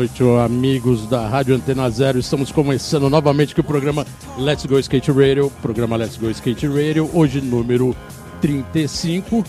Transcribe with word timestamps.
Noite, 0.00 0.22
amigos 0.42 1.06
da 1.06 1.28
Rádio 1.28 1.54
Antena 1.54 1.90
Zero. 1.90 2.18
Estamos 2.18 2.50
começando 2.50 3.10
novamente 3.10 3.54
com 3.54 3.60
o 3.60 3.64
programa 3.64 4.06
Let's 4.38 4.64
Go 4.64 4.78
Skate 4.78 5.12
Radio. 5.12 5.52
Programa 5.60 5.94
Let's 5.94 6.16
Go 6.16 6.30
Skate 6.30 6.66
Radio, 6.68 7.10
hoje 7.12 7.42
número 7.42 7.94
35 8.40 9.44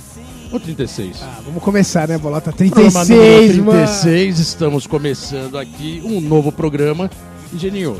ou 0.52 0.60
36? 0.60 1.22
Ah, 1.22 1.40
vamos 1.46 1.64
começar, 1.64 2.06
né, 2.06 2.18
Bolota? 2.18 2.52
Programa 2.52 3.06
36, 3.06 3.58
número 3.58 3.64
mano. 3.64 3.88
36, 3.88 4.40
estamos 4.40 4.86
começando 4.86 5.58
aqui 5.58 6.02
um 6.04 6.20
novo 6.20 6.52
programa. 6.52 7.10
E 7.54 7.58
Geninho, 7.58 7.98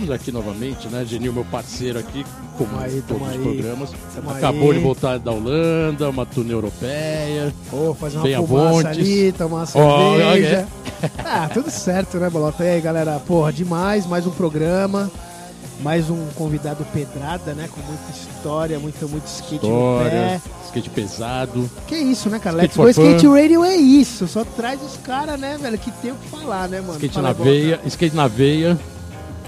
estamos 0.00 0.10
aqui 0.10 0.32
novamente, 0.32 0.88
né? 0.88 1.04
Geninho, 1.04 1.32
meu 1.32 1.44
parceiro 1.44 1.98
aqui, 1.98 2.24
como 2.56 2.78
aí, 2.78 3.02
todos 3.06 3.22
os 3.22 3.28
aí. 3.34 3.38
programas. 3.38 3.90
Tamo 4.14 4.30
Acabou 4.30 4.70
aí. 4.70 4.78
de 4.78 4.82
voltar 4.82 5.18
da 5.18 5.30
Holanda, 5.30 6.08
uma 6.08 6.24
turnê 6.26 6.54
europeia. 6.54 7.54
Pô, 7.70 7.94
fazer 7.94 8.18
uma 8.18 8.46
fumaça 8.46 8.70
Vontes. 8.70 8.86
ali, 8.86 9.32
tomar 9.32 9.56
uma 9.56 9.66
cerveja. 9.66 10.68
ah, 11.24 11.50
tudo 11.52 11.70
certo, 11.70 12.16
né, 12.18 12.30
Bolota? 12.30 12.64
E 12.64 12.68
aí, 12.70 12.80
galera? 12.80 13.20
Porra, 13.20 13.52
demais, 13.52 14.06
mais 14.06 14.26
um 14.26 14.30
programa. 14.30 15.10
Mais 15.82 16.10
um 16.10 16.26
convidado 16.34 16.84
pedrada, 16.92 17.54
né? 17.54 17.66
Com 17.74 17.80
muita 17.80 18.10
história, 18.10 18.78
muito, 18.78 19.08
muito 19.08 19.24
skate 19.26 19.66
no 19.66 19.94
História, 19.94 20.10
pé. 20.10 20.40
skate 20.66 20.90
pesado. 20.90 21.70
Que 21.86 21.96
isso, 21.96 22.28
né, 22.28 22.38
cara? 22.38 22.66
Skate 22.66 22.78
Let's. 22.78 22.98
Skate 22.98 23.26
Radio 23.26 23.64
é 23.64 23.76
isso. 23.76 24.28
Só 24.28 24.44
traz 24.44 24.78
os 24.82 24.98
caras, 24.98 25.40
né, 25.40 25.56
velho, 25.58 25.78
que 25.78 25.90
tem 25.90 26.12
o 26.12 26.16
que 26.16 26.28
falar, 26.28 26.68
né, 26.68 26.82
mano? 26.82 26.92
Skate 26.94 27.14
Fala, 27.14 27.28
na 27.28 27.32
veia, 27.32 27.80
skate 27.86 28.14
na 28.14 28.28
veia, 28.28 28.78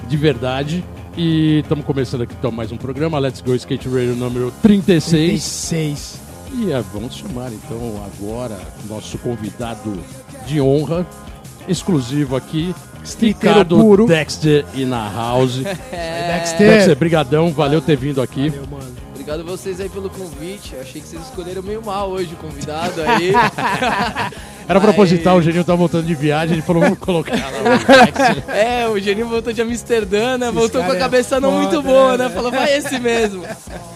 de 0.08 0.16
verdade. 0.16 0.84
E 1.16 1.60
estamos 1.60 1.84
começando 1.84 2.22
aqui 2.22 2.34
então 2.38 2.50
mais 2.50 2.72
um 2.72 2.76
programa, 2.76 3.18
Let's 3.18 3.40
Go 3.40 3.54
Skate 3.54 3.88
Radio 3.88 4.14
número 4.16 4.52
36. 4.62 5.10
36. 5.10 6.20
E 6.54 6.72
é, 6.72 6.82
vamos 6.92 7.14
chamar 7.14 7.50
então 7.52 8.02
agora 8.06 8.58
nosso 8.88 9.18
convidado 9.18 9.98
de 10.46 10.60
honra, 10.60 11.06
exclusivo 11.68 12.36
aqui, 12.36 12.74
Ricardo 13.20 13.76
puro. 13.78 14.06
Dexter 14.06 14.64
e 14.74 14.84
na 14.84 15.10
house. 15.10 15.56
Dexter. 15.90 16.58
Dexter, 16.58 16.96
brigadão, 16.96 17.50
valeu 17.52 17.80
ter 17.80 17.96
vindo 17.96 18.20
aqui. 18.20 18.48
Valeu, 18.48 18.66
mano. 18.70 19.11
Obrigado 19.22 19.40
a 19.40 19.44
vocês 19.56 19.80
aí 19.80 19.88
pelo 19.88 20.10
convite. 20.10 20.74
Achei 20.74 21.00
que 21.00 21.06
vocês 21.06 21.22
escolheram 21.22 21.62
meio 21.62 21.80
mal 21.80 22.10
hoje 22.10 22.34
o 22.34 22.36
convidado 22.36 23.00
aí. 23.02 23.30
Era 24.68 24.80
Mas- 24.80 24.82
proposital, 24.82 25.36
o 25.36 25.42
Geninho 25.42 25.62
tá 25.62 25.76
voltando 25.76 26.06
de 26.06 26.14
viagem, 26.14 26.54
ele 26.54 26.62
falou, 26.62 26.82
vamos 26.82 26.98
colocar 26.98 27.36
é, 28.52 28.88
o 28.88 28.98
Geninho 28.98 29.28
voltou 29.28 29.52
de 29.52 29.62
Amsterdã, 29.62 30.36
né? 30.36 30.50
Voltou 30.50 30.82
com 30.82 30.90
a 30.90 30.96
é 30.96 30.98
cabeça 30.98 31.38
não 31.38 31.50
foda, 31.50 31.62
muito 31.62 31.82
boa, 31.82 32.18
né, 32.18 32.28
né? 32.28 32.34
Falou, 32.34 32.50
vai 32.50 32.76
esse 32.76 32.98
mesmo. 32.98 33.44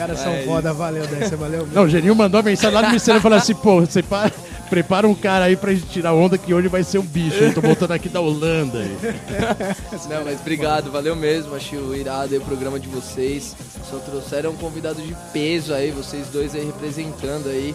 Os 0.00 0.06
caras 0.06 0.18
são 0.20 0.32
Mas- 0.32 0.44
foda, 0.46 0.72
valeu, 0.72 1.06
Dexter, 1.06 1.36
valeu. 1.38 1.68
Não, 1.72 1.82
o 1.82 1.88
Geninho 1.88 2.14
mandou 2.14 2.38
uma 2.40 2.44
mensagem 2.50 2.74
lá 2.74 2.82
no 2.82 2.88
Ministério 2.88 3.18
e 3.18 3.22
falou 3.22 3.38
assim, 3.38 3.54
pô, 3.54 3.80
você 3.80 4.02
pa- 4.02 4.30
prepara 4.70 5.06
um 5.06 5.14
cara 5.14 5.44
aí 5.46 5.56
pra 5.56 5.72
gente 5.74 5.86
tirar 5.86 6.14
onda 6.14 6.38
que 6.38 6.54
hoje 6.54 6.68
vai 6.68 6.82
ser 6.84 6.98
um 6.98 7.04
bicho. 7.04 7.36
Eu 7.36 7.52
tô 7.54 7.60
voltando 7.60 7.92
aqui 7.92 8.08
da 8.08 8.20
Holanda. 8.20 8.78
aí. 8.78 8.96
Não, 10.08 10.24
mas 10.24 10.40
obrigado, 10.40 10.90
valeu 10.90 11.14
mesmo. 11.16 11.54
Achei 11.54 11.78
o 11.78 11.94
irado 11.94 12.32
aí 12.32 12.38
o 12.38 12.42
programa 12.44 12.78
de 12.80 12.88
vocês. 12.88 13.54
Só 13.90 13.98
trouxeram 13.98 14.50
um 14.50 14.56
convidado 14.56 15.00
de 15.02 15.14
peso 15.32 15.74
aí, 15.74 15.90
vocês 15.90 16.28
dois 16.28 16.54
aí 16.54 16.64
representando 16.64 17.48
aí. 17.48 17.74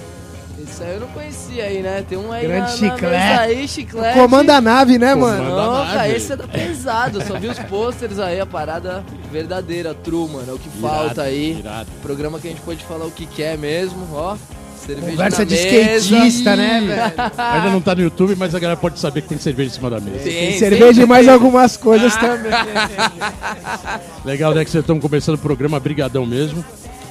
Isso 0.58 0.82
aí 0.84 0.94
eu 0.94 1.00
não 1.02 1.08
conhecia 1.10 1.66
aí, 1.66 1.82
né? 1.82 2.04
Tem 2.08 2.18
um 2.18 2.32
aí 2.32 2.48
Grande 2.48 2.60
na, 2.62 2.68
na 2.68 2.72
chiclete. 2.94 3.02
mesa 3.06 3.42
aí, 3.42 3.68
chiclete. 3.68 4.18
Comanda 4.20 4.56
a 4.56 4.62
nave, 4.62 4.98
né, 4.98 5.14
Comanda 5.14 5.42
mano? 5.44 5.54
a 5.54 5.66
Nossa, 5.66 5.96
nave. 5.96 6.14
esse 6.16 6.32
é 6.32 6.36
da 6.36 6.48
pesado. 6.48 7.22
Só 7.26 7.38
vi 7.38 7.48
os 7.48 7.60
posters 7.60 8.20
aí, 8.20 8.40
a 8.40 8.46
parada 8.46 9.04
verdadeira, 9.32 9.94
true, 9.94 10.30
mano. 10.30 10.46
É 10.52 10.54
o 10.54 10.58
que 10.58 10.70
Irado, 10.78 10.96
falta 10.98 11.22
aí. 11.24 11.58
irado. 11.60 11.90
Programa 12.02 12.40
que 12.40 12.48
a 12.48 12.52
gente 12.52 12.62
pode 12.62 12.84
falar 12.86 13.06
o 13.06 13.12
que 13.12 13.26
quer 13.26 13.58
mesmo, 13.58 14.08
ó. 14.14 14.38
Cerveja 14.86 15.12
Conversa 15.12 15.40
na 15.40 15.44
de 15.46 15.56
mesa. 15.56 15.98
skatista, 16.00 16.56
né, 16.56 16.82
velho? 16.82 17.32
Ainda 17.38 17.70
não 17.72 17.82
tá 17.82 17.96
no 17.96 18.02
YouTube, 18.02 18.36
mas 18.38 18.54
a 18.54 18.60
galera 18.60 18.80
pode 18.80 19.00
saber 19.00 19.24
que 19.24 19.30
tem 19.30 19.38
cerveja 19.40 19.72
em 19.72 19.74
cima 19.74 19.90
da 19.90 20.00
mesa. 20.00 20.20
Tem, 20.20 20.34
Tem 20.52 20.60
cerveja 20.60 21.02
e 21.02 21.06
mais 21.08 21.28
algumas 21.28 21.76
coisas 21.76 22.16
também. 22.16 22.52
Legal, 24.24 24.54
né, 24.54 24.64
que 24.64 24.72
vocês 24.72 24.84
estão 24.84 25.00
começando 25.00 25.36
o 25.36 25.40
programa, 25.40 25.80
brigadão 25.80 26.26
mesmo. 26.26 26.64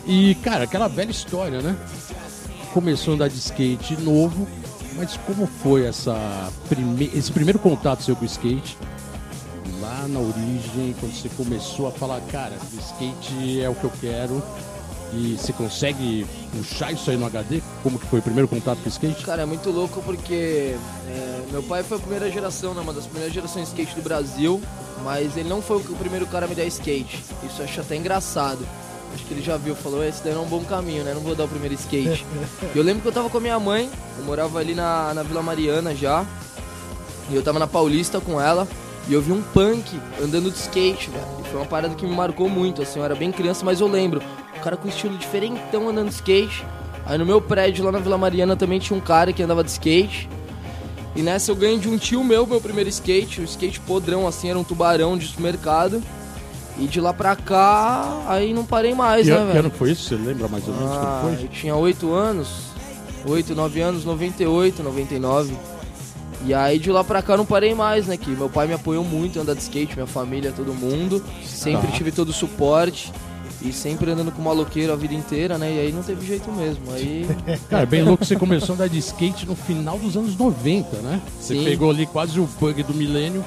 E, 0.06 0.34
cara, 0.36 0.64
aquela 0.64 0.86
velha 0.88 1.10
história, 1.10 1.60
né? 1.60 1.74
Começou 2.74 3.12
a 3.12 3.14
andar 3.14 3.28
de 3.28 3.38
skate 3.38 3.96
novo, 4.02 4.48
mas 4.96 5.16
como 5.18 5.46
foi 5.46 5.86
essa 5.86 6.50
prime... 6.68 7.08
esse 7.14 7.30
primeiro 7.30 7.56
contato 7.56 8.02
seu 8.02 8.16
com 8.16 8.22
o 8.22 8.26
skate? 8.26 8.76
Lá 9.80 10.08
na 10.08 10.18
origem, 10.18 10.92
quando 10.98 11.14
você 11.14 11.28
começou 11.28 11.86
a 11.86 11.92
falar, 11.92 12.20
cara, 12.32 12.56
skate 12.76 13.60
é 13.60 13.70
o 13.70 13.76
que 13.76 13.84
eu 13.84 13.92
quero. 14.00 14.42
E 15.12 15.36
você 15.38 15.52
consegue 15.52 16.26
puxar 16.50 16.90
isso 16.90 17.08
aí 17.08 17.16
no 17.16 17.24
HD? 17.26 17.62
Como 17.84 17.96
que 17.96 18.06
foi 18.06 18.18
o 18.18 18.22
primeiro 18.22 18.48
contato 18.48 18.80
com 18.80 18.86
o 18.86 18.88
skate? 18.88 19.24
Cara, 19.24 19.42
é 19.42 19.46
muito 19.46 19.70
louco 19.70 20.02
porque 20.02 20.74
é, 21.08 21.42
meu 21.52 21.62
pai 21.62 21.84
foi 21.84 21.98
a 21.98 22.00
primeira 22.00 22.28
geração, 22.28 22.74
né? 22.74 22.80
Uma 22.80 22.92
das 22.92 23.06
primeiras 23.06 23.32
gerações 23.32 23.66
de 23.66 23.70
skate 23.70 23.94
do 23.94 24.02
Brasil. 24.02 24.60
Mas 25.04 25.36
ele 25.36 25.48
não 25.48 25.62
foi 25.62 25.76
o 25.76 25.96
primeiro 25.96 26.26
cara 26.26 26.46
a 26.46 26.48
me 26.48 26.56
dar 26.56 26.64
skate. 26.64 27.22
Isso 27.44 27.60
eu 27.60 27.64
acho 27.66 27.80
até 27.80 27.94
engraçado. 27.94 28.66
Acho 29.14 29.24
que 29.24 29.34
ele 29.34 29.42
já 29.42 29.56
viu, 29.56 29.76
falou, 29.76 30.04
esse 30.04 30.22
daí 30.24 30.34
não 30.34 30.42
é 30.42 30.44
um 30.44 30.48
bom 30.48 30.64
caminho, 30.64 31.04
né? 31.04 31.14
Não 31.14 31.20
vou 31.20 31.34
dar 31.34 31.44
o 31.44 31.48
primeiro 31.48 31.74
skate. 31.74 32.26
Eu 32.74 32.82
lembro 32.82 33.02
que 33.02 33.08
eu 33.08 33.12
tava 33.12 33.30
com 33.30 33.38
a 33.38 33.40
minha 33.40 33.58
mãe, 33.60 33.88
eu 34.18 34.24
morava 34.24 34.58
ali 34.58 34.74
na, 34.74 35.14
na 35.14 35.22
Vila 35.22 35.42
Mariana 35.42 35.94
já. 35.94 36.24
E 37.30 37.34
eu 37.34 37.42
tava 37.42 37.58
na 37.58 37.66
Paulista 37.66 38.20
com 38.20 38.40
ela. 38.40 38.66
E 39.06 39.12
eu 39.12 39.20
vi 39.20 39.32
um 39.32 39.42
punk 39.42 40.00
andando 40.22 40.50
de 40.50 40.58
skate, 40.58 41.10
velho. 41.10 41.24
E 41.40 41.48
foi 41.48 41.60
uma 41.60 41.66
parada 41.66 41.94
que 41.94 42.06
me 42.06 42.14
marcou 42.14 42.48
muito, 42.48 42.82
assim. 42.82 42.98
Eu 42.98 43.04
era 43.04 43.14
bem 43.14 43.30
criança, 43.30 43.64
mas 43.64 43.80
eu 43.80 43.86
lembro. 43.86 44.22
O 44.56 44.60
cara 44.60 44.76
com 44.76 44.88
estilo 44.88 45.16
diferentão 45.16 45.88
andando 45.88 46.08
de 46.08 46.14
skate. 46.14 46.64
Aí 47.06 47.18
no 47.18 47.26
meu 47.26 47.40
prédio 47.40 47.84
lá 47.84 47.92
na 47.92 47.98
Vila 47.98 48.16
Mariana 48.16 48.56
também 48.56 48.78
tinha 48.78 48.96
um 48.96 49.00
cara 49.00 49.32
que 49.32 49.42
andava 49.42 49.62
de 49.62 49.70
skate. 49.70 50.28
E 51.14 51.22
nessa 51.22 51.50
eu 51.50 51.56
ganhei 51.56 51.78
de 51.78 51.88
um 51.88 51.98
tio 51.98 52.24
meu, 52.24 52.46
meu 52.46 52.60
primeiro 52.60 52.88
skate. 52.88 53.42
Um 53.42 53.44
skate 53.44 53.78
podrão, 53.80 54.26
assim, 54.26 54.48
era 54.48 54.58
um 54.58 54.64
tubarão 54.64 55.16
de 55.18 55.26
supermercado. 55.26 56.02
E 56.78 56.86
de 56.88 57.00
lá 57.00 57.12
pra 57.12 57.36
cá, 57.36 58.24
aí 58.26 58.52
não 58.52 58.64
parei 58.64 58.94
mais, 58.94 59.24
Que, 59.26 59.30
né, 59.30 59.36
ano- 59.36 59.46
que 59.46 59.52
velho? 59.52 59.66
ano 59.66 59.74
foi 59.78 59.90
isso? 59.92 60.08
Você 60.08 60.16
lembra 60.16 60.48
mais 60.48 60.66
ou 60.66 60.74
menos 60.74 60.90
Ah, 60.90 61.18
quando 61.22 61.32
eu 61.34 61.38
foi? 61.40 61.48
tinha 61.48 61.76
8 61.76 62.12
anos, 62.12 62.48
8, 63.24 63.54
9 63.54 63.80
anos, 63.80 64.04
98, 64.04 64.82
99. 64.82 65.54
E 66.44 66.52
aí 66.52 66.78
de 66.78 66.90
lá 66.90 67.04
pra 67.04 67.22
cá 67.22 67.34
eu 67.34 67.38
não 67.38 67.46
parei 67.46 67.74
mais, 67.74 68.06
né? 68.06 68.16
Que 68.16 68.28
meu 68.30 68.50
pai 68.50 68.66
me 68.66 68.74
apoiou 68.74 69.04
muito 69.04 69.38
em 69.38 69.42
andar 69.42 69.54
de 69.54 69.62
skate, 69.62 69.94
minha 69.94 70.06
família, 70.06 70.52
todo 70.54 70.74
mundo. 70.74 71.22
Sempre 71.46 71.86
Tá. 71.86 71.92
tive 71.96 72.10
todo 72.10 72.30
o 72.30 72.32
suporte. 72.32 73.12
E 73.62 73.72
sempre 73.72 74.10
andando 74.10 74.30
com 74.30 74.42
maloqueiro 74.42 74.92
a 74.92 74.96
vida 74.96 75.14
inteira, 75.14 75.56
né? 75.56 75.72
E 75.72 75.78
aí 75.78 75.92
não 75.92 76.02
teve 76.02 76.26
jeito 76.26 76.50
mesmo. 76.52 76.82
Aí. 76.92 77.26
Cara, 77.70 77.84
é 77.84 77.86
bem 77.86 78.02
louco 78.02 78.22
você 78.22 78.36
começou 78.36 78.74
a 78.74 78.76
andar 78.76 78.88
de 78.90 78.98
skate 78.98 79.46
no 79.46 79.54
final 79.56 79.96
dos 79.98 80.16
anos 80.18 80.36
90, 80.36 80.96
né? 80.98 81.18
Você 81.40 81.54
Sim. 81.54 81.64
pegou 81.64 81.88
ali 81.90 82.04
quase 82.04 82.38
o 82.38 82.46
bug 82.60 82.82
do 82.82 82.92
milênio, 82.92 83.42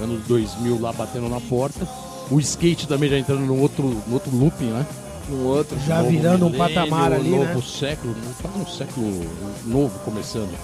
anos 0.00 0.20
2000 0.28 0.78
lá 0.80 0.92
batendo 0.92 1.28
na 1.28 1.40
porta. 1.40 1.88
O 2.30 2.40
skate 2.40 2.88
também 2.88 3.08
já 3.08 3.18
entrando 3.18 3.40
no 3.40 3.58
outro, 3.60 4.02
no 4.06 4.14
outro 4.14 4.34
looping, 4.36 4.66
né? 4.66 4.86
Um 5.30 5.44
outro. 5.46 5.76
Já 5.86 5.98
Novo 5.98 6.10
virando 6.10 6.46
um 6.46 6.52
patamar 6.52 7.12
ali, 7.12 7.30
novo 7.30 7.44
né? 7.44 7.62
século, 7.62 8.14
quase 8.40 8.58
um 8.58 8.66
século 8.66 9.26
novo 9.64 9.98
começando. 10.00 10.54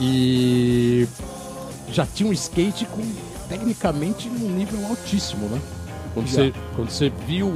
E 0.00 1.06
já 1.92 2.06
tinha 2.06 2.28
um 2.28 2.32
skate 2.32 2.86
com 2.86 3.02
tecnicamente 3.48 4.28
num 4.28 4.50
nível 4.50 4.86
altíssimo, 4.86 5.48
né? 5.48 5.60
Quando 6.14 6.26
Já. 6.26 6.32
você, 6.32 6.54
quando 6.74 6.90
você 6.90 7.12
viu, 7.26 7.52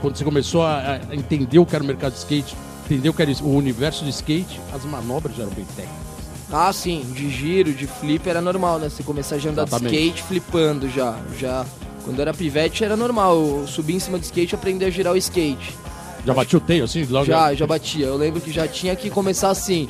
quando 0.00 0.16
você 0.16 0.24
começou 0.24 0.62
a, 0.62 1.00
a 1.10 1.14
entender 1.14 1.58
o 1.58 1.66
que 1.66 1.74
era 1.74 1.82
o 1.82 1.86
mercado 1.86 2.12
de 2.12 2.18
skate, 2.18 2.56
entender 2.84 3.08
o 3.08 3.14
que 3.14 3.22
era 3.22 3.30
o 3.42 3.56
universo 3.56 4.04
de 4.04 4.10
skate, 4.10 4.60
as 4.72 4.84
manobras 4.84 5.36
já 5.36 5.42
eram 5.42 5.52
bem 5.52 5.64
técnicas. 5.76 6.06
Ah, 6.52 6.72
sim, 6.72 7.04
de 7.12 7.28
giro, 7.28 7.72
de 7.72 7.86
flip 7.86 8.28
era 8.28 8.40
normal, 8.40 8.78
né? 8.78 8.88
Você 8.88 9.02
começar 9.02 9.34
a 9.34 9.38
andar 9.38 9.64
de 9.64 9.70
Exatamente. 9.70 9.96
skate 9.96 10.22
flipando 10.22 10.88
já. 10.88 11.18
Já. 11.38 11.66
Quando 12.06 12.20
era 12.20 12.32
pivete 12.32 12.84
era 12.84 12.96
normal. 12.96 13.36
Eu 13.36 13.66
subir 13.66 13.94
em 13.96 13.98
cima 13.98 14.16
do 14.16 14.22
skate 14.22 14.54
e 14.54 14.56
aprender 14.56 14.84
a 14.86 14.90
girar 14.90 15.12
o 15.12 15.16
skate. 15.16 15.74
Já 16.24 16.32
batia 16.32 16.56
o 16.58 16.60
teio 16.62 16.84
assim? 16.84 17.04
Logo 17.04 17.26
Já, 17.26 17.52
já 17.52 17.66
batia. 17.66 18.06
Eu 18.06 18.16
lembro 18.16 18.40
que 18.40 18.50
já 18.52 18.66
tinha 18.66 18.96
que 18.96 19.10
começar 19.10 19.50
assim. 19.50 19.88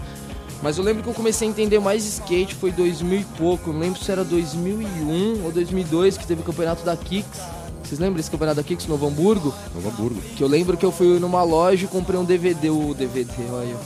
Mas 0.63 0.79
eu 0.79 0.85
lembro 0.85 1.03
que 1.03 1.09
eu 1.09 1.15
comecei 1.15 1.47
a 1.47 1.51
entender 1.51 1.79
mais 1.79 2.05
skate 2.05 2.55
foi 2.55 2.73
2000 2.73 3.21
e 3.21 3.25
pouco. 3.37 3.69
Eu 3.71 3.75
não 3.75 3.81
lembro 3.81 4.03
se 4.03 4.11
era 4.11 4.25
2001 4.25 5.45
ou 5.45 5.53
2002 5.53 6.17
que 6.17 6.27
teve 6.27 6.41
o 6.41 6.45
campeonato 6.45 6.83
da 6.85 6.97
Kicks. 6.97 7.41
Vocês 7.85 8.01
lembram 8.01 8.17
desse 8.17 8.31
campeonato 8.31 8.57
da 8.57 8.63
Kicks 8.65 8.87
no 8.87 8.95
Novo 8.95 9.07
Hamburgo? 9.07 9.55
Novo 9.75 9.89
Hamburgo. 9.91 10.21
Que 10.37 10.43
eu 10.43 10.49
lembro 10.49 10.77
que 10.77 10.85
eu 10.85 10.91
fui 10.91 11.19
numa 11.21 11.43
loja 11.43 11.85
e 11.85 11.89
comprei 11.89 12.19
um 12.19 12.25
DVD, 12.25 12.71
o 12.71 12.95
DVD, 12.95 13.31
olha. 13.53 13.77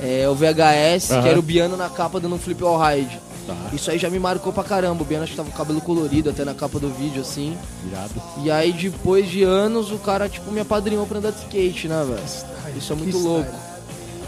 é, 0.00 0.28
o 0.28 0.34
VHS, 0.34 1.10
Aham. 1.10 1.22
que 1.22 1.28
era 1.28 1.38
o 1.38 1.42
Biano 1.42 1.76
na 1.76 1.88
capa 1.90 2.18
dando 2.20 2.36
um 2.36 2.38
flip 2.38 2.62
all 2.62 2.78
ride. 2.80 3.20
Tá, 3.46 3.54
Isso 3.72 3.90
aí 3.90 3.98
já 3.98 4.08
me 4.08 4.18
marcou 4.18 4.52
pra 4.52 4.64
caramba. 4.64 5.02
O 5.02 5.04
Biano 5.04 5.24
acho 5.24 5.32
que 5.32 5.36
tava 5.36 5.50
com 5.50 5.54
o 5.54 5.58
cabelo 5.58 5.80
colorido 5.80 6.30
até 6.30 6.44
na 6.44 6.54
capa 6.54 6.78
do 6.78 6.88
vídeo, 6.88 7.20
assim. 7.20 7.56
irado. 7.86 8.14
E 8.42 8.50
aí, 8.50 8.72
depois 8.72 9.28
de 9.28 9.42
anos, 9.42 9.90
o 9.90 9.98
cara, 9.98 10.28
tipo, 10.28 10.50
me 10.50 10.60
apadrinhou 10.60 11.06
pra 11.06 11.18
andar 11.18 11.32
de 11.32 11.40
skate, 11.40 11.88
né, 11.88 12.04
velho? 12.06 12.76
Isso 12.76 12.92
é 12.92 12.96
muito 12.96 13.18
louco. 13.18 13.52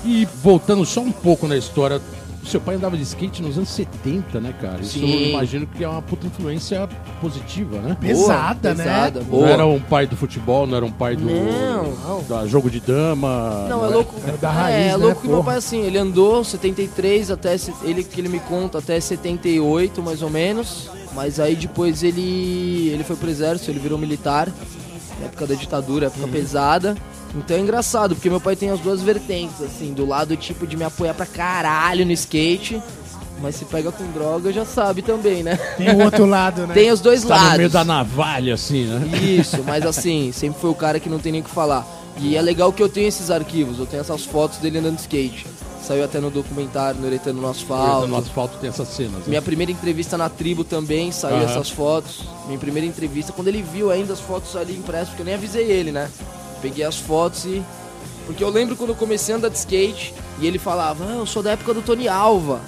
E 0.04 0.24
voltando 0.42 0.84
só 0.84 1.00
um 1.00 1.10
pouco 1.10 1.48
na 1.48 1.56
história, 1.56 2.00
seu 2.46 2.60
pai 2.60 2.76
andava 2.76 2.96
de 2.96 3.02
skate 3.02 3.42
nos 3.42 3.56
anos 3.56 3.68
70, 3.70 4.40
né, 4.40 4.54
cara? 4.60 4.80
Isso 4.80 4.98
eu 4.98 5.06
Sim. 5.06 5.30
imagino 5.30 5.66
que 5.66 5.82
é 5.82 5.88
uma 5.88 6.00
puta 6.02 6.26
influência 6.26 6.88
positiva, 7.20 7.78
né? 7.80 7.96
Pesada, 8.00 8.74
né? 8.74 8.84
pesada, 8.84 9.20
Não 9.20 9.26
boa. 9.26 9.48
era 9.48 9.66
um 9.66 9.80
pai 9.80 10.06
do 10.06 10.16
futebol, 10.16 10.66
não 10.66 10.76
era 10.76 10.86
um 10.86 10.92
pai 10.92 11.16
do 11.16 11.24
Não. 11.26 12.22
da 12.28 12.46
jogo 12.46 12.70
de 12.70 12.80
dama. 12.80 13.66
Não, 13.68 13.82
é 13.84 13.86
era- 13.88 13.94
louco. 13.96 14.14
É 14.26 14.32
da 14.36 14.48
é, 14.48 14.52
raiz, 14.52 14.76
é 14.76 14.88
né, 14.88 14.96
louco 14.96 15.22
que 15.22 15.28
meu 15.28 15.42
pai 15.44 15.56
assim, 15.56 15.80
ele 15.80 15.98
andou 15.98 16.44
73 16.44 17.30
até 17.30 17.56
ele 17.82 18.04
que 18.04 18.20
ele 18.20 18.28
me 18.28 18.40
conta 18.40 18.78
até 18.78 18.98
78 19.00 20.02
mais 20.02 20.22
ou 20.22 20.30
menos, 20.30 20.88
mas 21.14 21.40
aí 21.40 21.56
depois 21.56 22.02
ele 22.02 22.88
ele 22.92 23.04
foi 23.04 23.16
pro 23.16 23.28
exército, 23.28 23.70
ele 23.70 23.80
virou 23.80 23.98
militar, 23.98 24.48
na 25.20 25.26
época 25.26 25.46
da 25.46 25.54
ditadura, 25.54 26.06
época 26.06 26.28
pesada. 26.28 26.96
Então 27.34 27.56
é 27.56 27.60
engraçado, 27.60 28.14
porque 28.14 28.30
meu 28.30 28.40
pai 28.40 28.56
tem 28.56 28.70
as 28.70 28.80
duas 28.80 29.02
vertentes 29.02 29.60
assim, 29.62 29.92
do 29.92 30.06
lado 30.06 30.36
tipo 30.36 30.66
de 30.66 30.76
me 30.76 30.84
apoiar 30.84 31.12
pra 31.14 31.26
caralho 31.26 32.06
no 32.06 32.12
skate, 32.12 32.80
mas 33.42 33.56
se 33.56 33.64
pega 33.66 33.92
com 33.92 34.10
droga 34.12 34.50
já 34.52 34.64
sabe 34.64 35.02
também, 35.02 35.42
né? 35.42 35.56
Tem 35.76 35.90
o 35.90 36.02
outro 36.04 36.24
lado, 36.24 36.66
né? 36.66 36.72
Tem 36.74 36.90
os 36.90 37.00
dois 37.00 37.22
Tá 37.24 37.34
lados. 37.34 37.52
no 37.52 37.56
meio 37.58 37.70
da 37.70 37.84
navalha, 37.84 38.54
assim, 38.54 38.84
né? 38.86 39.18
Isso, 39.18 39.62
mas 39.66 39.84
assim, 39.86 40.32
sempre 40.32 40.60
foi 40.60 40.70
o 40.70 40.74
cara 40.74 40.98
que 40.98 41.10
não 41.10 41.18
tem 41.18 41.32
nem 41.32 41.40
o 41.42 41.44
que 41.44 41.50
falar. 41.50 41.86
E 42.18 42.34
é 42.34 42.40
legal 42.40 42.72
que 42.72 42.82
eu 42.82 42.88
tenho 42.88 43.06
esses 43.08 43.30
arquivos, 43.30 43.78
eu 43.78 43.84
tenho 43.84 44.00
essas 44.00 44.24
fotos 44.24 44.56
dele 44.58 44.78
andando 44.78 44.94
de 44.96 45.02
skate. 45.02 45.46
Saiu 45.86 46.02
até 46.02 46.18
no 46.18 46.30
documentário, 46.30 46.98
no 46.98 47.06
Eretano 47.06 47.42
no 47.42 47.48
Asfalto. 47.48 48.08
No 48.08 48.16
asfalto 48.16 48.56
tem 48.58 48.70
essas 48.70 48.88
cenas. 48.88 49.12
né? 49.12 49.22
Minha 49.28 49.42
primeira 49.42 49.70
entrevista 49.70 50.16
na 50.18 50.28
tribo 50.30 50.64
também 50.64 51.12
saiu 51.12 51.36
Aham. 51.36 51.44
essas 51.44 51.68
fotos. 51.70 52.22
Minha 52.46 52.58
primeira 52.58 52.86
entrevista, 52.88 53.32
quando 53.32 53.48
ele 53.48 53.62
viu 53.62 53.90
ainda 53.92 54.14
as 54.14 54.18
fotos 54.20 54.56
ali 54.56 54.72
impressas, 54.76 55.10
porque 55.10 55.22
eu 55.22 55.26
nem 55.26 55.34
avisei 55.34 55.70
ele, 55.70 55.92
né? 55.92 56.08
Peguei 56.60 56.84
as 56.84 56.96
fotos 56.96 57.44
e. 57.44 57.62
Porque 58.26 58.42
eu 58.42 58.50
lembro 58.50 58.74
quando 58.74 58.90
eu 58.90 58.96
comecei 58.96 59.34
a 59.34 59.38
andar 59.38 59.48
de 59.48 59.58
skate 59.58 60.12
e 60.40 60.46
ele 60.46 60.58
falava, 60.58 61.04
ah, 61.08 61.14
eu 61.14 61.26
sou 61.26 61.42
da 61.42 61.52
época 61.52 61.72
do 61.72 61.80
Tony 61.80 62.08
Alva. 62.08 62.60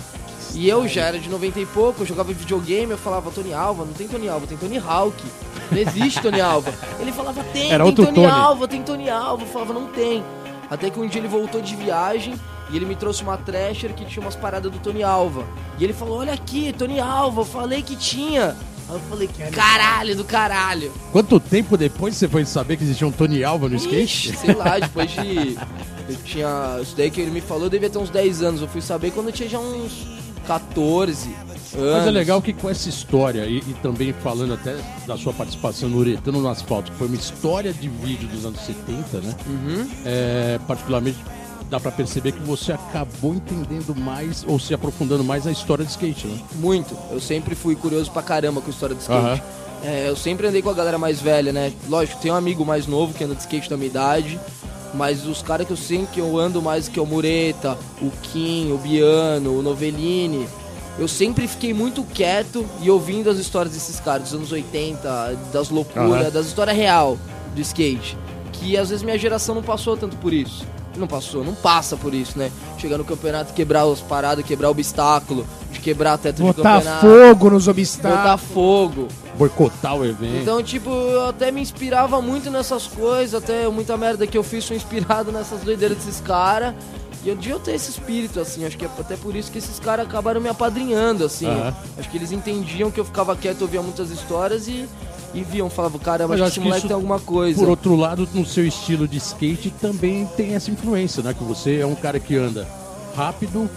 E 0.55 0.69
eu 0.69 0.89
já 0.89 1.03
era 1.03 1.19
de 1.19 1.29
90 1.29 1.61
e 1.61 1.67
pouco, 1.67 2.03
eu 2.03 2.07
jogava 2.07 2.33
videogame, 2.33 2.93
eu 2.93 2.99
falava, 2.99 3.31
Tony 3.31 3.53
Alva, 3.53 3.85
não 3.85 3.93
tem 3.93 4.09
Tony 4.09 4.29
Alva, 4.29 4.47
tem 4.47 4.57
Tony 4.57 4.79
Hawk. 4.79 5.23
Não 5.71 5.79
existe 5.79 6.23
Tony 6.23 6.41
Alva. 6.41 6.73
Ele 6.99 7.13
falava, 7.13 7.45
tem, 7.53 7.71
Era 7.71 7.85
tem 7.85 7.95
Tony, 7.95 8.15
Tony. 8.15 8.27
Alva, 8.27 8.69
tem 8.69 8.83
Tony 8.83 9.11
Alva. 9.11 9.43
Eu 9.43 9.49
falava, 9.49 9.75
não 9.75 9.89
tem. 9.89 10.25
Até 10.71 10.91
que 10.91 10.99
um 10.99 11.07
dia 11.07 11.21
ele 11.21 11.29
voltou 11.29 11.61
de 11.61 11.75
viagem 11.75 12.35
e 12.71 12.77
ele 12.77 12.85
me 12.85 12.95
trouxe 12.95 13.23
uma 13.23 13.37
Thrasher 13.37 13.95
que 13.95 14.05
tinha 14.05 14.23
umas 14.23 14.37
paradas 14.37 14.71
do 14.71 14.79
Tony 14.79 15.03
Alva. 15.03 15.45
E 15.79 15.85
ele 15.85 15.93
falou, 15.93 16.19
olha 16.19 16.33
aqui, 16.33 16.73
Tony 16.73 17.01
Alva, 17.01 17.41
eu 17.41 17.45
falei 17.45 17.83
que 17.83 17.97
tinha. 17.97 18.57
Aí 18.89 18.95
eu 18.95 19.01
falei, 19.01 19.29
caralho 19.53 20.17
do 20.17 20.25
caralho. 20.25 20.93
Quanto 21.13 21.39
tempo 21.39 21.77
depois 21.77 22.17
você 22.17 22.27
foi 22.27 22.45
saber 22.45 22.77
que 22.77 22.85
existia 22.85 23.07
um 23.07 23.13
Tony 23.13 23.45
Alva 23.45 23.69
no 23.69 23.77
skate? 23.77 24.05
Ixi, 24.05 24.37
sei 24.37 24.55
lá, 24.55 24.79
depois 24.79 25.11
de. 25.11 25.59
Eu 26.09 26.17
tinha. 26.25 26.79
Isso 26.81 26.97
daí 26.97 27.11
que 27.11 27.21
ele 27.21 27.31
me 27.31 27.41
falou, 27.43 27.65
eu 27.65 27.71
devia 27.71 27.91
ter 27.91 27.99
uns 27.99 28.09
10 28.09 28.43
anos. 28.43 28.63
Eu 28.63 28.69
fui 28.69 28.81
saber 28.81 29.11
quando 29.11 29.27
eu 29.27 29.33
tinha 29.33 29.49
já 29.49 29.59
uns 29.59 30.07
14 30.47 31.29
anos. 31.29 31.49
Mas 31.77 32.07
é 32.07 32.11
legal 32.11 32.41
que 32.41 32.55
com 32.55 32.71
essa 32.71 32.89
história, 32.89 33.45
e, 33.45 33.59
e 33.59 33.77
também 33.83 34.15
falando 34.15 34.55
até 34.55 34.75
da 35.07 35.19
sua 35.19 35.35
participação 35.35 35.89
no 35.91 35.99
Uretano 35.99 36.41
no 36.41 36.49
Asfalto, 36.49 36.91
que 36.91 36.97
foi 36.97 37.09
uma 37.09 37.17
história 37.17 37.75
de 37.75 37.89
vídeo 37.89 38.27
dos 38.29 38.47
anos 38.47 38.61
70, 38.61 39.21
né? 39.21 39.35
Uhum. 39.47 39.89
É, 40.07 40.59
particularmente 40.67 41.19
dá 41.71 41.79
pra 41.79 41.91
perceber 41.91 42.33
que 42.33 42.41
você 42.41 42.73
acabou 42.73 43.35
entendendo 43.35 43.95
mais 43.95 44.45
ou 44.47 44.59
se 44.59 44.73
aprofundando 44.73 45.23
mais 45.23 45.45
na 45.45 45.53
história 45.53 45.85
de 45.85 45.91
skate, 45.91 46.27
né? 46.27 46.39
Muito. 46.55 46.97
Eu 47.11 47.21
sempre 47.21 47.55
fui 47.55 47.77
curioso 47.77 48.11
pra 48.11 48.23
caramba 48.23 48.61
com 48.61 48.69
a 48.69 48.71
história 48.71 48.95
do 48.95 49.01
skate. 49.01 49.19
Aham. 49.21 49.41
É, 49.85 50.09
eu 50.09 50.17
sempre 50.17 50.47
andei 50.47 50.61
com 50.61 50.71
a 50.71 50.75
galera 50.75 50.99
mais 50.99 51.21
velha, 51.21 51.53
né? 51.53 51.73
Lógico, 51.89 52.21
tem 52.21 52.33
um 52.33 52.35
amigo 52.35 52.65
mais 52.65 52.87
novo 52.87 53.15
que 53.15 53.23
anda 53.23 53.35
de 53.35 53.41
skate 53.43 53.71
da 53.71 53.77
minha 53.77 53.89
idade. 53.89 54.41
Mas 54.95 55.27
os 55.27 55.43
caras 55.43 55.67
que 55.67 55.73
eu 55.73 55.77
sei 55.77 56.07
que 56.13 56.19
eu 56.19 56.39
ando 56.39 56.63
mais 56.63 56.89
que 56.89 56.99
é 56.99 57.03
o 57.03 57.07
Mureta, 57.07 57.77
o 58.01 58.11
Kim, 58.23 58.73
o 58.73 58.79
Biano, 58.79 59.59
o 59.59 59.63
Novellini. 59.63 60.49
Eu 60.99 61.07
sempre 61.07 61.47
fiquei 61.47 61.73
muito 61.73 62.03
quieto 62.03 62.67
e 62.81 62.91
ouvindo 62.91 63.31
as 63.31 63.39
histórias 63.39 63.73
desses 63.75 64.01
caras 64.01 64.23
dos 64.25 64.35
anos 64.35 64.51
80, 64.51 65.39
das 65.53 65.69
loucuras, 65.69 66.23
Aham. 66.23 66.31
das 66.31 66.47
histórias 66.47 66.77
real 66.77 67.17
do 67.55 67.61
skate. 67.61 68.17
Que 68.53 68.77
às 68.77 68.89
vezes 68.89 69.05
minha 69.05 69.19
geração 69.19 69.55
não 69.55 69.63
passou 69.63 69.97
tanto 69.97 70.17
por 70.17 70.33
isso. 70.33 70.67
Não 70.99 71.07
passou, 71.07 71.45
não 71.45 71.55
passa 71.55 71.97
por 71.97 72.13
isso, 72.13 72.39
né? 72.39 72.51
Chegar 72.79 72.99
no 72.99 73.05
campeonato, 73.05 73.53
quebrar 73.55 73.83
as 73.85 74.01
paradas, 74.01 74.45
quebrar 74.45 74.71
obstáculo, 74.71 75.47
de 75.71 75.81
quebrar 75.81 76.19
teto 76.19 76.37
de 76.37 76.43
Botar 76.43 76.81
campeonato. 76.81 77.07
fogo 77.07 77.51
nos 77.51 77.67
Botar 77.67 77.79
obstáculos. 77.81 78.41
fogo. 78.53 79.09
Boicotar 79.37 79.95
o 79.97 80.05
evento. 80.05 80.37
Então, 80.43 80.61
tipo, 80.63 80.91
eu 80.91 81.27
até 81.29 81.53
me 81.53 81.61
inspirava 81.61 82.21
muito 82.21 82.51
nessas 82.51 82.89
coisas, 82.89 83.41
até 83.41 83.69
muita 83.69 83.97
merda 83.97 84.27
que 84.27 84.37
eu 84.37 84.43
fiz 84.43 84.67
foi 84.67 84.77
inspirado 84.77 85.31
nessas 85.33 85.61
doideiras 85.61 85.97
desses 85.99 86.21
caras. 86.21 86.75
E 87.25 87.29
eu 87.29 87.37
devia 87.37 87.59
ter 87.59 87.73
esse 87.75 87.91
espírito, 87.91 88.39
assim, 88.41 88.65
acho 88.65 88.77
que 88.79 88.85
é 88.85 88.89
até 88.99 89.17
por 89.17 89.35
isso 89.35 89.51
que 89.51 89.59
esses 89.59 89.79
caras 89.81 90.07
acabaram 90.07 90.41
me 90.41 90.49
apadrinhando, 90.49 91.25
assim. 91.25 91.47
Aham. 91.47 91.75
Acho 91.99 92.09
que 92.11 92.17
eles 92.17 92.31
entendiam 92.33 92.91
que 92.93 92.99
eu 93.01 93.05
ficava 93.05 93.35
quieto, 93.37 93.63
ouvia 93.63 93.83
muitas 93.83 94.11
histórias 94.11 94.69
e, 94.69 94.89
e 95.35 95.43
viam, 95.43 95.69
falavam, 95.69 95.99
caramba, 95.99 96.35
Mas 96.35 96.41
acho 96.41 96.53
que 96.53 96.53
esse 96.53 96.61
que 96.61 96.65
moleque 96.65 96.79
isso, 96.79 96.89
tem 96.89 96.95
alguma 96.95 97.21
coisa. 97.21 97.59
Por 97.59 97.69
outro 97.69 97.95
lado, 97.97 98.29
no 98.33 98.47
seu 98.47 98.67
estilo 98.67 99.07
de 99.07 99.19
skate 99.19 99.71
também 99.81 100.27
tem 100.37 100.55
essa 100.55 100.71
influência, 100.71 101.23
né? 101.23 101.35
Que 101.35 101.45
você 101.45 101.81
é 101.81 101.87
um 101.87 101.95
cara 101.95 102.19
que 102.19 102.37
anda 102.37 102.67
rápido, 103.15 103.69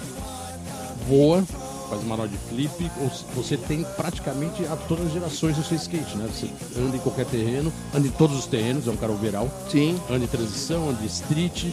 voa, 1.08 1.44
faz 1.90 2.04
manobra 2.04 2.30
de 2.30 2.38
flip, 2.38 2.92
você 3.36 3.58
tem 3.58 3.84
praticamente 3.98 4.66
a 4.66 4.76
todas 4.76 5.08
as 5.08 5.14
gerações 5.14 5.58
do 5.58 5.64
seu 5.64 5.76
skate, 5.76 6.18
né? 6.18 6.28
Você 6.32 6.48
anda 6.80 6.96
em 6.96 7.00
qualquer 7.00 7.26
terreno, 7.26 7.72
anda 7.94 8.08
em 8.08 8.12
todos 8.12 8.38
os 8.38 8.46
terrenos, 8.46 8.88
é 8.88 8.92
um 8.92 8.96
cara 8.96 9.12
overall, 9.12 9.50
Sim. 9.70 10.00
anda 10.10 10.24
em 10.24 10.28
transição, 10.28 10.90
anda 10.90 11.04
em 11.04 11.08
street, 11.08 11.66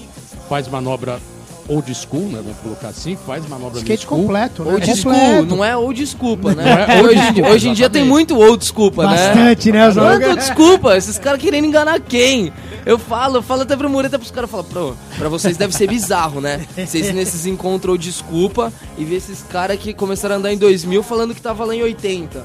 faz 0.49 0.67
manobra 0.67 1.21
old 1.69 1.95
school, 1.95 2.23
né? 2.23 2.41
Vamos 2.43 2.59
colocar 2.63 2.89
assim, 2.89 3.17
faz 3.27 3.47
manobra 3.47 3.79
Skate 3.79 4.05
school. 4.07 4.23
completo, 4.23 4.65
né? 4.65 4.73
Ou 4.73 4.81
desculpa, 4.81 5.19
completo. 5.19 5.47
não 5.47 5.65
é 5.65 5.77
ou 5.77 5.93
desculpa, 5.93 6.55
né? 6.55 6.87
É 6.89 7.01
ou 7.01 7.07
hoje, 7.09 7.15
desculpa, 7.21 7.49
hoje 7.51 7.69
em 7.69 7.73
dia 7.75 7.91
tem 7.91 8.05
muito 8.05 8.37
ou 8.37 8.57
desculpa, 8.57 9.07
né? 9.07 9.17
Bastante, 9.35 9.73
né? 9.73 9.93
Não 9.93 10.11
é 10.11 10.37
desculpa, 10.37 10.97
esses 10.97 11.19
caras 11.19 11.41
querendo 11.41 11.65
enganar 11.67 12.01
quem? 12.01 12.53
Eu 12.87 12.99
falo, 12.99 13.37
eu 13.39 13.43
falo 13.43 13.63
até 13.63 13.77
pro 13.77 13.91
Mureta 13.91 14.19
pros 14.19 14.31
caras, 14.31 14.51
eu 14.51 14.57
falo, 14.63 14.65
Pro, 14.65 14.97
pra 15.19 15.29
vocês 15.29 15.57
deve 15.57 15.75
ser 15.75 15.87
bizarro, 15.89 16.41
né? 16.41 16.61
Vocês 16.77 17.13
nesses 17.15 17.45
encontros 17.47 17.93
ou 17.93 17.99
desculpa 17.99 18.73
e 18.97 19.05
ver 19.05 19.17
esses 19.17 19.43
caras 19.43 19.79
que 19.79 19.93
começaram 19.93 20.37
a 20.37 20.39
andar 20.39 20.53
em 20.53 20.57
2000 20.59 21.03
falando 21.03 21.35
que 21.35 21.41
tava 21.43 21.65
lá 21.65 21.75
em 21.75 21.83
80. 21.83 22.45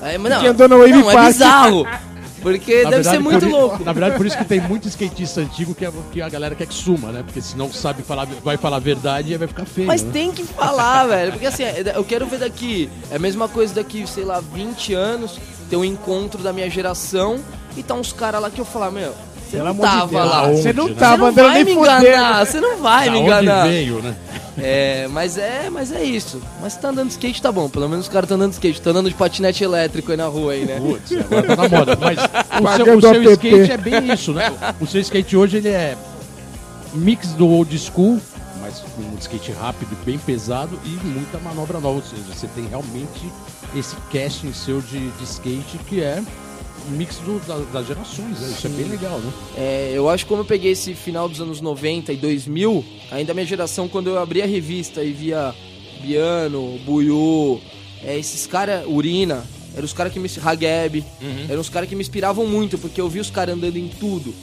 Aí, 0.00 0.18
mas 0.18 0.32
não, 0.32 0.40
Que 0.40 0.46
andou 0.48 0.68
no 0.68 0.78
Wave 0.78 0.92
não, 0.92 1.10
é 1.10 1.14
Park. 1.14 1.26
bizarro. 1.28 1.86
Porque 2.44 2.82
Na 2.82 2.90
deve 2.90 3.02
verdade, 3.02 3.16
ser 3.16 3.22
muito 3.22 3.40
por 3.40 3.50
louco. 3.50 3.84
Na 3.84 3.92
verdade, 3.94 4.16
por 4.18 4.26
isso 4.26 4.36
que 4.36 4.44
tem 4.44 4.60
muito 4.60 4.86
skatista 4.86 5.40
antigo 5.40 5.74
que 5.74 5.86
a, 5.86 5.92
que 6.12 6.20
a 6.20 6.28
galera 6.28 6.54
quer 6.54 6.66
que 6.66 6.74
suma, 6.74 7.10
né? 7.10 7.22
Porque 7.22 7.40
se 7.40 7.56
não 7.56 7.72
sabe 7.72 8.02
falar, 8.02 8.26
vai 8.26 8.58
falar 8.58 8.76
a 8.76 8.80
verdade 8.80 9.32
e 9.32 9.36
vai 9.38 9.48
ficar 9.48 9.64
feio. 9.64 9.86
Mas 9.86 10.02
né? 10.02 10.12
tem 10.12 10.30
que 10.30 10.44
falar, 10.44 11.06
velho. 11.08 11.32
Porque 11.32 11.46
assim, 11.46 11.62
eu 11.62 12.04
quero 12.04 12.26
ver 12.26 12.40
daqui. 12.40 12.90
É 13.10 13.16
a 13.16 13.18
mesma 13.18 13.48
coisa 13.48 13.74
daqui, 13.74 14.06
sei 14.06 14.24
lá, 14.24 14.40
20 14.40 14.92
anos, 14.92 15.40
ter 15.70 15.76
um 15.76 15.84
encontro 15.84 16.42
da 16.42 16.52
minha 16.52 16.68
geração 16.68 17.40
e 17.78 17.82
tá 17.82 17.94
uns 17.94 18.12
caras 18.12 18.42
lá 18.42 18.50
que 18.50 18.60
eu 18.60 18.64
falar, 18.66 18.90
meu, 18.90 19.14
você 19.50 19.58
não 19.58 19.74
de 19.74 19.80
tava 19.80 20.06
Deus. 20.06 20.30
lá. 20.30 20.38
Aonde, 20.38 20.62
Você 20.62 20.72
não 20.72 20.84
né? 20.88 20.92
Você 20.94 21.00
tava 21.00 21.16
não 21.18 21.26
andando 21.28 21.46
vai 21.52 21.64
nem 21.64 21.74
enganar, 21.78 22.46
você 22.46 22.60
não 22.60 22.76
vai 22.78 23.06
Da 23.06 23.12
me 23.12 23.18
onde 23.18 23.26
enganar. 23.26 23.66
veio, 23.66 24.02
né? 24.02 24.14
É, 24.56 25.08
mas 25.10 25.36
é, 25.36 25.68
mas 25.68 25.90
é 25.90 26.04
isso. 26.04 26.40
Mas 26.62 26.74
se 26.74 26.78
tá 26.78 26.90
andando 26.90 27.06
de 27.08 27.14
skate, 27.14 27.42
tá 27.42 27.50
bom. 27.50 27.68
Pelo 27.68 27.88
menos 27.88 28.06
os 28.06 28.12
caras 28.12 28.28
tá 28.28 28.36
andando 28.36 28.50
de 28.50 28.54
skate. 28.54 28.80
Tá 28.80 28.90
andando 28.90 29.08
de 29.08 29.14
patinete 29.16 29.64
elétrico 29.64 30.12
aí 30.12 30.16
na 30.16 30.26
rua 30.28 30.52
aí, 30.52 30.64
né? 30.64 30.78
Putz, 30.78 31.10
agora 31.10 31.42
tá 31.42 31.56
na 31.56 31.68
moda. 31.68 31.98
Mas 32.00 32.18
o 32.62 32.84
seu, 32.84 32.96
o 32.98 33.00
seu 33.00 33.32
skate 33.32 33.72
é 33.72 33.76
bem 33.76 34.12
isso, 34.12 34.32
né? 34.32 34.52
O 34.80 34.86
seu 34.86 35.00
skate 35.00 35.36
hoje 35.36 35.56
ele 35.56 35.70
é 35.70 35.96
mix 36.92 37.32
do 37.32 37.48
old 37.48 37.76
school, 37.76 38.20
mas 38.60 38.78
com 38.94 39.02
um 39.02 39.16
skate 39.18 39.50
rápido, 39.50 39.96
bem 40.06 40.18
pesado 40.18 40.78
e 40.84 41.04
muita 41.04 41.38
manobra 41.38 41.80
nova. 41.80 41.96
Ou 41.96 42.02
seja, 42.02 42.22
você 42.32 42.46
tem 42.54 42.68
realmente 42.68 43.32
esse 43.74 43.96
casting 44.12 44.52
seu 44.52 44.80
de, 44.80 45.10
de 45.10 45.24
skate 45.24 45.78
que 45.88 46.00
é 46.00 46.22
mix 46.90 47.16
do- 47.18 47.40
da- 47.46 47.58
das 47.72 47.86
gerações. 47.86 48.40
Né? 48.40 48.48
Isso 48.56 48.66
é 48.66 48.70
bem 48.70 48.86
legal, 48.88 49.18
né? 49.18 49.32
É, 49.56 49.92
eu 49.94 50.08
acho 50.08 50.24
que 50.24 50.28
como 50.28 50.42
eu 50.42 50.46
peguei 50.46 50.72
esse 50.72 50.94
final 50.94 51.28
dos 51.28 51.40
anos 51.40 51.60
90 51.60 52.12
e 52.12 52.16
2000, 52.16 52.84
ainda 53.10 53.32
a 53.32 53.34
minha 53.34 53.46
geração, 53.46 53.88
quando 53.88 54.08
eu 54.10 54.18
abri 54.18 54.42
a 54.42 54.46
revista 54.46 55.02
e 55.02 55.12
via 55.12 55.54
Biano, 56.02 56.78
Buiu, 56.84 57.60
é, 58.02 58.18
esses 58.18 58.46
caras, 58.46 58.84
Urina, 58.86 59.44
eram 59.74 59.84
os 59.84 59.92
caras 59.92 60.12
que 60.12 60.18
me... 60.20 60.28
Hageb, 60.44 61.04
eram 61.48 61.60
os 61.60 61.68
caras 61.68 61.88
que 61.88 61.94
me 61.96 62.02
inspiravam 62.02 62.46
muito, 62.46 62.76
porque 62.78 63.00
eu 63.00 63.08
vi 63.08 63.20
os 63.20 63.30
caras 63.30 63.54
andando 63.56 63.76
em 63.76 63.88
tudo, 63.88 64.34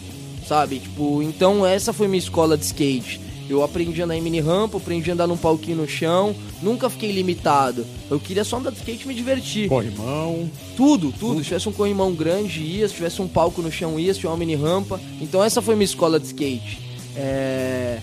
sabe? 0.48 0.80
Tipo, 0.80 1.22
então 1.22 1.66
essa 1.66 1.94
foi 1.94 2.08
minha 2.08 2.20
escola 2.20 2.58
de 2.58 2.66
skate. 2.66 3.22
Eu 3.52 3.64
aprendi 3.64 4.02
a 4.02 4.06
andar 4.06 4.16
em 4.16 4.22
mini 4.22 4.40
rampa, 4.40 4.78
aprendi 4.78 5.10
a 5.10 5.14
andar 5.14 5.28
num 5.28 5.36
palquinho 5.36 5.78
no 5.78 5.88
chão, 5.88 6.34
nunca 6.62 6.90
fiquei 6.90 7.12
limitado. 7.12 7.86
Eu 8.10 8.18
queria 8.18 8.46
só 8.46 8.58
andar 8.58 8.72
de 8.72 8.78
skate 8.78 9.04
e 9.04 9.08
me 9.10 9.14
divertir. 9.14 9.68
Corrimão. 9.68 10.50
Tudo, 10.78 11.12
tudo. 11.12 11.40
Se 11.40 11.46
tivesse 11.46 11.68
um 11.68 11.74
corrimão 11.74 12.14
grande, 12.14 12.62
ia. 12.62 12.88
Se 12.88 12.96
tivesse 12.96 13.22
um 13.22 13.28
palco 13.28 13.62
no 13.62 13.70
chão, 13.70 14.00
ia. 14.00 14.14
Se 14.14 14.22
tivesse 14.22 14.28
uma 14.28 14.38
mini 14.38 14.56
rampa. 14.56 15.02
Então 15.20 15.44
essa 15.44 15.62
foi 15.62 15.76
minha 15.76 15.84
escola 15.84 16.18
de 16.18 16.28
skate. 16.28 16.80
É... 17.14 18.00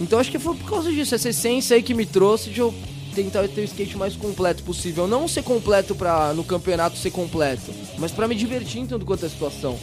Então 0.00 0.18
acho 0.18 0.30
que 0.30 0.38
foi 0.38 0.54
por 0.56 0.70
causa 0.70 0.90
disso, 0.90 1.14
essa 1.14 1.28
essência 1.28 1.76
aí 1.76 1.82
que 1.82 1.92
me 1.92 2.06
trouxe 2.06 2.48
de 2.48 2.60
eu 2.60 2.72
tentar 3.14 3.46
ter 3.48 3.60
o 3.60 3.64
skate 3.64 3.98
mais 3.98 4.16
completo 4.16 4.62
possível. 4.62 5.06
Não 5.06 5.28
ser 5.28 5.42
completo 5.42 5.94
pra 5.94 6.32
no 6.32 6.42
campeonato 6.42 6.96
ser 6.96 7.10
completo, 7.10 7.70
mas 7.98 8.12
pra 8.12 8.26
me 8.26 8.34
divertir 8.34 8.80
em 8.80 8.86
tanto 8.86 9.04
quanto 9.04 9.26
a 9.26 9.28
situação. 9.28 9.78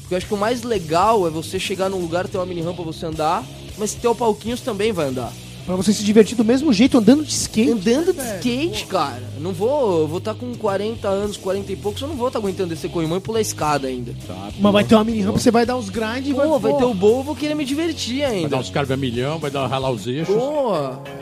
Porque 0.00 0.14
eu 0.14 0.18
acho 0.18 0.26
que 0.26 0.34
o 0.34 0.36
mais 0.36 0.62
legal 0.62 1.24
é 1.24 1.30
você 1.30 1.58
chegar 1.58 1.88
num 1.88 2.00
lugar, 2.00 2.26
ter 2.26 2.38
uma 2.38 2.46
mini 2.46 2.62
rampa 2.62 2.82
pra 2.82 2.92
você 2.92 3.06
andar, 3.06 3.44
mas 3.78 3.90
se 3.90 3.96
ter 3.96 4.08
o 4.08 4.14
palquinhos 4.14 4.60
também 4.60 4.92
vai 4.92 5.06
andar. 5.08 5.32
Pra 5.66 5.74
você 5.74 5.92
se 5.92 6.04
divertir 6.04 6.36
do 6.36 6.44
mesmo 6.44 6.72
jeito, 6.72 6.96
andando 6.96 7.24
de 7.24 7.32
skate. 7.32 7.72
Andando 7.72 8.12
de 8.12 8.20
skate, 8.20 8.86
cara. 8.86 9.20
Não 9.40 9.52
vou. 9.52 10.02
Eu 10.02 10.06
vou 10.06 10.18
estar 10.18 10.32
com 10.32 10.54
40 10.54 11.08
anos, 11.08 11.36
40 11.36 11.72
e 11.72 11.76
poucos, 11.76 12.00
eu 12.00 12.06
não 12.06 12.14
vou 12.14 12.28
estar 12.28 12.38
aguentando 12.38 12.68
descer 12.68 12.88
corrimão 12.88 13.18
e 13.18 13.20
pular 13.20 13.38
a 13.38 13.42
escada 13.42 13.88
ainda. 13.88 14.14
Tá, 14.28 14.50
Mas 14.60 14.72
vai 14.72 14.84
ter 14.84 14.94
uma 14.94 15.02
mini 15.02 15.22
rampa, 15.22 15.40
você 15.40 15.50
vai 15.50 15.66
dar 15.66 15.76
uns 15.76 15.90
grind 15.90 16.24
e 16.24 16.32
vai. 16.32 16.46
Pô, 16.46 16.60
vai 16.60 16.72
ter 16.72 16.84
o 16.84 16.94
bowl, 16.94 17.24
vou 17.24 17.34
querer 17.34 17.56
me 17.56 17.64
divertir 17.64 18.20
Vai 18.20 18.28
dar 18.30 18.36
ainda. 18.36 18.56
uns 18.58 18.70
carga 18.70 18.96
milhão, 18.96 19.40
vai 19.40 19.50
dar 19.50 19.66
ralar 19.66 19.90
os 19.90 20.06
eixos. 20.06 20.32
Pô, 20.36 20.72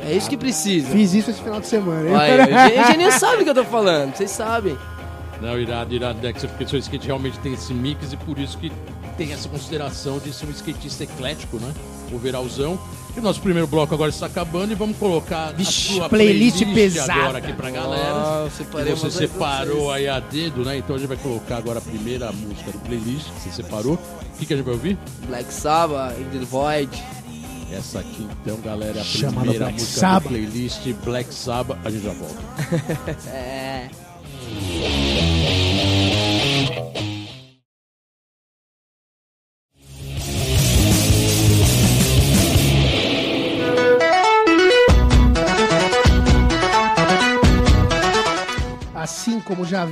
é 0.07 0.15
isso 0.15 0.29
que 0.29 0.37
precisa. 0.37 0.89
Fiz 0.89 1.15
isso 1.15 1.31
esse 1.31 1.41
final 1.41 1.59
de 1.59 1.67
semana. 1.67 2.07
hein? 2.11 2.15
Aí, 2.15 2.81
o 2.83 2.85
Geninho 2.93 3.13
sabe 3.19 3.41
o 3.41 3.45
que 3.45 3.51
eu 3.51 3.55
tô 3.55 3.65
falando, 3.65 4.15
vocês 4.15 4.31
sabem. 4.31 4.77
Não, 5.41 5.59
irado, 5.59 5.95
irado, 5.95 6.21
Dexter, 6.21 6.51
porque 6.51 6.67
seu 6.69 6.79
skate 6.79 7.07
realmente 7.07 7.39
tem 7.39 7.55
esse 7.55 7.73
mix 7.73 8.13
e 8.13 8.17
por 8.19 8.39
isso 8.39 8.59
que 8.59 8.71
tem 9.17 9.33
essa 9.33 9.49
consideração 9.49 10.19
de 10.19 10.35
ser 10.35 10.47
um 10.47 10.51
skatista 10.51 11.05
eclético, 11.05 11.57
né? 11.57 11.73
Overalzão. 12.15 12.79
E 13.17 13.21
o 13.21 13.23
nosso 13.23 13.41
primeiro 13.41 13.69
bloco 13.69 13.95
agora 13.95 14.11
está 14.11 14.27
acabando 14.27 14.73
e 14.73 14.75
vamos 14.75 14.97
colocar 14.97 15.53
Vixe, 15.53 15.93
a 15.93 15.95
sua 15.95 16.09
playlist 16.09 16.59
playlist, 16.65 16.95
pesada. 16.97 17.13
agora 17.13 17.39
aqui 17.39 17.53
pra 17.53 17.71
galera. 17.71 18.49
Você 18.97 19.11
separou 19.11 19.93
aí 19.93 20.09
a 20.09 20.19
dedo, 20.19 20.65
né? 20.65 20.79
Então 20.79 20.97
a 20.97 20.99
gente 20.99 21.09
vai 21.09 21.17
colocar 21.17 21.59
agora 21.59 21.79
a 21.79 21.83
primeira 21.83 22.33
música 22.33 22.73
do 22.73 22.79
playlist 22.81 23.27
que 23.31 23.41
você 23.43 23.63
separou. 23.63 23.95
O 23.95 24.39
que, 24.39 24.47
que 24.47 24.53
a 24.55 24.57
gente 24.57 24.67
vai 24.67 24.75
ouvir? 24.75 24.99
Black 25.29 25.53
Sabbath, 25.53 26.19
In 26.19 26.39
The 26.39 26.45
Void. 26.45 27.05
Essa 27.73 28.01
aqui, 28.01 28.27
então, 28.43 28.57
galera, 28.61 28.99
é 28.99 29.01
a 29.01 29.05
Chamada 29.05 29.37
primeira 29.41 29.65
Black 29.67 29.81
música 29.81 30.01
Sabbath. 30.01 30.23
do 30.25 30.29
playlist 30.31 30.87
Black 31.05 31.35
Sabbath. 31.35 31.79
A 31.85 31.91
gente 31.91 32.05
já 32.05 32.13
volta. 32.13 32.43
É. 33.31 33.91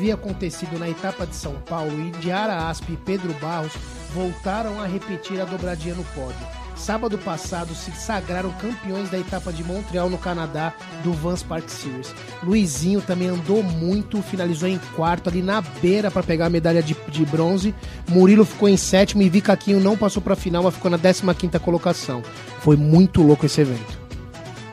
havia 0.02 0.14
acontecido 0.14 0.80
na 0.80 0.90
etapa 0.90 1.24
de 1.24 1.36
São 1.36 1.54
Paulo, 1.68 1.92
Indiara 1.92 2.68
Asp 2.68 2.90
e 2.90 2.96
Pedro 2.96 3.32
Barros 3.34 3.72
voltaram 4.12 4.80
a 4.80 4.86
repetir 4.86 5.40
a 5.40 5.44
dobradinha 5.44 5.94
no 5.94 6.02
pódio. 6.06 6.44
Sábado 6.74 7.16
passado 7.18 7.72
se 7.72 7.92
sagraram 7.92 8.50
campeões 8.54 9.10
da 9.10 9.18
etapa 9.18 9.52
de 9.52 9.62
Montreal 9.62 10.10
no 10.10 10.18
Canadá 10.18 10.74
do 11.04 11.12
Vans 11.12 11.44
Park 11.44 11.68
Series. 11.68 12.12
Luizinho 12.42 13.00
também 13.00 13.28
andou 13.28 13.62
muito, 13.62 14.20
finalizou 14.22 14.68
em 14.68 14.80
quarto 14.96 15.28
ali 15.28 15.40
na 15.40 15.60
beira 15.60 16.10
para 16.10 16.24
pegar 16.24 16.46
a 16.46 16.50
medalha 16.50 16.82
de, 16.82 16.96
de 17.08 17.24
bronze. 17.24 17.72
Murilo 18.08 18.44
ficou 18.44 18.68
em 18.68 18.76
sétimo 18.76 19.22
e 19.22 19.28
Vicaquinho 19.28 19.78
não 19.78 19.96
passou 19.96 20.20
para 20.20 20.32
a 20.32 20.36
final, 20.36 20.64
mas 20.64 20.74
ficou 20.74 20.90
na 20.90 20.98
15ª 20.98 21.60
colocação. 21.60 22.24
Foi 22.58 22.76
muito 22.76 23.22
louco 23.22 23.46
esse 23.46 23.60
evento. 23.60 24.01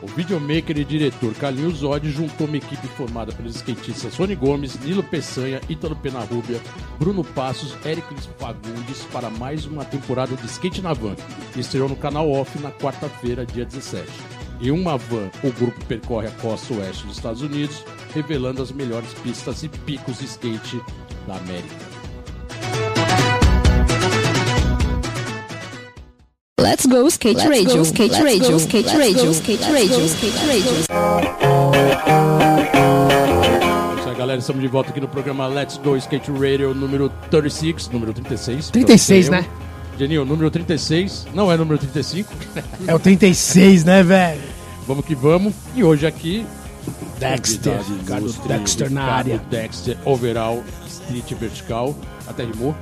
O 0.02 0.06
videomaker 0.06 0.78
e 0.78 0.84
diretor 0.84 1.34
Carlinhos 1.34 1.78
Zodi 1.78 2.10
juntou 2.10 2.46
uma 2.46 2.56
equipe 2.56 2.86
formada 2.88 3.32
pelos 3.32 3.56
skatistas 3.56 4.14
Sony 4.14 4.34
Gomes, 4.34 4.78
Nilo 4.80 5.02
Peçanha, 5.02 5.60
Ítalo 5.68 5.94
Penarrubia, 5.94 6.60
Bruno 6.98 7.22
Passos, 7.22 7.76
Eric 7.84 8.06
Fagundes 8.38 9.02
para 9.12 9.28
mais 9.28 9.66
uma 9.66 9.84
temporada 9.84 10.34
de 10.36 10.46
Skate 10.46 10.80
na 10.80 10.94
Van, 10.94 11.14
que 11.52 11.60
estreou 11.60 11.88
no 11.88 11.96
canal 11.96 12.30
Off 12.30 12.58
na 12.60 12.70
quarta-feira, 12.70 13.44
dia 13.44 13.64
17. 13.64 14.06
Em 14.62 14.70
uma 14.70 14.98
van, 14.98 15.30
o 15.42 15.50
grupo 15.52 15.82
percorre 15.86 16.28
a 16.28 16.32
costa 16.32 16.74
oeste 16.74 17.06
dos 17.06 17.16
Estados 17.16 17.40
Unidos, 17.40 17.82
revelando 18.14 18.62
as 18.62 18.70
melhores 18.70 19.12
pistas 19.14 19.62
e 19.62 19.68
picos 19.68 20.18
de 20.18 20.26
skate 20.26 20.80
da 21.26 21.36
América. 21.36 21.89
Let's 26.60 26.86
go 26.86 27.06
skate 27.08 27.38
radio, 27.48 27.82
skate 27.82 28.20
radio, 28.22 28.56
skate 28.58 28.88
radio, 28.96 29.30
skate 29.32 29.64
radio, 29.72 30.04
skate 30.06 30.46
radio. 30.46 30.72
Isso 33.98 34.08
aí, 34.08 34.14
galera, 34.16 34.38
estamos 34.38 34.60
de 34.60 34.68
volta 34.68 34.90
aqui 34.90 35.00
no 35.00 35.08
programa 35.08 35.46
Let's 35.46 35.78
Go 35.78 35.96
Skate 35.96 36.30
Radio 36.30 36.74
número 36.74 37.10
36, 37.30 37.88
número 37.88 38.12
36. 38.12 38.70
36, 38.70 39.26
Então, 39.28 39.40
né? 39.40 39.46
Geninho, 39.98 40.24
número 40.24 40.50
36, 40.50 41.26
não 41.34 41.50
é 41.50 41.56
número 41.56 41.78
35. 41.78 42.32
É 42.86 42.94
o 42.94 42.98
36, 42.98 43.84
né, 43.84 44.02
velho? 44.02 44.40
vamos 44.86 45.04
que 45.04 45.14
vamos. 45.14 45.54
E 45.74 45.82
hoje 45.84 46.06
aqui, 46.06 46.44
Dexter, 47.18 47.80
Ricardo 47.82 48.24
ilustre, 48.24 48.48
Dexter 48.48 48.90
na 48.90 49.04
área. 49.04 49.38
Dexter, 49.50 49.96
overall, 50.04 50.62
street 50.86 51.32
vertical, 51.34 51.96
até 52.26 52.44
rimou. 52.44 52.74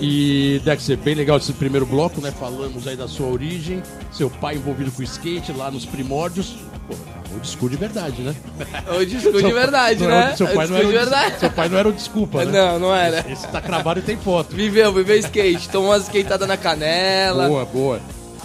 E 0.00 0.60
Dexter, 0.64 0.96
bem 0.98 1.14
legal 1.14 1.36
esse 1.36 1.52
primeiro 1.52 1.86
bloco, 1.86 2.20
né? 2.20 2.32
Falamos 2.38 2.86
aí 2.86 2.96
da 2.96 3.06
sua 3.06 3.26
origem, 3.28 3.82
seu 4.12 4.28
pai 4.28 4.56
envolvido 4.56 4.90
com 4.90 5.02
skate 5.02 5.52
lá 5.52 5.70
nos 5.70 5.84
primórdios. 5.86 6.56
Pô, 6.88 6.94
o 7.36 7.40
disco 7.40 7.68
de 7.68 7.76
verdade, 7.76 8.22
né? 8.22 8.34
Eu 8.86 9.06
disco 9.06 9.32
de 9.32 9.52
verdade, 9.52 10.04
né? 10.04 10.34
seu, 10.36 10.46
Eu 10.46 10.54
pai 10.54 10.66
não 10.66 10.76
era 10.76 10.84
de 10.84 10.90
o, 10.90 10.98
verdade. 10.98 11.38
seu 11.40 11.50
pai 11.50 11.68
não 11.68 11.78
era 11.78 11.88
o 11.88 11.92
desculpa, 11.92 12.44
né? 12.44 12.52
Não, 12.52 12.78
não 12.78 12.94
era. 12.94 13.24
Esse 13.30 13.46
tá 13.48 13.60
cravado 13.60 14.00
e 14.00 14.02
tem 14.02 14.16
foto. 14.16 14.54
Viveu, 14.54 14.92
viveu 14.92 15.16
skate. 15.18 15.68
Tomou 15.68 15.90
umas 15.90 16.02
skateadas 16.02 16.46
na 16.46 16.56
canela. 16.56 17.48
Boa, 17.48 17.64
boa. 17.64 18.00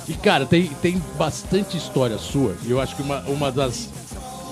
E 0.08 0.14
cara, 0.14 0.46
tem, 0.46 0.68
tem 0.82 1.02
bastante 1.18 1.78
história 1.78 2.18
sua. 2.18 2.56
E 2.66 2.72
eu 2.72 2.80
acho 2.80 2.96
que 2.96 3.02
uma, 3.02 3.20
uma 3.28 3.52
das 3.52 3.90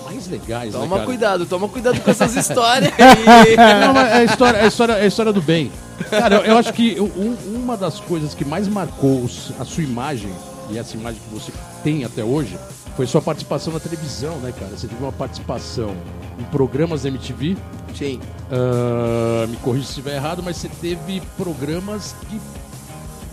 mais 0.05 0.27
legais, 0.27 0.73
né, 0.73 0.79
Toma 0.79 0.95
cara? 0.95 1.05
cuidado, 1.05 1.45
toma 1.45 1.67
cuidado 1.67 1.99
com 1.99 2.09
essas 2.11 2.35
histórias 2.35 2.91
aí. 2.97 3.55
Não, 3.57 3.93
mas 3.93 4.11
é 4.13 4.23
história, 4.25 4.57
é 4.57 4.63
a 4.63 4.67
história, 4.67 4.93
é 4.93 5.03
a 5.03 5.07
história 5.07 5.33
do 5.33 5.41
bem. 5.41 5.71
Cara, 6.09 6.35
eu, 6.37 6.41
eu 6.45 6.57
acho 6.57 6.71
que 6.73 6.99
um- 6.99 7.35
uma 7.55 7.75
das 7.77 7.99
coisas 7.99 8.33
que 8.33 8.45
mais 8.45 8.67
marcou 8.67 9.23
os- 9.23 9.51
a 9.59 9.65
sua 9.65 9.83
imagem, 9.83 10.31
e 10.69 10.77
essa 10.77 10.95
imagem 10.95 11.19
que 11.27 11.33
você 11.33 11.51
tem 11.83 12.03
até 12.05 12.23
hoje, 12.23 12.57
foi 12.95 13.05
sua 13.05 13.21
participação 13.21 13.73
na 13.73 13.79
televisão, 13.79 14.37
né, 14.37 14.51
cara? 14.57 14.75
Você 14.75 14.87
teve 14.87 15.01
uma 15.03 15.11
participação 15.11 15.95
em 16.39 16.43
programas 16.45 17.03
da 17.03 17.09
MTV. 17.09 17.55
Sim. 17.95 18.19
ah, 18.51 19.45
me 19.47 19.57
corrija 19.57 19.85
se 19.85 19.89
estiver 19.91 20.15
errado, 20.15 20.41
mas 20.43 20.57
você 20.57 20.69
teve 20.81 21.21
programas 21.35 22.15
que 22.29 22.39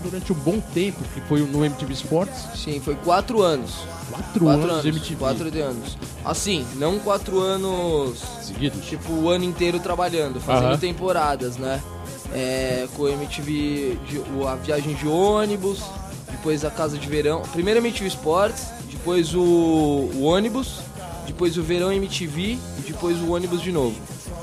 durante 0.03 0.33
um 0.33 0.37
bom 0.37 0.59
tempo, 0.75 0.99
que 1.15 1.21
foi 1.23 1.41
no 1.41 1.65
MTV 1.65 1.93
Sports, 1.95 2.47
Sim, 2.55 2.81
foi 2.81 2.95
quatro 2.97 3.43
anos. 3.43 3.73
quatro, 4.11 4.45
Quatro 4.45 4.45
anos, 4.63 4.71
anos. 4.71 4.83
de 4.83 4.89
MTV 4.91 5.17
Quatro 5.17 5.51
de 5.51 5.61
anos. 5.61 5.97
Assim, 6.25 6.65
não 6.77 6.99
quatro 6.99 7.41
anos 7.41 8.19
seguidos. 8.43 8.85
tipo 8.87 9.13
o 9.13 9.29
ano 9.31 9.45
inteiro 9.45 9.79
trabalhando, 9.81 10.41
fazendo 10.41 10.69
Aham. 10.69 10.79
temporadas, 10.79 11.57
né? 11.57 11.81
É, 12.33 12.87
com 12.97 13.07
a 13.07 13.11
MTV, 13.11 13.99
de- 14.09 14.19
o- 14.19 14.47
a 14.49 14.55
viagem 14.57 14.95
de 14.95 15.07
ônibus, 15.07 15.81
depois 16.31 16.65
a 16.65 16.71
casa 16.71 16.99
de 16.99 17.07
verão. 17.09 17.43
Primeiro 17.53 17.79
MTV 17.81 18.09
Sports, 18.09 18.67
depois 18.91 19.35
o, 19.35 19.41
o 19.43 20.23
ônibus, 20.23 20.81
depois 21.27 21.57
o 21.57 21.63
verão 21.63 21.93
MTV 21.93 22.59
e 22.79 22.83
depois 22.87 23.19
o 23.21 23.33
ônibus 23.33 23.63
de 23.63 23.71
novo. 23.71 23.95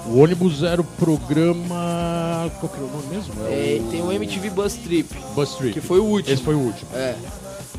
O 0.07 0.19
ônibus 0.19 0.63
era 0.63 0.81
o 0.81 0.83
programa. 0.83 2.51
Qual 2.59 2.71
que 2.71 2.77
era 2.77 2.85
o 2.85 2.91
nome 2.91 3.07
mesmo? 3.15 3.33
É, 3.47 3.81
tem 3.91 4.01
o 4.01 4.11
MTV 4.11 4.49
Bus 4.49 4.73
Trip, 4.73 5.07
Bus 5.35 5.55
Trip. 5.55 5.73
que 5.73 5.81
foi 5.81 5.99
o 5.99 6.05
último. 6.05 6.33
Esse 6.33 6.43
foi 6.43 6.55
o 6.55 6.59
último. 6.59 6.89
É. 6.95 7.15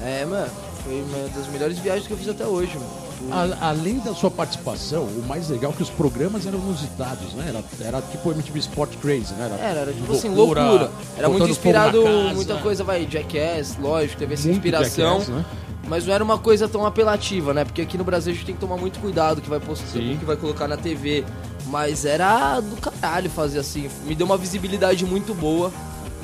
É, 0.00 0.24
mano, 0.24 0.50
foi 0.84 1.02
uma 1.02 1.28
das 1.28 1.46
melhores 1.48 1.78
viagens 1.78 2.06
que 2.06 2.12
eu 2.12 2.16
fiz 2.16 2.28
até 2.28 2.44
hoje, 2.46 2.72
mano. 2.74 2.90
A- 3.30 3.68
além 3.68 3.98
da 4.00 4.14
sua 4.14 4.30
participação, 4.30 5.04
o 5.04 5.24
mais 5.26 5.48
legal 5.48 5.70
é 5.72 5.74
que 5.74 5.82
os 5.82 5.90
programas 5.90 6.46
eram 6.46 6.58
inusitados, 6.58 7.32
né? 7.34 7.46
Era, 7.48 7.64
era 7.88 8.02
tipo 8.02 8.28
o 8.28 8.32
MTV 8.32 8.58
Sport 8.60 8.96
Crazy, 8.96 9.32
né? 9.34 9.50
Era, 9.60 9.80
era 9.80 9.92
tipo 9.92 10.12
assim, 10.12 10.28
loucura. 10.34 10.90
Era 11.16 11.28
muito 11.28 11.48
inspirado, 11.48 12.02
casa. 12.02 12.34
muita 12.34 12.56
coisa, 12.56 12.84
vai, 12.84 13.06
Jackass, 13.10 13.76
lógico, 13.80 14.18
teve 14.18 14.34
essa 14.34 14.50
inspiração. 14.50 15.20
Jackass, 15.20 15.28
né? 15.28 15.44
Mas 15.88 16.06
não 16.06 16.14
era 16.14 16.22
uma 16.24 16.38
coisa 16.38 16.68
tão 16.68 16.86
apelativa, 16.86 17.52
né? 17.52 17.64
Porque 17.64 17.82
aqui 17.82 17.98
no 17.98 18.04
Brasil 18.04 18.32
a 18.32 18.34
gente 18.36 18.46
tem 18.46 18.54
que 18.54 18.60
tomar 18.60 18.76
muito 18.76 18.98
cuidado 19.00 19.40
que 19.40 19.48
vai 19.50 19.60
postar, 19.60 19.86
que 19.98 20.24
vai 20.24 20.36
colocar 20.36 20.66
na 20.68 20.76
TV. 20.76 21.24
Mas 21.66 22.04
era 22.04 22.60
do 22.60 22.76
caralho 22.76 23.28
fazer 23.30 23.58
assim. 23.58 23.88
Me 24.04 24.14
deu 24.14 24.24
uma 24.26 24.36
visibilidade 24.36 25.04
muito 25.04 25.34
boa. 25.34 25.70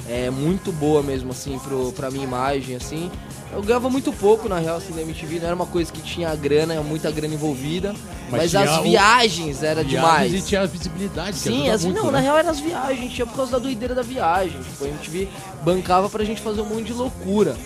É, 0.08 0.30
muito 0.30 0.72
boa 0.72 1.02
mesmo, 1.02 1.32
assim, 1.32 1.58
pro, 1.58 1.92
pra 1.92 2.10
minha 2.10 2.24
imagem, 2.24 2.76
assim. 2.76 3.10
Eu 3.52 3.62
ganhava 3.62 3.88
muito 3.88 4.12
pouco, 4.12 4.48
na 4.48 4.58
real, 4.58 4.76
assim, 4.76 4.92
da 4.92 5.00
MTV. 5.02 5.38
Não 5.40 5.46
era 5.46 5.54
uma 5.54 5.66
coisa 5.66 5.90
que 5.90 6.02
tinha 6.02 6.34
grana, 6.36 6.80
muita 6.82 7.10
grana 7.10 7.34
envolvida. 7.34 7.94
Mas 8.30 8.52
Mas, 8.52 8.54
as 8.54 8.78
o- 8.78 8.82
viagens 8.82 9.62
era 9.62 9.82
Viagens 9.82 9.88
demais. 9.90 10.34
E 10.34 10.42
tinha 10.46 10.60
a 10.60 10.66
visibilidade, 10.66 11.32
que 11.32 11.38
Sim, 11.38 11.70
as, 11.70 11.84
muito, 11.84 11.96
não, 11.96 12.06
né? 12.06 12.12
na 12.12 12.20
real 12.20 12.36
eram 12.38 12.50
as 12.50 12.60
viagens, 12.60 13.12
tinha 13.12 13.26
por 13.26 13.34
causa 13.36 13.52
da 13.52 13.58
doideira 13.58 13.94
da 13.94 14.02
viagem. 14.02 14.60
Tipo, 14.60 14.84
a 14.84 14.88
MTV 14.88 15.28
bancava 15.64 16.10
pra 16.10 16.22
gente 16.24 16.42
fazer 16.42 16.60
um 16.60 16.66
monte 16.66 16.84
de 16.84 16.92
loucura. 16.92 17.56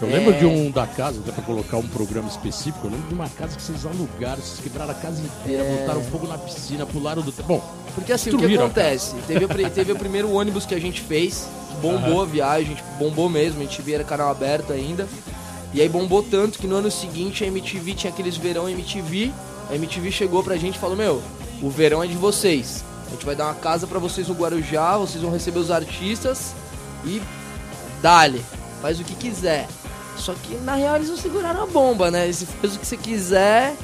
Eu 0.00 0.08
lembro 0.08 0.34
É. 0.34 0.38
de 0.38 0.44
um 0.46 0.70
da 0.70 0.86
casa, 0.86 1.20
até 1.20 1.32
pra 1.32 1.42
colocar 1.42 1.76
um 1.78 1.86
programa 1.88 2.28
específico, 2.28 2.86
eu 2.86 2.90
lembro 2.90 3.08
de 3.08 3.14
uma 3.14 3.28
casa 3.28 3.56
que 3.56 3.62
vocês 3.62 3.86
alugaram, 3.86 4.42
vocês 4.42 4.60
quebraram 4.60 4.90
a 4.90 4.94
casa 4.94 5.22
inteira, 5.22 5.62
É. 5.62 5.80
botaram 5.80 6.02
fogo 6.04 6.26
na 6.26 6.36
piscina, 6.38 6.84
pularam 6.84 7.22
do... 7.22 7.32
Bom, 7.44 7.62
Porque 7.94 8.12
assim, 8.12 8.30
o 8.30 8.38
que 8.38 8.56
acontece? 8.58 9.14
Teve, 9.26 9.44
o 9.44 9.70
teve 9.70 9.92
o 9.92 9.96
primeiro 9.96 10.32
ônibus 10.32 10.66
que 10.66 10.74
a 10.74 10.80
gente 10.80 11.00
fez, 11.00 11.46
bombou 11.80 12.22
a 12.22 12.24
viagem, 12.26 12.74
tipo, 12.74 12.88
bombou 12.98 13.28
mesmo, 13.28 13.60
a 13.60 13.64
gente 13.64 13.94
era 13.94 14.02
canal 14.04 14.30
aberto 14.30 14.72
ainda. 14.72 15.06
E 15.72 15.80
aí 15.80 15.88
bombou 15.88 16.22
tanto 16.22 16.58
que 16.58 16.66
no 16.66 16.76
ano 16.76 16.90
seguinte 16.90 17.42
a 17.42 17.46
MTV 17.48 17.94
tinha 17.94 18.12
aqueles 18.12 18.36
verão 18.36 18.68
MTV. 18.68 19.32
A 19.70 19.74
MTV 19.74 20.10
chegou 20.12 20.42
pra 20.42 20.56
gente 20.56 20.76
e 20.76 20.78
falou: 20.78 20.96
Meu, 20.96 21.20
o 21.60 21.68
verão 21.68 22.02
é 22.02 22.06
de 22.06 22.14
vocês. 22.14 22.84
A 23.08 23.10
gente 23.10 23.26
vai 23.26 23.34
dar 23.34 23.46
uma 23.46 23.54
casa 23.54 23.86
pra 23.86 23.98
vocês 23.98 24.28
no 24.28 24.34
Guarujá, 24.34 24.96
vocês 24.96 25.22
vão 25.22 25.32
receber 25.32 25.58
os 25.58 25.70
artistas 25.70 26.52
e 27.04 27.20
dale, 28.00 28.44
faz 28.80 29.00
o 29.00 29.04
que 29.04 29.14
quiser. 29.14 29.66
Só 30.16 30.34
que 30.34 30.56
na 30.56 30.74
real 30.74 30.96
eles 30.96 31.08
não 31.08 31.16
seguraram 31.16 31.62
a 31.62 31.66
bomba, 31.66 32.10
né? 32.10 32.30
Se 32.32 32.46
fez 32.46 32.76
o 32.76 32.78
que 32.78 32.86
você 32.86 32.96
quiser. 32.96 33.74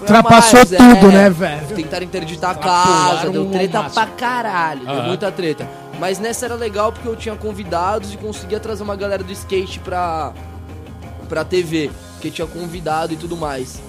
Ultrapassou 0.00 0.58
mais, 0.58 0.68
tudo, 0.68 1.10
é. 1.10 1.12
né, 1.12 1.30
velho? 1.30 1.66
Tentaram 1.74 2.04
interditar 2.04 2.50
a 2.50 2.54
casa, 2.54 3.30
deu 3.30 3.46
treta 3.46 3.84
pra 3.84 4.06
caralho, 4.06 4.84
deu 4.84 4.94
Aham. 4.94 5.08
muita 5.08 5.32
treta. 5.32 5.68
Mas 5.98 6.18
nessa 6.18 6.44
era 6.44 6.54
legal 6.54 6.92
porque 6.92 7.08
eu 7.08 7.16
tinha 7.16 7.34
convidados 7.34 8.12
e 8.12 8.16
conseguia 8.16 8.60
trazer 8.60 8.82
uma 8.82 8.94
galera 8.94 9.24
do 9.24 9.32
skate 9.32 9.80
pra, 9.80 10.32
pra 11.28 11.44
TV, 11.44 11.90
porque 12.12 12.30
tinha 12.30 12.46
convidado 12.46 13.12
e 13.12 13.16
tudo 13.16 13.36
mais. 13.36 13.80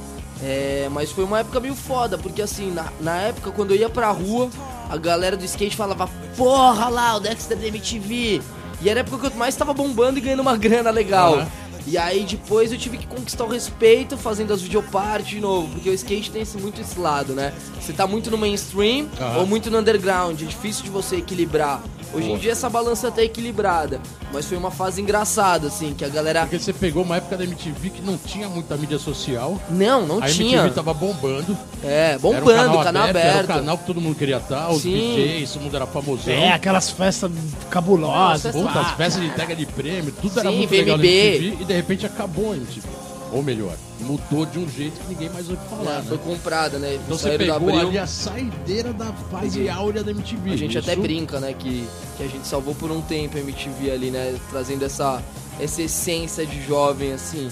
É, 0.42 0.88
mas 0.92 1.12
foi 1.12 1.26
uma 1.26 1.40
época 1.40 1.60
meio 1.60 1.76
foda, 1.76 2.18
porque 2.18 2.42
assim, 2.42 2.72
na, 2.72 2.86
na 3.00 3.18
época 3.18 3.52
quando 3.52 3.72
eu 3.72 3.78
ia 3.78 3.90
pra 3.90 4.10
rua, 4.10 4.50
a 4.90 4.98
galera 4.98 5.38
do 5.38 5.46
skate 5.46 5.76
falava, 5.76 6.10
porra 6.36 6.90
lá, 6.90 7.16
o 7.18 7.20
Dexter 7.20 7.58
da 7.58 7.68
MTV. 7.68 8.42
E 8.82 8.90
era 8.90 9.02
a 9.02 9.02
época 9.02 9.30
que 9.30 9.36
eu 9.36 9.38
mais 9.38 9.56
tava 9.56 9.74
bombando 9.74 10.18
e 10.18 10.22
ganhando 10.22 10.40
uma 10.40 10.58
grana 10.58 10.90
legal. 10.90 11.36
Aham. 11.36 11.48
E 11.90 11.98
aí 11.98 12.24
depois 12.24 12.72
eu 12.72 12.78
tive 12.78 12.98
que 12.98 13.08
conquistar 13.08 13.46
o 13.46 13.48
respeito 13.50 14.16
fazendo 14.16 14.54
as 14.54 14.62
videopartes 14.62 15.30
de 15.32 15.40
novo, 15.40 15.68
porque 15.70 15.90
o 15.90 15.94
skate 15.94 16.30
tem 16.30 16.44
esse, 16.44 16.56
muito 16.58 16.80
esse 16.80 17.00
lado, 17.00 17.34
né? 17.34 17.52
Você 17.82 17.92
tá 17.94 18.06
muito 18.06 18.30
no 18.30 18.38
mainstream 18.38 19.08
Aham. 19.20 19.40
ou 19.40 19.48
muito 19.48 19.72
no 19.72 19.80
underground, 19.80 20.40
é 20.40 20.46
difícil 20.46 20.84
de 20.84 20.92
você 20.92 21.16
equilibrar. 21.16 21.82
Hoje 22.12 22.32
em 22.32 22.38
dia 22.38 22.54
essa 22.54 22.68
balança 22.70 23.12
tá 23.12 23.22
equilibrada, 23.24 24.02
mas 24.34 24.46
foi 24.46 24.58
uma 24.58 24.72
fase 24.72 25.00
engraçada, 25.00 25.68
assim, 25.68 25.94
que 25.94 26.04
a 26.04 26.10
galera. 26.10 26.42
Porque 26.42 26.58
você 26.58 26.74
pegou 26.74 27.04
uma 27.04 27.18
época 27.18 27.38
da 27.38 27.44
MTV 27.44 27.90
que 27.92 28.02
não 28.02 28.18
tinha 28.18 28.50
muita 28.50 28.76
mídia 28.78 28.98
social. 28.98 29.62
Não, 29.70 30.08
não 30.08 30.18
a 30.18 30.28
tinha. 30.28 30.58
MTV 30.58 30.74
tava 30.74 30.92
bombando. 30.92 31.56
É, 31.84 32.10
Era 32.14 32.18
um 32.18 32.22
bombando, 32.22 32.80
canal, 32.84 33.08
Era 33.08 33.18
o 33.18 33.22
aberto. 33.22 33.48
canal 33.48 33.78
que 33.78 33.86
todo 33.86 34.02
mundo 34.02 34.16
queria 34.16 34.38
estar, 34.38 34.70
os 34.72 34.82
Sim. 34.82 34.92
DJs, 35.16 35.52
todo 35.54 35.62
mundo 35.62 35.76
era 35.76 35.86
famosão. 35.86 36.34
É, 36.34 36.52
aquelas 36.52 36.90
festas 36.90 37.32
cabulosas. 37.70 38.56
Puta, 38.56 38.80
as 38.80 38.92
festas 38.94 39.22
de 39.22 39.28
entrega 39.30 39.56
de 39.56 39.66
prêmio, 39.68 40.12
tudo 40.20 40.40
era 40.40 40.50
Sim, 40.50 40.58
muito 40.58 40.72
legal 40.72 40.98
na. 40.98 41.04
MTV 41.06 41.58
e 41.62 41.66
de 41.66 41.74
repente 41.82 42.06
acabou 42.06 42.52
a 42.54 42.56
MTV. 42.56 42.88
Ou 43.32 43.44
melhor, 43.44 43.74
mudou 44.00 44.44
de 44.44 44.58
um 44.58 44.68
jeito 44.68 45.00
que 45.02 45.08
ninguém 45.10 45.30
mais 45.30 45.48
ouve 45.50 45.62
falar, 45.70 45.92
É, 45.92 45.98
né? 45.98 46.04
foi 46.08 46.18
comprada, 46.18 46.80
né? 46.80 46.96
Então 46.96 47.16
você 47.16 47.38
pegou 47.38 47.56
Abril. 47.56 47.80
ali 47.80 47.98
a 48.00 48.08
saideira 48.08 48.92
da 48.92 49.06
fase 49.30 49.58
Peguei. 49.60 49.70
áurea 49.70 50.04
da 50.04 50.10
MTV. 50.10 50.52
A 50.54 50.56
gente 50.58 50.78
até 50.80 50.94
Isso- 50.94 51.02
brinca, 51.02 51.40
né, 51.40 51.54
que, 51.54 51.88
que 52.18 52.24
a 52.24 52.28
gente 52.28 52.48
salvou 52.48 52.74
por 52.74 52.90
um 52.90 53.02
tempo 53.02 53.38
a 53.38 53.40
MTV 53.40 53.92
ali, 53.92 54.10
né, 54.10 54.36
trazendo 54.50 54.84
essa, 54.84 55.22
essa 55.60 55.80
essência 55.84 56.44
de 56.44 56.60
jovem, 56.66 57.14
assim. 57.14 57.50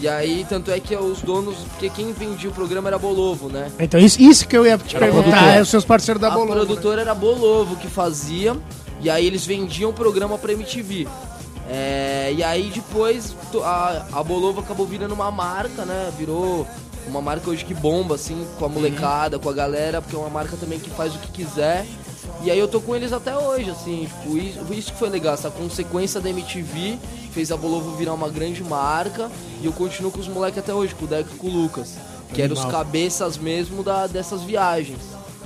E 0.00 0.08
aí, 0.08 0.44
tanto 0.48 0.70
é 0.72 0.80
que 0.80 0.96
os 0.96 1.20
donos, 1.20 1.54
porque 1.58 1.88
quem 1.90 2.12
vendia 2.12 2.50
o 2.50 2.52
programa 2.52 2.88
era 2.88 2.98
Bolovo, 2.98 3.48
né? 3.48 3.70
Então 3.78 4.00
isso, 4.00 4.20
isso 4.20 4.48
que 4.48 4.56
eu 4.56 4.66
ia 4.66 4.76
te 4.78 4.96
Era 4.96 5.06
perguntar, 5.06 5.56
é 5.56 5.60
os 5.62 5.68
seus 5.68 5.84
parceiros 5.84 6.20
da 6.20 6.26
a 6.28 6.30
Bolo. 6.32 6.50
produtora 6.50 7.02
era 7.02 7.14
Bolovo 7.14 7.76
que 7.76 7.86
fazia, 7.86 8.56
e 9.00 9.08
aí 9.08 9.24
eles 9.26 9.46
vendiam 9.46 9.90
o 9.90 9.92
programa 9.92 10.36
pra 10.38 10.52
MTV. 10.52 11.06
É, 11.72 12.32
e 12.36 12.42
aí 12.42 12.68
depois 12.74 13.32
a, 13.62 14.06
a 14.12 14.24
Bolovo 14.24 14.58
acabou 14.58 14.84
virando 14.84 15.14
uma 15.14 15.30
marca, 15.30 15.84
né? 15.84 16.12
Virou 16.18 16.66
uma 17.06 17.22
marca 17.22 17.48
hoje 17.48 17.64
que 17.64 17.72
bomba, 17.72 18.16
assim, 18.16 18.44
com 18.58 18.64
a 18.64 18.68
molecada, 18.68 19.38
com 19.38 19.48
a 19.48 19.52
galera, 19.52 20.02
porque 20.02 20.16
é 20.16 20.18
uma 20.18 20.28
marca 20.28 20.56
também 20.56 20.80
que 20.80 20.90
faz 20.90 21.14
o 21.14 21.18
que 21.18 21.28
quiser. 21.28 21.86
E 22.42 22.50
aí 22.50 22.58
eu 22.58 22.66
tô 22.66 22.80
com 22.80 22.96
eles 22.96 23.12
até 23.12 23.36
hoje, 23.36 23.70
assim, 23.70 24.08
tipo, 24.08 24.36
isso, 24.36 24.74
isso 24.74 24.92
que 24.92 24.98
foi 24.98 25.08
legal, 25.08 25.34
essa 25.34 25.50
consequência 25.50 26.20
da 26.20 26.28
MTV 26.28 26.98
fez 27.32 27.52
a 27.52 27.56
Bolovo 27.56 27.96
virar 27.96 28.14
uma 28.14 28.28
grande 28.28 28.64
marca 28.64 29.30
e 29.62 29.66
eu 29.66 29.72
continuo 29.72 30.10
com 30.10 30.18
os 30.18 30.26
moleques 30.26 30.58
até 30.58 30.74
hoje, 30.74 30.94
com 30.94 31.04
o 31.04 31.08
Deco 31.08 31.30
e 31.34 31.38
com 31.38 31.46
o 31.46 31.50
Lucas, 31.50 31.96
que 32.34 32.42
eram 32.42 32.54
os 32.54 32.64
cabeças 32.64 33.38
mesmo 33.38 33.84
da, 33.84 34.08
dessas 34.08 34.42
viagens. 34.42 34.98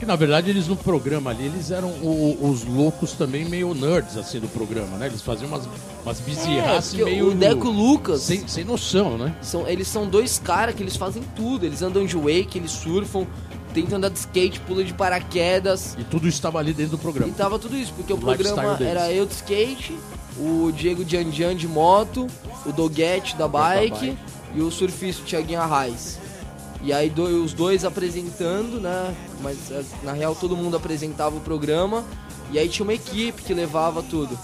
Que 0.05 0.09
na 0.09 0.17
verdade 0.17 0.51
eles 0.51 0.69
no 0.69 0.77
programa 0.77 1.31
ali, 1.31 1.47
eles 1.47 1.71
eram 1.71 1.89
o- 1.89 2.51
os 2.51 2.63
loucos 2.63 3.13
também 3.13 3.43
meio 3.47 3.73
nerds 3.73 4.19
assim 4.19 4.39
do 4.39 4.47
programa, 4.49 4.99
né? 4.99 5.07
Eles 5.07 5.23
faziam 5.23 5.49
umas, 5.49 5.67
umas 6.05 6.21
bizarraces 6.21 7.01
É, 7.01 7.05
meio. 7.05 7.31
o 7.31 7.35
Deco 7.35 7.65
e 7.67 7.69
o 7.71 7.73
Lucas, 7.73 8.21
Sem, 8.21 8.47
sem 8.47 8.65
noção, 8.65 9.17
né? 9.17 9.35
são, 9.41 9.67
eles 9.67 9.89
são 9.89 10.07
dois 10.07 10.39
caras 10.39 10.75
que 10.75 10.83
eles 10.83 10.95
fazem 10.95 11.23
tudo. 11.35 11.65
Eles 11.65 11.81
andam 11.81 12.05
de 12.05 12.17
wake, 12.19 12.59
eles 12.59 12.71
surfam, 12.71 13.27
tentam 13.73 13.97
andar 13.97 14.11
de 14.11 14.19
skate, 14.19 14.61
pula 14.61 14.85
de 14.85 14.93
paraquedas. 14.93 15.97
E 15.99 16.05
tudo 16.05 16.29
estava 16.29 16.59
ali 16.59 16.75
dentro 16.75 16.99
do 16.99 17.01
E 17.01 17.01
programa. 17.01 17.33
tava 17.33 17.59
tudo 17.59 17.75
isso, 17.75 17.95
porque 17.97 18.13
o, 18.13 18.17
O 18.17 18.21
programa 18.21 18.77
era 18.83 19.11
eu 19.11 19.25
de 19.25 19.33
skate, 19.33 19.97
o 20.39 20.71
Diego 20.77 21.03
Diandian 21.03 21.57
de 21.57 21.67
moto, 21.67 22.27
o 22.67 22.73
Doguete 22.73 23.37
da 23.37 23.49
bike, 23.49 23.91
bike. 24.09 24.19
e 24.55 24.61
o 24.61 24.71
surfista 24.71 25.23
o 25.23 25.25
Thiaguinho 25.25 25.63
Arraes. 25.63 26.19
E 26.85 26.93
aí 26.93 27.09
do- 27.09 27.43
os 27.43 27.53
dois 27.55 27.85
apresentando, 27.85 28.79
né? 28.81 29.15
Mas 29.43 29.57
eh, 29.71 29.83
na 30.03 30.13
real 30.13 30.35
todo 30.35 30.57
mundo 30.57 30.77
apresentava 30.77 31.35
o 31.37 31.41
programa. 31.41 32.05
E 32.53 32.59
aí 32.59 32.69
tinha 32.69 32.85
uma 32.85 32.93
equipe 32.95 33.43
que 33.43 33.55
levava 33.55 34.03
tudo. 34.03 34.39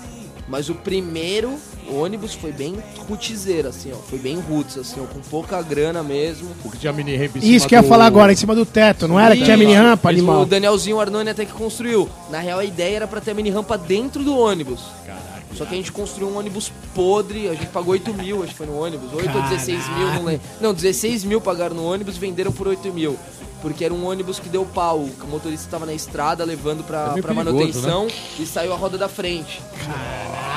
Mas 0.48 0.68
o 0.68 0.74
primeiro 0.74 1.54
ônibus 1.92 2.34
foi 2.34 2.50
bem 2.50 2.76
rutizeiro, 3.08 3.68
assim, 3.68 3.92
ó. 3.92 3.96
Foi 3.96 4.18
bem 4.18 4.40
roots, 4.40 4.76
assim, 4.78 5.00
ó, 5.00 5.04
com 5.04 5.20
pouca 5.20 5.60
grana 5.62 6.02
mesmo. 6.02 6.48
Porque 6.62 6.78
tinha 6.78 6.92
mini 6.92 7.14
ramp 7.16 7.36
em 7.36 7.40
cima 7.40 7.54
Isso 7.56 7.68
que 7.68 7.74
eu 7.74 7.78
ia 7.78 7.82
do- 7.82 7.88
falar 7.88 8.06
agora, 8.06 8.32
em 8.32 8.36
cima 8.36 8.54
do 8.54 8.64
teto, 8.66 9.06
não 9.06 9.20
era? 9.20 9.36
Que 9.36 9.44
tinha 9.44 9.56
mini 9.56 9.74
rampa, 9.74 10.08
animal. 10.08 10.42
O 10.42 10.46
Danielzinho 10.46 10.98
Arnone 10.98 11.30
até 11.30 11.44
que 11.44 11.52
construiu. 11.52 12.08
Na 12.30 12.38
real, 12.40 12.58
a 12.58 12.64
ideia 12.64 12.96
era 12.96 13.06
pra 13.06 13.20
ter 13.20 13.30
a 13.30 13.34
mini 13.34 13.50
rampa 13.50 13.76
dentro 13.78 14.24
do 14.24 14.36
ônibus. 14.36 14.80
Caraca. 15.06 15.39
Só 15.54 15.64
que 15.64 15.74
a 15.74 15.76
gente 15.76 15.90
construiu 15.92 16.28
um 16.28 16.38
ônibus 16.38 16.70
podre, 16.94 17.48
a 17.48 17.54
gente 17.54 17.66
pagou 17.66 17.92
8 17.92 18.14
mil, 18.14 18.42
acho 18.42 18.52
que 18.52 18.58
foi 18.58 18.66
no 18.66 18.80
ônibus. 18.80 19.12
8 19.12 19.36
ou 19.36 19.42
16 19.42 19.88
mil, 19.96 20.06
não 20.14 20.24
lembro. 20.24 20.42
Não, 20.60 20.72
16 20.72 21.24
mil 21.24 21.40
pagaram 21.40 21.74
no 21.74 21.84
ônibus 21.84 22.16
venderam 22.16 22.52
por 22.52 22.68
8 22.68 22.92
mil. 22.92 23.18
Porque 23.60 23.84
era 23.84 23.92
um 23.92 24.06
ônibus 24.08 24.38
que 24.38 24.48
deu 24.48 24.64
pau. 24.64 25.00
O 25.00 25.26
motorista 25.26 25.66
estava 25.66 25.84
na 25.84 25.92
estrada 25.92 26.44
levando 26.44 26.82
pra, 26.82 27.14
É 27.16 27.20
pra 27.20 27.34
perigoso, 27.34 27.44
manutenção 27.44 28.06
e 28.38 28.46
saiu 28.46 28.72
a 28.72 28.76
roda 28.76 28.96
da 28.96 29.06
frente. 29.08 29.60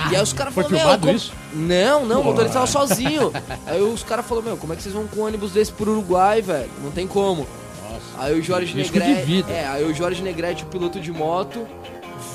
E 0.10 0.16
aí 0.16 0.22
os 0.22 0.32
caras 0.32 0.54
falaram, 0.54 0.74
meu, 0.78 1.00
como- 1.00 1.12
isso? 1.12 1.34
Não, 1.54 2.06
não, 2.06 2.20
o 2.22 2.24
Pô. 2.24 2.30
motorista 2.30 2.54
tava 2.60 2.68
sozinho. 2.68 3.32
aí 3.66 3.82
os 3.82 4.04
caras 4.04 4.26
falaram, 4.26 4.48
meu, 4.48 4.58
como 4.58 4.72
é 4.72 4.76
que 4.78 4.84
vocês 4.84 4.94
vão 4.96 5.06
com 5.08 5.20
um 5.22 5.26
ônibus 5.26 5.52
desse 5.52 5.72
pro 5.74 5.92
Uruguai, 5.92 6.42
velho? 6.42 6.70
Não 6.82 6.92
tem 6.92 7.06
como. 7.08 7.46
Nossa. 7.84 8.02
Aí 8.26 8.40
o 8.40 8.42
Jorge 8.44 8.74
Negrete. 8.74 9.46
É, 9.50 9.68
aí 9.68 9.84
o 9.84 9.94
Jorge 9.94 10.22
Negrete, 10.22 10.64
o 10.64 10.68
piloto 10.68 11.00
de 11.02 11.12
moto, 11.12 11.68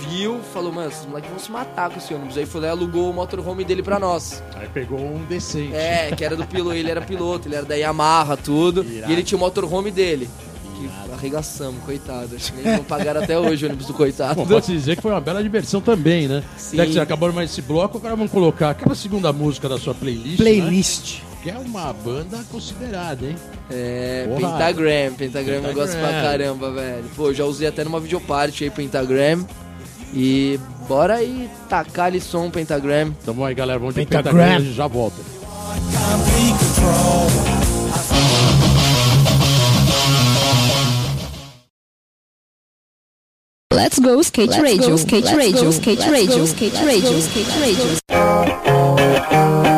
viu, 0.00 0.40
falou, 0.52 0.72
mano, 0.72 0.88
esses 0.90 1.06
moleques 1.06 1.30
vão 1.30 1.38
se 1.38 1.50
matar 1.50 1.90
com 1.90 1.98
esse 1.98 2.12
ônibus. 2.14 2.36
Aí 2.36 2.46
foi 2.46 2.60
lá 2.60 2.68
e 2.68 2.70
alugou 2.70 3.10
o 3.10 3.12
motorhome 3.12 3.64
dele 3.64 3.82
pra 3.82 3.98
nós. 3.98 4.42
Aí 4.56 4.68
pegou 4.68 4.98
um 4.98 5.24
decente. 5.24 5.74
É, 5.74 6.12
que 6.16 6.24
era 6.24 6.36
do 6.36 6.46
piloto, 6.46 6.74
ele 6.76 6.90
era 6.90 7.00
piloto, 7.00 7.48
ele 7.48 7.56
era 7.56 7.64
da 7.64 7.74
Yamaha, 7.74 8.36
tudo. 8.36 8.84
Irado. 8.84 9.10
E 9.10 9.14
ele 9.14 9.22
tinha 9.22 9.36
o 9.36 9.40
motorhome 9.40 9.90
dele. 9.90 10.28
Que 10.76 11.12
arregaçamos, 11.12 11.82
coitado. 11.84 12.36
Acho 12.36 12.52
que 12.52 12.62
nem 12.62 12.76
vão 12.76 12.84
pagar 12.84 13.16
até 13.16 13.36
hoje 13.38 13.64
o 13.64 13.68
ônibus 13.68 13.86
do 13.86 13.94
coitado. 13.94 14.36
Bom, 14.36 14.46
pode 14.46 14.66
dizer 14.66 14.94
que 14.96 15.02
foi 15.02 15.10
uma 15.10 15.20
bela 15.20 15.42
diversão 15.42 15.80
também, 15.80 16.28
né? 16.28 16.44
Sim. 16.56 16.76
Já 16.76 16.86
que 16.86 16.92
você 16.92 17.00
acabou 17.00 17.32
mais 17.32 17.50
esse 17.50 17.60
bloco, 17.62 17.98
agora 17.98 18.14
vamos 18.14 18.30
colocar 18.30 18.70
aquela 18.70 18.94
segunda 18.94 19.32
música 19.32 19.68
da 19.68 19.78
sua 19.78 19.94
playlist. 19.94 20.30
Né? 20.30 20.36
Playlist. 20.36 21.20
Que 21.42 21.50
é 21.50 21.58
uma 21.58 21.92
banda 21.92 22.44
considerada, 22.50 23.24
hein? 23.26 23.36
É, 23.70 24.26
Porra. 24.28 24.52
Pentagram, 24.52 25.14
Pentagram 25.16 25.54
eu 25.54 25.74
gosto 25.74 25.92
pra 25.92 26.08
Pentagram. 26.08 26.22
caramba, 26.22 26.70
velho. 26.72 27.04
Pô, 27.14 27.32
já 27.32 27.44
usei 27.44 27.68
até 27.68 27.84
numa 27.84 28.00
videoparte 28.00 28.64
aí, 28.64 28.70
Pentagram. 28.70 29.44
E 30.12 30.58
bora 30.88 31.14
aí 31.16 31.48
tacar 31.68 32.06
ali 32.06 32.20
som 32.20 32.50
Pentagram. 32.50 33.14
Então 33.22 33.34
vamos 33.34 33.48
aí, 33.48 33.54
galera. 33.54 33.78
Vamos 33.78 33.94
de 33.94 34.04
Pentagram. 34.04 34.32
Pentagram 34.32 34.64
e 34.64 34.72
já 34.72 34.86
volta. 34.86 35.16
Let's 43.72 43.98
go 44.00 44.20
skate 44.20 44.60
radio, 44.60 44.94
skate 44.96 45.34
radio, 45.34 45.70
skate 45.70 46.10
radio, 46.10 46.44
skate 46.44 46.76
radio, 46.76 47.18
skate 47.18 47.50
radio. 47.60 47.98
É 49.30 49.77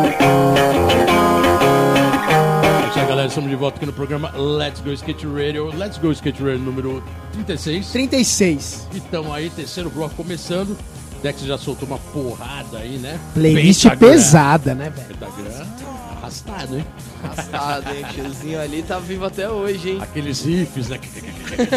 Estamos 3.41 3.57
de 3.57 3.57
volta 3.57 3.77
aqui 3.79 3.87
no 3.87 3.93
programa 3.95 4.31
Let's 4.37 4.81
Go 4.83 4.93
Skate 4.93 5.27
Radio. 5.27 5.75
Let's 5.75 5.97
Go 5.97 6.13
Skate 6.13 6.43
Radio 6.43 6.59
número 6.59 7.03
36. 7.33 7.89
36. 7.89 8.89
Então 8.95 9.33
aí, 9.33 9.49
terceiro 9.49 9.89
bloco 9.89 10.15
começando. 10.15 10.77
Dex 11.23 11.41
já 11.41 11.57
soltou 11.57 11.89
uma 11.89 11.97
porrada 11.97 12.77
aí, 12.77 12.99
né? 12.99 13.19
Playlist 13.33 13.85
Pentagram. 13.85 14.11
pesada, 14.11 14.75
né, 14.75 14.91
velho? 14.91 15.09
Pentagram 15.09 15.67
arrastado, 16.21 16.77
hein? 16.77 16.87
Arrastado, 17.25 17.95
hein? 17.95 18.05
Tiozinho 18.13 18.61
ali 18.61 18.83
tá 18.83 18.99
vivo 18.99 19.25
até 19.25 19.49
hoje, 19.49 19.93
hein? 19.93 19.99
Aqueles 20.03 20.45
riffs, 20.45 20.89
né? 20.89 21.01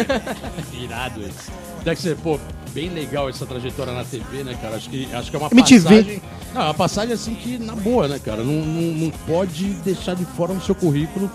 Irado 0.78 1.22
esse. 1.22 1.50
Dexter, 1.84 2.16
pô, 2.16 2.38
bem 2.72 2.88
legal 2.88 3.28
essa 3.28 3.44
trajetória 3.44 3.92
na 3.92 4.04
TV, 4.04 4.42
né, 4.42 4.58
cara? 4.60 4.76
Acho 4.76 4.88
que, 4.88 5.12
acho 5.14 5.30
que 5.30 5.36
é 5.36 5.38
uma 5.38 5.48
MTV. 5.52 5.82
passagem. 5.82 6.22
Não, 6.54 6.60
é 6.60 6.64
uma 6.64 6.74
passagem 6.74 7.14
assim 7.14 7.34
que, 7.34 7.58
na 7.58 7.74
boa, 7.76 8.08
né, 8.08 8.18
cara? 8.18 8.42
Não, 8.42 8.54
não, 8.54 8.92
não 8.94 9.10
pode 9.26 9.64
deixar 9.84 10.14
de 10.14 10.24
fora 10.24 10.54
no 10.54 10.62
seu 10.62 10.74
currículo, 10.74 11.30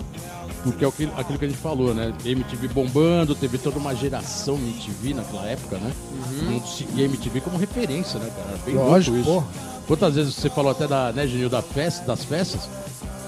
porque 0.64 0.84
é 0.84 0.88
aquilo, 0.88 1.14
aquilo 1.16 1.40
que 1.40 1.46
a 1.46 1.48
gente 1.48 1.60
falou, 1.60 1.94
né? 1.94 2.14
MTV 2.26 2.68
bombando, 2.70 3.36
teve 3.36 3.58
toda 3.58 3.78
uma 3.78 3.96
geração 3.96 4.56
MTV 4.56 5.14
naquela 5.14 5.46
época, 5.46 5.78
né? 5.78 5.92
Todo 6.40 6.52
mundo 6.52 6.68
seguia 6.68 7.06
MTV 7.06 7.42
como 7.42 7.58
referência, 7.58 8.20
né, 8.20 8.30
cara? 8.36 8.58
Bem 8.66 8.76
Lógico, 8.76 9.18
isso. 9.18 9.26
porra. 9.26 9.48
Quantas 9.88 10.16
vezes 10.16 10.36
você 10.36 10.50
falou 10.50 10.72
até 10.72 10.88
da, 10.88 11.12
né, 11.12 11.26
Genil, 11.28 11.50
da 11.50 11.62
festa, 11.62 12.06
das 12.06 12.24
festas? 12.24 12.70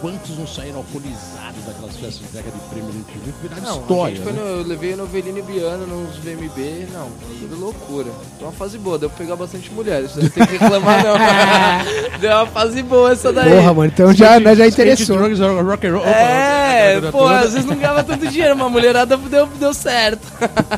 Quantos 0.02 0.38
não 0.38 0.48
saíram 0.48 0.78
alcoolizados 0.78 1.64
daquelas 1.66 1.96
festas 1.96 2.18
de 2.18 2.24
entrega 2.26 2.50
de 2.52 2.60
prêmio 2.70 2.92
no 2.92 3.00
MTV? 3.00 3.34
Viraram 3.42 3.62
não, 3.62 3.82
história. 3.82 4.20
Né? 4.20 4.32
No, 4.32 4.42
eu 4.42 4.64
levei 4.64 4.94
a 4.94 4.98
Novelino 4.98 5.38
e 5.38 5.42
Biano 5.44 5.86
nos 5.86 6.18
VMB, 6.18 6.88
não, 6.92 7.10
tudo 7.40 7.60
loucura. 7.60 8.10
Deu 8.40 8.48
uma 8.48 8.52
fase 8.52 8.78
boa, 8.80 8.98
deu 8.98 9.10
pra 9.10 9.20
pegar 9.20 9.36
bastante 9.36 9.72
mulheres. 9.72 10.16
Não 10.16 10.28
tem 10.28 10.46
que 10.46 10.54
reclamar, 10.54 11.04
não. 11.04 12.18
deu 12.20 12.32
uma 12.32 12.48
fase 12.48 12.82
boa 12.82 13.12
essa 13.12 13.32
daí. 13.32 13.52
Porra, 13.52 13.74
mano, 13.74 13.92
então 13.94 14.14
já, 14.14 14.40
né, 14.40 14.56
já 14.56 14.68
interessou. 14.68 15.18
Drugs, 15.18 15.40
rock 15.40 15.88
and 15.88 15.94
roll. 15.94 16.06
É, 16.06 16.61
Opa, 16.98 17.12
pô, 17.12 17.28
às 17.28 17.54
vezes 17.54 17.66
não 17.66 17.76
ganhava 17.76 18.04
tanto 18.04 18.28
dinheiro, 18.28 18.56
mas 18.56 18.68
a 18.68 18.70
mulherada 18.70 19.18
deu, 19.18 19.48
deu 19.48 19.74
certo. 19.74 20.22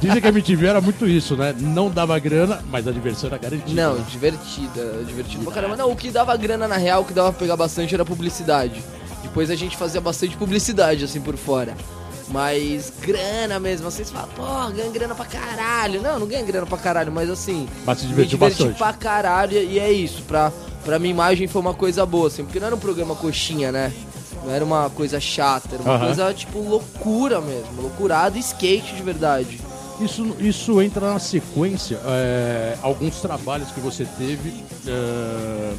Dizem 0.01 0.21
que 0.21 0.27
a 0.27 0.29
MTV 0.29 0.67
era 0.67 0.81
muito 0.81 1.07
isso, 1.07 1.35
né? 1.35 1.53
Não 1.57 1.89
dava 1.89 2.17
grana, 2.19 2.63
mas 2.69 2.87
a 2.87 2.91
diversão 2.91 3.27
era 3.29 3.37
garantida. 3.37 3.81
Não, 3.81 4.01
divertida, 4.03 5.03
divertida 5.05 5.43
pra 5.43 5.53
caramba. 5.53 5.75
Não, 5.77 5.91
o 5.91 5.95
que 5.95 6.09
dava 6.11 6.35
grana 6.37 6.67
na 6.67 6.77
real, 6.77 7.01
o 7.01 7.05
que 7.05 7.13
dava 7.13 7.31
pra 7.31 7.39
pegar 7.39 7.55
bastante 7.55 7.93
era 7.93 8.03
publicidade. 8.05 8.83
Depois 9.21 9.49
a 9.49 9.55
gente 9.55 9.75
fazia 9.77 10.01
bastante 10.01 10.35
publicidade, 10.37 11.03
assim, 11.03 11.21
por 11.21 11.37
fora. 11.37 11.75
Mas 12.29 12.91
grana 13.01 13.59
mesmo, 13.59 13.89
vocês 13.89 14.09
falam, 14.09 14.29
pô, 14.35 14.71
ganha 14.71 14.89
grana 14.91 15.13
pra 15.13 15.25
caralho. 15.25 16.01
Não, 16.01 16.19
não 16.19 16.27
ganha 16.27 16.43
grana 16.43 16.65
pra 16.65 16.77
caralho, 16.77 17.11
mas 17.11 17.29
assim. 17.29 17.67
Mas 17.85 17.99
se 17.99 18.05
divertiu 18.07 18.37
me 18.39 18.45
diverti 18.45 18.63
bastante. 18.63 18.77
pra 18.77 18.93
caralho 18.93 19.57
e 19.57 19.77
é 19.79 19.91
isso. 19.91 20.23
Pra, 20.23 20.51
pra 20.83 20.97
minha 20.99 21.11
imagem 21.11 21.47
foi 21.47 21.61
uma 21.61 21.73
coisa 21.73 22.05
boa, 22.05 22.27
assim, 22.27 22.43
porque 22.43 22.59
não 22.59 22.67
era 22.67 22.75
um 22.75 22.79
programa 22.79 23.13
coxinha, 23.15 23.71
né? 23.71 23.91
Não 24.45 24.51
era 24.51 24.63
uma 24.63 24.89
coisa 24.89 25.19
chata, 25.19 25.75
era 25.75 25.83
uma 25.83 25.99
coisa 25.99 26.33
tipo 26.33 26.59
loucura 26.59 27.39
mesmo. 27.41 27.81
Loucurada 27.81 28.37
e 28.37 28.41
skate 28.41 28.95
de 28.95 29.03
verdade. 29.03 29.59
Isso, 29.99 30.35
isso 30.39 30.81
entra 30.81 31.13
na 31.13 31.19
sequência, 31.19 31.99
é, 32.05 32.77
alguns 32.81 33.21
trabalhos 33.21 33.71
que 33.71 33.79
você 33.79 34.05
teve, 34.17 34.63
é, 34.87 35.73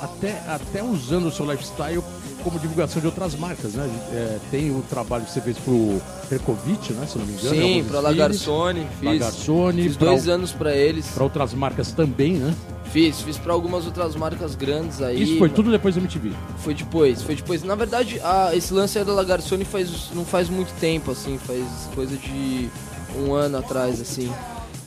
até, 0.00 0.42
até 0.48 0.82
usando 0.82 1.26
o 1.26 1.30
seu 1.30 1.48
lifestyle 1.50 2.02
como 2.42 2.58
divulgação 2.58 3.00
de 3.00 3.06
outras 3.06 3.34
marcas, 3.34 3.74
né? 3.74 3.88
É, 4.12 4.38
tem 4.50 4.70
o 4.70 4.82
trabalho 4.82 5.24
que 5.24 5.30
você 5.30 5.40
fez 5.40 5.56
pro 5.58 6.00
Perkovic, 6.28 6.92
né? 6.92 7.06
Se 7.06 7.18
não 7.18 7.26
me 7.26 7.32
engano. 7.32 7.54
Sim, 7.54 7.84
pra 7.84 8.00
Lagarsone. 8.00 8.86
Fiz, 9.00 9.08
Lagarsone. 9.08 9.82
Fiz 9.82 9.96
dois 9.96 10.28
anos 10.28 10.52
para 10.52 10.74
eles. 10.76 11.06
Para 11.08 11.24
outras 11.24 11.54
marcas 11.54 11.92
também, 11.92 12.34
né? 12.34 12.54
Fiz, 12.92 13.22
fiz 13.22 13.38
para 13.38 13.54
algumas 13.54 13.86
outras 13.86 14.14
marcas 14.14 14.54
grandes 14.54 15.00
aí. 15.00 15.22
Isso 15.22 15.38
foi 15.38 15.48
tudo 15.48 15.70
depois 15.70 15.94
da 15.94 16.00
MTV? 16.00 16.32
Foi 16.58 16.74
depois, 16.74 17.22
foi 17.22 17.36
depois. 17.36 17.62
Na 17.62 17.74
verdade, 17.74 18.20
a, 18.22 18.54
esse 18.54 18.72
lance 18.74 18.98
aí 18.98 19.04
da 19.04 19.12
Lagarsone 19.12 19.64
faz, 19.64 20.10
não 20.14 20.24
faz 20.26 20.50
muito 20.50 20.72
tempo, 20.78 21.10
assim, 21.10 21.38
faz 21.38 21.64
coisa 21.94 22.16
de 22.16 22.68
um 23.16 23.32
ano 23.32 23.58
atrás, 23.58 24.00
assim. 24.00 24.30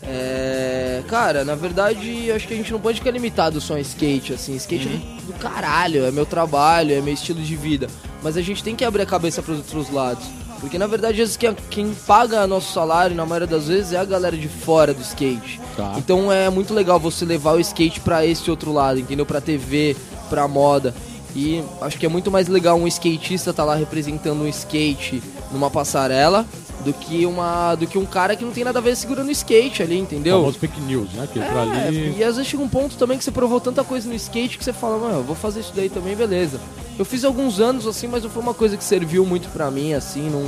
É, 0.07 1.01
cara, 1.07 1.43
na 1.43 1.55
verdade, 1.55 2.31
acho 2.31 2.47
que 2.47 2.53
a 2.53 2.57
gente 2.57 2.71
não 2.71 2.79
pode 2.79 2.99
ficar 2.99 3.11
limitado 3.11 3.59
só 3.59 3.77
em 3.77 3.81
skate, 3.81 4.33
assim. 4.33 4.55
Skate 4.55 4.87
uhum. 4.87 5.17
é 5.19 5.21
do 5.25 5.33
caralho, 5.33 6.05
é 6.05 6.11
meu 6.11 6.25
trabalho, 6.25 6.93
é 6.93 7.01
meu 7.01 7.13
estilo 7.13 7.41
de 7.41 7.55
vida. 7.55 7.87
Mas 8.21 8.37
a 8.37 8.41
gente 8.41 8.63
tem 8.63 8.75
que 8.75 8.85
abrir 8.85 9.01
a 9.03 9.05
cabeça 9.05 9.41
para 9.41 9.53
os 9.53 9.59
outros 9.59 9.89
lados. 9.91 10.25
Porque 10.59 10.77
na 10.77 10.87
verdade, 10.87 11.23
quem 11.69 11.93
paga 12.07 12.47
nosso 12.47 12.73
salário, 12.73 13.15
na 13.15 13.25
maioria 13.25 13.47
das 13.47 13.67
vezes, 13.67 13.93
é 13.93 13.97
a 13.97 14.05
galera 14.05 14.37
de 14.37 14.47
fora 14.47 14.93
do 14.93 15.01
skate. 15.01 15.59
Tá. 15.75 15.93
Então 15.97 16.31
é 16.31 16.49
muito 16.49 16.73
legal 16.73 16.99
você 16.99 17.25
levar 17.25 17.53
o 17.53 17.59
skate 17.59 17.99
para 17.99 18.25
esse 18.25 18.49
outro 18.49 18.71
lado, 18.71 18.99
entendeu? 18.99 19.25
Pra 19.25 19.41
TV, 19.41 19.95
pra 20.29 20.47
moda. 20.47 20.95
E 21.35 21.61
acho 21.81 21.99
que 21.99 22.05
é 22.05 22.09
muito 22.09 22.31
mais 22.31 22.47
legal 22.47 22.77
um 22.77 22.87
skatista 22.87 23.49
estar 23.49 23.63
tá 23.63 23.65
lá 23.65 23.75
representando 23.75 24.41
um 24.41 24.47
skate 24.47 25.21
numa 25.51 25.69
passarela 25.69 26.45
do 26.83 26.93
que 26.93 27.25
uma 27.25 27.75
do 27.75 27.87
que 27.87 27.97
um 27.97 28.05
cara 28.05 28.35
que 28.35 28.45
não 28.45 28.51
tem 28.51 28.63
nada 28.63 28.77
a 28.79 28.81
ver 28.81 28.95
segurando 28.95 29.31
skate 29.31 29.81
ali, 29.81 29.97
entendeu? 29.97 30.39
Famoso 30.39 30.59
fake 30.59 30.79
news, 30.81 31.11
né? 31.13 31.27
Que 31.31 31.39
é, 31.39 31.47
ali... 31.47 32.15
E 32.17 32.23
às 32.23 32.35
vezes 32.35 32.49
chega 32.49 32.61
um 32.61 32.69
ponto 32.69 32.95
também 32.95 33.17
que 33.17 33.23
você 33.23 33.31
provou 33.31 33.59
tanta 33.59 33.83
coisa 33.83 34.07
no 34.07 34.13
skate 34.15 34.57
que 34.57 34.63
você 34.63 34.71
fala, 34.71 34.97
mano, 34.97 35.19
eu 35.19 35.23
vou 35.23 35.35
fazer 35.35 35.61
isso 35.61 35.73
daí 35.75 35.89
também, 35.89 36.15
beleza. 36.15 36.59
Eu 36.97 37.03
fiz 37.03 37.23
alguns 37.25 37.59
anos 37.59 37.87
assim, 37.87 38.07
mas 38.07 38.23
não 38.23 38.29
foi 38.29 38.41
uma 38.41 38.53
coisa 38.53 38.77
que 38.77 38.83
serviu 38.83 39.25
muito 39.25 39.49
pra 39.49 39.71
mim, 39.71 39.93
assim, 39.93 40.29
não, 40.29 40.43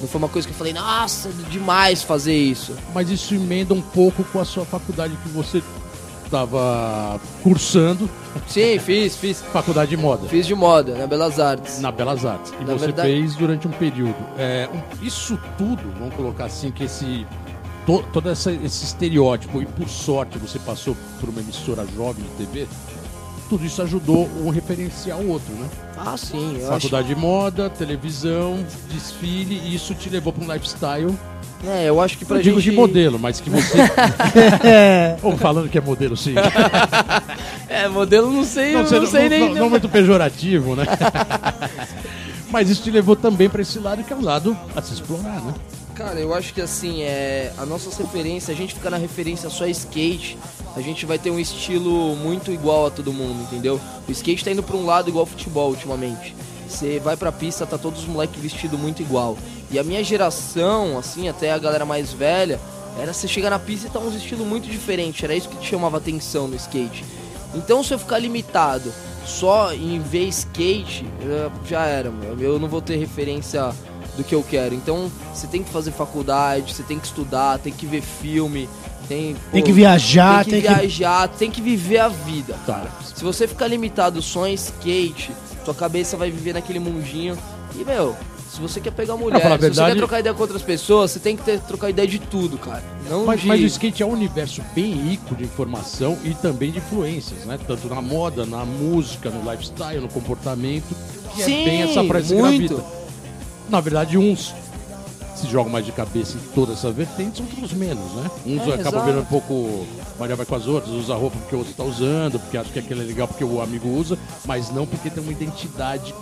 não 0.00 0.08
foi 0.08 0.18
uma 0.18 0.28
coisa 0.28 0.46
que 0.46 0.52
eu 0.52 0.58
falei, 0.58 0.72
nossa, 0.72 1.30
demais 1.50 2.02
fazer 2.02 2.36
isso. 2.36 2.74
Mas 2.94 3.10
isso 3.10 3.34
emenda 3.34 3.72
um 3.72 3.82
pouco 3.82 4.22
com 4.24 4.40
a 4.40 4.44
sua 4.44 4.64
faculdade 4.64 5.16
que 5.22 5.28
você 5.30 5.62
estava 6.32 7.20
cursando. 7.42 8.08
Sim, 8.48 8.78
fiz, 8.78 9.16
fiz. 9.16 9.42
Faculdade 9.42 9.90
de 9.90 9.96
moda. 9.96 10.26
Fiz 10.28 10.46
de 10.46 10.54
moda, 10.54 10.96
na 10.96 11.06
Belas 11.06 11.38
Artes. 11.38 11.80
Na 11.80 11.92
Belas 11.92 12.24
Artes. 12.24 12.52
E 12.58 12.64
na 12.64 12.72
você 12.72 12.86
verdade... 12.86 13.08
fez 13.08 13.36
durante 13.36 13.68
um 13.68 13.70
período. 13.70 14.16
É, 14.38 14.66
isso 15.02 15.38
tudo, 15.58 15.82
vamos 15.98 16.14
colocar 16.14 16.46
assim, 16.46 16.70
que 16.70 16.84
esse. 16.84 17.26
To, 17.84 18.02
todo 18.12 18.30
essa, 18.30 18.50
esse 18.52 18.84
estereótipo, 18.84 19.60
e 19.60 19.66
por 19.66 19.88
sorte 19.88 20.38
você 20.38 20.58
passou 20.58 20.96
por 21.20 21.28
uma 21.28 21.40
emissora 21.40 21.84
jovem 21.94 22.24
de 22.24 22.46
TV, 22.46 22.68
tudo 23.52 23.66
isso 23.66 23.82
ajudou 23.82 24.30
um 24.42 24.48
referencial 24.48 25.22
outro, 25.26 25.52
né? 25.52 25.68
Ah, 25.94 26.16
sim. 26.16 26.56
Faculdade 26.66 27.08
acho... 27.08 27.14
de 27.14 27.20
moda, 27.20 27.68
televisão, 27.68 28.64
desfile, 28.90 29.60
e 29.62 29.74
isso 29.74 29.94
te 29.94 30.08
levou 30.08 30.32
para 30.32 30.42
um 30.42 30.50
lifestyle 30.50 31.14
é, 31.64 31.88
eu 31.88 32.00
acho 32.00 32.18
que 32.18 32.24
pra 32.24 32.38
eu 32.38 32.42
gente... 32.42 32.54
digo 32.54 32.62
de 32.62 32.72
modelo, 32.72 33.18
mas 33.20 33.40
que 33.40 33.48
você... 33.48 33.78
Ou 35.22 35.36
falando 35.36 35.68
que 35.68 35.78
é 35.78 35.80
modelo, 35.80 36.16
sim. 36.16 36.34
é, 37.68 37.86
modelo 37.86 38.32
não 38.32 38.42
sei, 38.42 38.72
não, 38.72 38.82
não, 38.82 39.00
não 39.00 39.06
sei 39.06 39.22
não, 39.22 39.28
nem... 39.28 39.48
Não, 39.50 39.54
não 39.54 39.70
muito 39.70 39.88
pejorativo, 39.88 40.74
né? 40.74 40.84
mas 42.50 42.68
isso 42.68 42.82
te 42.82 42.90
levou 42.90 43.14
também 43.14 43.48
para 43.48 43.62
esse 43.62 43.78
lado 43.78 44.02
que 44.02 44.12
é 44.12 44.16
o 44.16 44.22
lado 44.22 44.56
a 44.74 44.80
se 44.82 44.94
explorar, 44.94 45.40
né? 45.40 45.54
Cara, 45.94 46.18
eu 46.18 46.34
acho 46.34 46.52
que 46.54 46.60
assim, 46.60 47.02
é, 47.02 47.52
a 47.58 47.66
nossa 47.66 47.90
referência, 48.02 48.52
a 48.52 48.56
gente 48.56 48.74
ficar 48.74 48.90
na 48.90 48.96
referência 48.96 49.48
só 49.48 49.66
skate, 49.66 50.36
a 50.74 50.80
gente 50.80 51.04
vai 51.04 51.18
ter 51.18 51.30
um 51.30 51.38
estilo 51.38 52.16
muito 52.16 52.50
igual 52.50 52.86
a 52.86 52.90
todo 52.90 53.12
mundo, 53.12 53.42
entendeu? 53.42 53.80
O 54.08 54.12
skate 54.12 54.44
tá 54.44 54.50
indo 54.50 54.62
pra 54.62 54.76
um 54.76 54.86
lado 54.86 55.08
igual 55.08 55.26
futebol 55.26 55.70
ultimamente. 55.70 56.34
Você 56.68 56.98
vai 56.98 57.16
pra 57.16 57.30
pista, 57.30 57.66
tá 57.66 57.76
todos 57.76 58.00
os 58.00 58.06
moleques 58.06 58.40
vestidos 58.40 58.80
muito 58.80 59.02
igual. 59.02 59.36
E 59.70 59.78
a 59.78 59.84
minha 59.84 60.02
geração, 60.02 60.98
assim, 60.98 61.28
até 61.28 61.52
a 61.52 61.58
galera 61.58 61.84
mais 61.84 62.12
velha, 62.12 62.58
era 62.98 63.12
você 63.12 63.28
chegar 63.28 63.50
na 63.50 63.58
pista 63.58 63.86
e 63.86 63.90
tá 63.90 63.98
um 63.98 64.14
estilo 64.14 64.44
muito 64.44 64.68
diferente. 64.68 65.24
Era 65.24 65.34
isso 65.34 65.48
que 65.48 65.56
te 65.56 65.68
chamava 65.68 65.98
atenção 65.98 66.48
no 66.48 66.56
skate. 66.56 67.04
Então 67.54 67.82
se 67.82 67.92
eu 67.92 67.98
ficar 67.98 68.18
limitado 68.18 68.92
só 69.26 69.72
em 69.72 70.00
ver 70.00 70.26
skate, 70.28 71.06
já 71.68 71.84
era, 71.84 72.10
meu. 72.10 72.38
Eu 72.40 72.58
não 72.58 72.68
vou 72.68 72.80
ter 72.80 72.96
referência 72.96 73.72
do 74.16 74.24
que 74.24 74.34
eu 74.34 74.42
quero. 74.42 74.74
Então 74.74 75.10
você 75.34 75.46
tem 75.46 75.62
que 75.62 75.70
fazer 75.70 75.92
faculdade, 75.92 76.74
você 76.74 76.82
tem 76.82 76.98
que 76.98 77.06
estudar, 77.06 77.58
tem 77.58 77.72
que 77.72 77.86
ver 77.86 78.02
filme, 78.02 78.68
tem, 79.08 79.36
tem 79.52 79.60
pô, 79.60 79.66
que 79.66 79.72
viajar, 79.72 80.44
tem 80.44 80.60
que 80.60 80.66
tem 80.66 80.76
viajar, 80.76 81.28
que... 81.28 81.38
tem 81.38 81.50
que 81.50 81.60
viver 81.60 81.98
a 81.98 82.08
vida, 82.08 82.54
cara. 82.66 82.90
Se 83.14 83.22
você 83.22 83.46
ficar 83.46 83.66
limitado 83.66 84.20
só 84.22 84.46
em 84.46 84.54
skate, 84.54 85.32
tua 85.64 85.74
cabeça 85.74 86.16
vai 86.16 86.30
viver 86.30 86.54
naquele 86.54 86.78
mundinho. 86.78 87.38
E, 87.78 87.84
meu, 87.84 88.16
se 88.52 88.60
você 88.60 88.80
quer 88.80 88.92
pegar 88.92 89.16
mulher, 89.16 89.40
se 89.40 89.48
verdade... 89.48 89.74
você 89.74 89.84
quer 89.86 89.96
trocar 89.96 90.20
ideia 90.20 90.34
com 90.34 90.42
outras 90.42 90.62
pessoas, 90.62 91.10
você 91.10 91.18
tem 91.18 91.36
que 91.36 91.42
ter, 91.42 91.60
trocar 91.60 91.88
ideia 91.88 92.06
de 92.06 92.18
tudo, 92.18 92.58
cara. 92.58 92.82
Não 93.08 93.24
mas, 93.24 93.40
de... 93.40 93.46
mas 93.46 93.62
o 93.62 93.66
skate 93.66 94.02
é 94.02 94.06
um 94.06 94.12
universo 94.12 94.62
bem 94.74 94.92
rico 94.92 95.34
de 95.34 95.44
informação 95.44 96.18
e 96.22 96.34
também 96.34 96.70
de 96.70 96.78
influências, 96.78 97.46
né? 97.46 97.58
Tanto 97.66 97.88
na 97.88 98.02
moda, 98.02 98.44
na 98.44 98.64
música, 98.64 99.30
no 99.30 99.50
lifestyle, 99.50 100.00
no 100.00 100.08
comportamento. 100.08 100.94
Que 101.34 101.44
Sim, 101.44 101.62
é 101.62 101.64
bem 101.64 101.82
essa 101.82 102.02
muito. 102.02 102.84
Na 103.70 103.80
verdade, 103.80 104.18
uns 104.18 104.54
se 105.34 105.46
jogam 105.48 105.72
mais 105.72 105.84
de 105.84 105.92
cabeça 105.92 106.36
em 106.36 106.54
todas 106.54 106.78
essas 106.78 106.94
vertentes, 106.94 107.40
outros 107.40 107.72
menos, 107.72 108.12
né? 108.14 108.30
Uns 108.46 108.68
é, 108.68 108.74
acabam 108.74 109.04
vendo 109.04 109.20
um 109.20 109.24
pouco 109.24 109.86
Maria 110.18 110.36
vai 110.36 110.46
com 110.46 110.54
as 110.54 110.66
outras, 110.66 110.92
usa 110.92 111.14
roupa 111.14 111.36
porque 111.38 111.54
o 111.54 111.58
outro 111.58 111.72
está 111.72 111.84
usando, 111.84 112.38
porque 112.38 112.56
acha 112.56 112.70
que 112.70 112.78
aquilo 112.78 113.02
é 113.02 113.04
legal 113.04 113.26
porque 113.26 113.44
o 113.44 113.60
amigo 113.60 113.88
usa, 113.88 114.18
mas 114.44 114.70
não 114.70 114.86
porque 114.86 115.10
tem 115.10 115.22
uma 115.22 115.32
identidade 115.32 116.14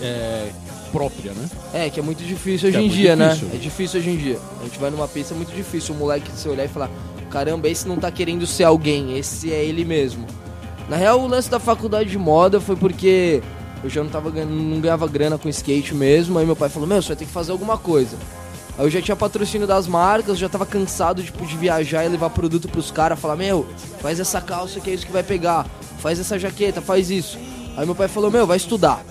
é, 0.00 0.50
própria, 0.90 1.32
né? 1.32 1.48
É, 1.72 1.90
que 1.90 1.98
é 1.98 2.02
muito 2.02 2.22
difícil 2.22 2.68
hoje 2.68 2.78
é 2.78 2.82
em 2.82 2.88
dia, 2.88 3.16
né? 3.16 3.28
difícil. 3.28 3.48
né? 3.48 3.54
É 3.54 3.58
difícil 3.58 4.00
hoje 4.00 4.10
em 4.10 4.16
dia. 4.16 4.38
A 4.60 4.64
gente 4.64 4.78
vai 4.78 4.90
numa 4.90 5.08
pista, 5.08 5.34
é 5.34 5.36
muito 5.36 5.54
difícil 5.54 5.94
o 5.94 5.98
moleque 5.98 6.30
se 6.32 6.48
olhar 6.48 6.64
e 6.64 6.68
falar: 6.68 6.90
caramba, 7.30 7.68
esse 7.68 7.88
não 7.88 7.96
tá 7.96 8.10
querendo 8.10 8.46
ser 8.46 8.64
alguém, 8.64 9.16
esse 9.16 9.52
é 9.52 9.64
ele 9.64 9.84
mesmo. 9.84 10.26
Na 10.88 10.96
real, 10.96 11.20
o 11.20 11.26
lance 11.26 11.48
da 11.48 11.58
faculdade 11.58 12.10
de 12.10 12.18
moda 12.18 12.60
foi 12.60 12.76
porque 12.76 13.42
eu 13.82 13.90
já 13.90 14.02
não, 14.02 14.10
tava, 14.10 14.30
não 14.30 14.80
ganhava 14.80 15.06
grana 15.08 15.36
com 15.36 15.48
skate 15.48 15.94
mesmo. 15.94 16.38
Aí 16.38 16.46
meu 16.46 16.56
pai 16.56 16.68
falou: 16.68 16.88
Meu, 16.88 17.02
você 17.02 17.08
vai 17.08 17.16
ter 17.16 17.24
que 17.24 17.32
fazer 17.32 17.52
alguma 17.52 17.76
coisa. 17.76 18.16
Aí 18.78 18.86
eu 18.86 18.90
já 18.90 19.02
tinha 19.02 19.16
patrocínio 19.16 19.66
das 19.66 19.86
marcas, 19.86 20.38
já 20.38 20.48
tava 20.48 20.64
cansado 20.64 21.22
tipo, 21.22 21.44
de 21.44 21.56
viajar 21.56 22.04
e 22.04 22.08
levar 22.08 22.30
produto 22.30 22.68
pros 22.68 22.90
caras, 22.90 23.18
falar, 23.18 23.36
meu, 23.36 23.66
faz 24.00 24.18
essa 24.18 24.40
calça 24.40 24.80
que 24.80 24.90
é 24.90 24.94
isso 24.94 25.04
que 25.04 25.12
vai 25.12 25.22
pegar, 25.22 25.66
faz 25.98 26.18
essa 26.18 26.38
jaqueta, 26.38 26.80
faz 26.80 27.10
isso. 27.10 27.38
Aí 27.76 27.84
meu 27.84 27.94
pai 27.94 28.08
falou, 28.08 28.30
meu, 28.30 28.46
vai 28.46 28.56
estudar. 28.56 29.04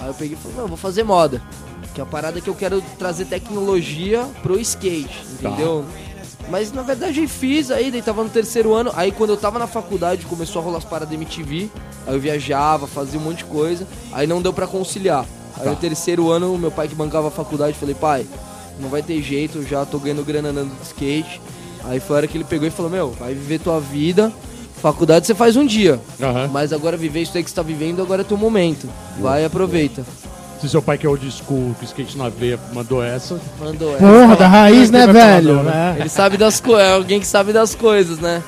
Aí 0.00 0.08
eu 0.08 0.14
peguei 0.14 0.36
e 0.36 0.40
falei, 0.40 0.56
não, 0.56 0.66
vou 0.66 0.76
fazer 0.76 1.02
moda. 1.02 1.42
Que 1.94 2.00
é 2.00 2.04
a 2.04 2.06
parada 2.06 2.40
que 2.40 2.48
eu 2.48 2.54
quero 2.54 2.82
trazer 2.98 3.26
tecnologia 3.26 4.26
pro 4.42 4.58
skate, 4.58 5.22
entendeu? 5.32 5.84
Tá. 5.86 6.48
Mas 6.50 6.72
na 6.72 6.82
verdade 6.82 7.22
eu 7.22 7.28
fiz 7.28 7.70
aí, 7.70 7.90
daí 7.90 8.02
tava 8.02 8.24
no 8.24 8.30
terceiro 8.30 8.74
ano. 8.74 8.90
Aí 8.94 9.12
quando 9.12 9.30
eu 9.30 9.36
tava 9.36 9.58
na 9.58 9.66
faculdade 9.66 10.26
começou 10.26 10.60
a 10.60 10.64
rolar 10.64 10.78
as 10.78 10.84
paradas 10.84 11.10
da 11.10 11.14
MTV. 11.14 11.70
Aí 12.06 12.14
eu 12.14 12.20
viajava, 12.20 12.86
fazia 12.86 13.18
um 13.18 13.22
monte 13.22 13.38
de 13.38 13.44
coisa. 13.44 13.86
Aí 14.12 14.26
não 14.26 14.42
deu 14.42 14.52
para 14.52 14.66
conciliar. 14.66 15.24
Aí 15.56 15.64
tá. 15.64 15.70
no 15.70 15.76
terceiro 15.76 16.30
ano, 16.30 16.56
meu 16.58 16.70
pai 16.70 16.88
que 16.88 16.94
bancava 16.94 17.28
a 17.28 17.30
faculdade, 17.30 17.76
falei, 17.78 17.94
pai, 17.94 18.26
não 18.80 18.88
vai 18.88 19.02
ter 19.02 19.22
jeito, 19.22 19.62
já 19.62 19.84
tô 19.84 19.98
ganhando 19.98 20.24
grana 20.24 20.48
andando 20.48 20.76
de 20.76 20.86
skate. 20.86 21.40
Aí 21.84 22.00
foi 22.00 22.16
a 22.16 22.18
hora 22.18 22.26
que 22.26 22.36
ele 22.36 22.44
pegou 22.44 22.66
e 22.66 22.70
falou, 22.70 22.90
meu, 22.90 23.10
vai 23.10 23.34
viver 23.34 23.60
tua 23.60 23.78
vida, 23.78 24.32
Faculdade 24.84 25.26
você 25.26 25.34
faz 25.34 25.56
um 25.56 25.64
dia. 25.64 25.98
Aham. 26.20 26.50
Mas 26.52 26.70
agora 26.70 26.94
viver 26.94 27.22
isso 27.22 27.34
aí 27.34 27.42
que 27.42 27.48
você 27.48 27.56
tá 27.56 27.62
vivendo, 27.62 28.02
agora 28.02 28.20
é 28.20 28.24
teu 28.24 28.36
momento. 28.36 28.86
Vai 29.18 29.40
e 29.40 29.46
aproveita. 29.46 30.04
Se 30.60 30.68
seu 30.68 30.82
pai 30.82 30.98
que 30.98 31.06
é 31.06 31.08
old 31.08 31.26
school, 31.30 31.74
que 31.78 31.86
skate 31.86 32.18
na 32.18 32.28
veia, 32.28 32.60
mandou 32.70 33.02
essa. 33.02 33.40
Mandou 33.58 33.94
essa. 33.94 34.06
Porra, 34.06 34.36
da 34.36 34.46
raiz, 34.46 34.90
né, 34.90 35.06
vai 35.06 35.14
falar 35.14 35.26
velho? 35.36 35.54
não, 35.54 35.62
né? 35.62 35.94
É. 35.96 36.00
Ele 36.00 36.08
sabe 36.10 36.36
das 36.36 36.60
coisas, 36.60 36.86
é 36.86 36.92
alguém 36.92 37.18
que 37.18 37.26
sabe 37.26 37.50
das 37.50 37.74
coisas, 37.74 38.18
né? 38.18 38.42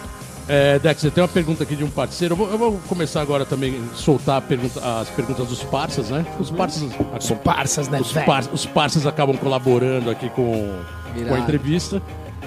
É, 0.48 0.78
Dex, 0.78 1.00
você 1.00 1.10
tem 1.10 1.22
uma 1.22 1.28
pergunta 1.28 1.64
aqui 1.64 1.74
de 1.74 1.82
um 1.82 1.90
parceiro. 1.90 2.34
Eu 2.34 2.36
vou, 2.36 2.50
eu 2.50 2.58
vou 2.58 2.80
começar 2.88 3.20
agora 3.20 3.44
também 3.44 3.80
a 3.92 3.96
soltar 3.96 4.40
pergunta- 4.42 4.80
as 5.00 5.08
perguntas 5.08 5.48
dos 5.48 5.62
parças, 5.64 6.08
né? 6.10 6.24
Os 6.38 6.50
parças. 6.50 6.82
Os 7.18 7.30
parças, 7.42 7.88
né, 7.88 8.00
Os, 8.00 8.12
par, 8.12 8.44
os 8.52 8.64
parças 8.66 9.06
acabam 9.06 9.36
colaborando 9.36 10.08
aqui 10.08 10.28
com, 10.30 10.72
com 11.28 11.34
a 11.34 11.38
entrevista. 11.40 12.00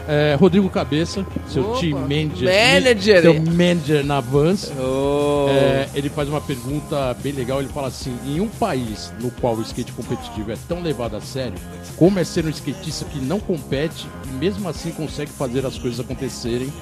É, 0.07 0.35
Rodrigo 0.39 0.67
Cabeça, 0.69 1.23
seu 1.47 1.71
Opa, 1.71 1.81
team 1.81 1.99
manager. 1.99 2.49
manager. 2.49 3.21
Seu 3.21 3.33
manager 3.35 4.03
na 4.05 4.19
Vans. 4.19 4.71
Oh. 4.79 5.47
É, 5.49 5.87
ele 5.93 6.09
faz 6.09 6.27
uma 6.29 6.41
pergunta 6.41 7.15
bem 7.21 7.31
legal. 7.33 7.59
Ele 7.59 7.69
fala 7.69 7.89
assim: 7.89 8.17
em 8.25 8.39
um 8.39 8.47
país 8.47 9.13
no 9.21 9.29
qual 9.29 9.55
o 9.55 9.61
skate 9.61 9.91
competitivo 9.91 10.51
é 10.51 10.57
tão 10.67 10.81
levado 10.81 11.15
a 11.15 11.21
sério, 11.21 11.53
como 11.95 12.17
é 12.17 12.23
ser 12.23 12.43
um 12.45 12.49
skatista 12.49 13.05
que 13.05 13.19
não 13.19 13.39
compete 13.39 14.07
e 14.25 14.33
mesmo 14.37 14.67
assim 14.69 14.89
consegue 14.91 15.31
fazer 15.31 15.63
as 15.65 15.77
coisas 15.77 15.99
acontecerem? 15.99 16.73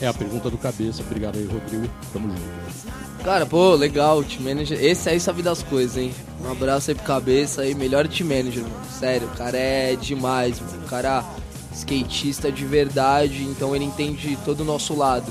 É 0.00 0.06
a 0.06 0.14
pergunta 0.14 0.50
do 0.50 0.58
cabeça. 0.58 1.02
Obrigado 1.02 1.36
aí, 1.36 1.46
Rodrigo. 1.46 1.88
Tamo 2.12 2.28
junto. 2.28 2.96
Cara, 3.24 3.46
pô, 3.46 3.74
legal, 3.74 4.22
team 4.22 4.42
manager. 4.42 4.82
Esse 4.82 5.08
aí 5.08 5.18
sabe 5.18 5.42
das 5.42 5.62
coisas, 5.62 5.96
hein? 5.96 6.12
Um 6.44 6.50
abraço 6.50 6.90
aí 6.90 6.94
pro 6.94 7.04
cabeça 7.04 7.62
aí, 7.62 7.74
melhor 7.74 8.06
team 8.06 8.28
manager, 8.28 8.62
mano. 8.62 8.74
Sério, 8.98 9.26
o 9.26 9.36
cara 9.36 9.56
é 9.56 9.96
demais, 9.96 10.60
mano. 10.60 10.84
O 10.84 10.88
cara 10.88 11.24
skatista 11.72 12.52
de 12.52 12.64
verdade, 12.64 13.42
então 13.42 13.74
ele 13.74 13.84
entende 13.84 14.38
todo 14.44 14.60
o 14.60 14.64
nosso 14.64 14.94
lado. 14.94 15.30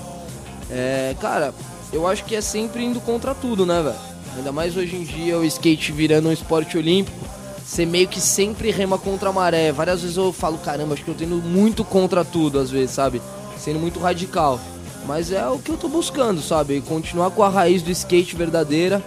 É, 0.70 1.16
cara, 1.22 1.54
eu 1.94 2.08
acho 2.08 2.26
que 2.26 2.36
é 2.36 2.42
sempre 2.42 2.84
indo 2.84 3.00
contra 3.00 3.34
tudo, 3.34 3.66
né, 3.66 3.82
velho? 3.82 3.96
Ainda 4.36 4.52
mais 4.52 4.76
hoje 4.76 4.96
em 4.96 5.04
dia 5.04 5.38
o 5.38 5.46
skate 5.46 5.92
virando 5.92 6.28
um 6.28 6.32
esporte 6.32 6.78
olímpico. 6.78 7.18
Você 7.66 7.86
meio 7.86 8.08
que 8.08 8.20
sempre 8.20 8.70
rema 8.70 8.98
contra 8.98 9.30
a 9.30 9.34
maré. 9.34 9.72
Várias 9.72 10.02
vezes 10.02 10.18
eu 10.18 10.32
falo, 10.34 10.58
caramba, 10.58 10.94
acho 10.94 11.04
que 11.04 11.10
eu 11.10 11.16
tô 11.16 11.24
indo 11.24 11.38
muito 11.38 11.84
contra 11.84 12.24
tudo, 12.24 12.60
às 12.60 12.70
vezes, 12.70 12.92
sabe? 12.92 13.22
Sendo 13.58 13.80
muito 13.80 14.00
radical. 14.00 14.60
Mas 15.08 15.32
é 15.32 15.48
o 15.48 15.60
que 15.60 15.72
eu 15.72 15.78
tô 15.78 15.88
buscando, 15.88 16.42
sabe? 16.42 16.82
Continuar 16.82 17.32
com 17.32 17.44
a 17.44 17.50
raiz 17.50 17.82
do 17.82 17.92
skate 17.92 18.36
verdadeira. 18.36 19.04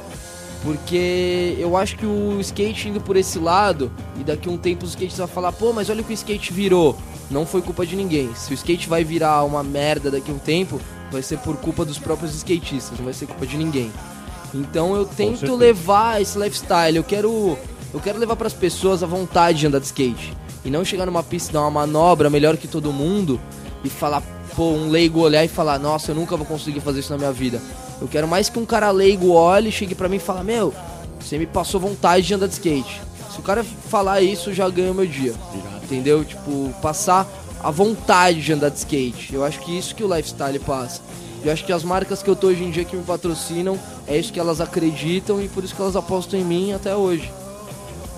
Porque 0.62 1.56
eu 1.58 1.76
acho 1.76 1.96
que 1.96 2.06
o 2.06 2.40
skate 2.40 2.88
indo 2.88 3.00
por 3.00 3.16
esse 3.16 3.38
lado, 3.38 3.92
e 4.18 4.24
daqui 4.24 4.48
a 4.48 4.52
um 4.52 4.58
tempo 4.58 4.84
os 4.84 4.90
skates 4.90 5.16
vão 5.16 5.28
falar, 5.28 5.52
pô, 5.52 5.72
mas 5.72 5.88
olha 5.88 6.00
o 6.00 6.04
que 6.04 6.12
o 6.12 6.14
skate 6.14 6.52
virou. 6.52 6.96
Não 7.30 7.46
foi 7.46 7.62
culpa 7.62 7.86
de 7.86 7.94
ninguém. 7.94 8.34
Se 8.34 8.50
o 8.52 8.54
skate 8.54 8.88
vai 8.88 9.04
virar 9.04 9.44
uma 9.44 9.62
merda 9.62 10.10
daqui 10.10 10.30
a 10.30 10.34
um 10.34 10.38
tempo, 10.38 10.80
vai 11.12 11.22
ser 11.22 11.38
por 11.38 11.56
culpa 11.56 11.84
dos 11.84 11.98
próprios 11.98 12.34
skatistas, 12.34 12.98
não 12.98 13.04
vai 13.04 13.14
ser 13.14 13.26
culpa 13.26 13.46
de 13.46 13.56
ninguém. 13.56 13.92
Então 14.52 14.96
eu 14.96 15.04
tento 15.04 15.54
levar 15.54 16.20
esse 16.20 16.38
lifestyle, 16.38 16.96
eu 16.96 17.04
quero 17.04 17.56
eu 17.92 18.00
quero 18.00 18.18
levar 18.18 18.36
pras 18.36 18.52
pessoas 18.52 19.02
a 19.02 19.06
vontade 19.06 19.60
de 19.60 19.66
andar 19.66 19.78
de 19.78 19.86
skate. 19.86 20.32
E 20.64 20.70
não 20.70 20.84
chegar 20.84 21.06
numa 21.06 21.22
pista 21.22 21.50
e 21.50 21.52
dar 21.54 21.60
uma 21.60 21.70
manobra 21.70 22.28
melhor 22.28 22.56
que 22.56 22.66
todo 22.66 22.92
mundo 22.92 23.40
e 23.84 23.88
falar, 23.88 24.22
pô, 24.58 24.72
um 24.72 24.90
leigo 24.90 25.20
olhar 25.20 25.44
e 25.44 25.48
falar, 25.48 25.78
nossa, 25.78 26.10
eu 26.10 26.16
nunca 26.16 26.36
vou 26.36 26.44
conseguir 26.44 26.80
fazer 26.80 26.98
isso 26.98 27.12
na 27.12 27.16
minha 27.16 27.30
vida. 27.30 27.62
Eu 28.00 28.08
quero 28.08 28.26
mais 28.26 28.48
que 28.48 28.58
um 28.58 28.66
cara 28.66 28.90
leigo 28.90 29.30
olhe, 29.30 29.70
chegue 29.70 29.94
pra 29.94 30.08
mim 30.08 30.16
e 30.16 30.18
fala, 30.18 30.42
meu, 30.42 30.74
você 31.20 31.38
me 31.38 31.46
passou 31.46 31.80
vontade 31.80 32.26
de 32.26 32.34
andar 32.34 32.48
de 32.48 32.54
skate. 32.54 33.00
Se 33.30 33.38
o 33.38 33.42
cara 33.42 33.62
falar 33.62 34.20
isso, 34.20 34.52
já 34.52 34.68
ganha 34.68 34.90
o 34.90 34.94
meu 34.96 35.06
dia. 35.06 35.32
Entendeu? 35.84 36.24
Tipo, 36.24 36.74
passar 36.82 37.24
a 37.62 37.70
vontade 37.70 38.42
de 38.42 38.52
andar 38.52 38.70
de 38.70 38.78
skate. 38.78 39.32
Eu 39.32 39.44
acho 39.44 39.60
que 39.60 39.78
isso 39.78 39.94
que 39.94 40.02
o 40.02 40.12
lifestyle 40.12 40.58
passa. 40.58 41.02
Eu 41.44 41.52
acho 41.52 41.64
que 41.64 41.72
as 41.72 41.84
marcas 41.84 42.20
que 42.20 42.28
eu 42.28 42.34
tô 42.34 42.48
hoje 42.48 42.64
em 42.64 42.72
dia 42.72 42.84
que 42.84 42.96
me 42.96 43.04
patrocinam, 43.04 43.78
é 44.08 44.18
isso 44.18 44.32
que 44.32 44.40
elas 44.40 44.60
acreditam 44.60 45.40
e 45.40 45.46
por 45.46 45.62
isso 45.62 45.72
que 45.72 45.80
elas 45.80 45.94
apostam 45.94 46.40
em 46.40 46.44
mim 46.44 46.72
até 46.72 46.96
hoje. 46.96 47.30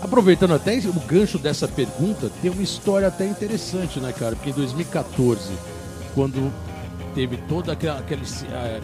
Aproveitando 0.01 0.55
até 0.55 0.79
o 0.79 1.01
gancho 1.07 1.37
dessa 1.39 1.69
pergunta, 1.69 2.31
tem 2.41 2.51
uma 2.51 2.63
história 2.63 3.09
até 3.09 3.27
interessante, 3.27 4.01
né, 4.01 4.11
cara? 4.19 4.35
Porque 4.35 4.49
em 4.49 4.55
2014, 4.55 5.51
quando 6.15 6.53
teve 7.15 7.37
toda 7.49 7.73
aquela. 7.73 7.99
aquele, 7.99 8.23
eh, 8.53 8.81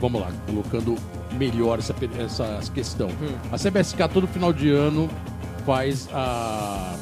vamos 0.00 0.20
lá, 0.20 0.30
colocando 0.46 0.96
melhor 1.32 1.78
essa, 1.78 1.94
essa 2.18 2.72
questão. 2.72 3.08
A 3.50 3.56
CBSK 3.56 4.08
todo 4.12 4.26
final 4.26 4.52
de 4.52 4.70
ano 4.70 5.08
faz 5.64 6.08
a, 6.12 6.94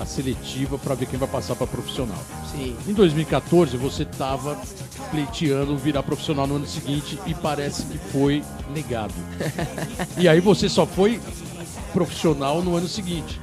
a 0.00 0.06
seletiva 0.06 0.78
para 0.78 0.94
ver 0.94 1.06
quem 1.06 1.18
vai 1.18 1.28
passar 1.28 1.56
para 1.56 1.66
profissional. 1.66 2.18
Sim. 2.52 2.76
Em 2.86 2.92
2014, 2.92 3.76
você 3.76 4.02
estava 4.02 4.58
pleiteando 5.10 5.76
virar 5.76 6.02
profissional 6.02 6.46
no 6.46 6.56
ano 6.56 6.66
seguinte 6.66 7.18
e 7.26 7.34
parece 7.34 7.84
que 7.84 7.98
foi 7.98 8.44
negado. 8.72 9.14
e 10.18 10.28
aí 10.28 10.40
você 10.40 10.68
só 10.68 10.86
foi 10.86 11.20
profissional 11.92 12.62
no 12.62 12.76
ano 12.76 12.88
seguinte. 12.88 13.40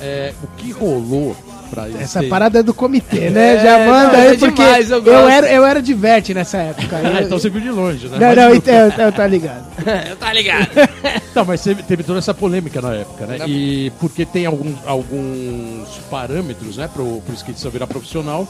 É, 0.00 0.34
o 0.42 0.46
que 0.48 0.72
rolou 0.72 1.36
para 1.72 1.88
Essa 1.88 2.22
parada 2.24 2.58
é 2.58 2.62
do 2.62 2.74
comitê, 2.74 3.30
né? 3.30 3.54
É, 3.56 3.60
Já 3.62 3.78
manda 3.86 4.12
não, 4.12 4.20
aí, 4.20 4.26
é 4.34 4.36
porque 4.38 4.62
demais, 4.62 4.90
eu 4.90 5.02
eu, 5.02 5.28
era, 5.28 5.50
eu 5.50 5.64
era 5.64 5.80
de 5.80 5.94
vete 5.94 6.34
nessa 6.34 6.58
época. 6.58 6.96
Ah, 6.96 7.20
Eu- 7.20 7.26
então 7.26 7.38
você 7.38 7.48
viu 7.48 7.62
de 7.62 7.70
longe, 7.70 8.08
né? 8.08 8.18
Não, 8.18 8.26
Mas 8.28 8.36
não, 8.36 8.54
então, 8.54 8.74
eu, 8.74 8.90
eu 9.06 9.12
tá 9.12 9.26
ligado. 9.26 9.64
tá 10.20 10.32
ligado? 10.32 10.68
Não, 11.34 11.46
mas 11.46 11.62
teve, 11.62 11.82
teve 11.82 12.02
toda 12.02 12.18
essa 12.18 12.34
polêmica 12.34 12.82
na 12.82 12.92
época, 12.94 13.24
né? 13.26 13.38
E 13.48 13.90
porque 13.98 14.26
tem 14.26 14.44
alguns, 14.44 14.76
alguns 14.86 15.88
parâmetros, 16.10 16.76
né, 16.76 16.90
pro, 16.92 17.22
pro 17.22 17.34
skatista 17.34 17.70
virar 17.70 17.86
profissional. 17.86 18.46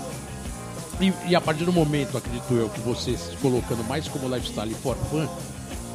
E, 1.00 1.12
e 1.28 1.36
a 1.36 1.40
partir 1.40 1.64
do 1.64 1.72
momento, 1.72 2.18
acredito 2.18 2.52
eu, 2.52 2.68
que 2.68 2.80
você 2.80 3.12
se 3.16 3.36
colocando 3.40 3.84
mais 3.88 4.08
como 4.08 4.28
lifestyle 4.32 4.70
e 4.70 4.74
for 4.74 4.96
fun, 5.10 5.26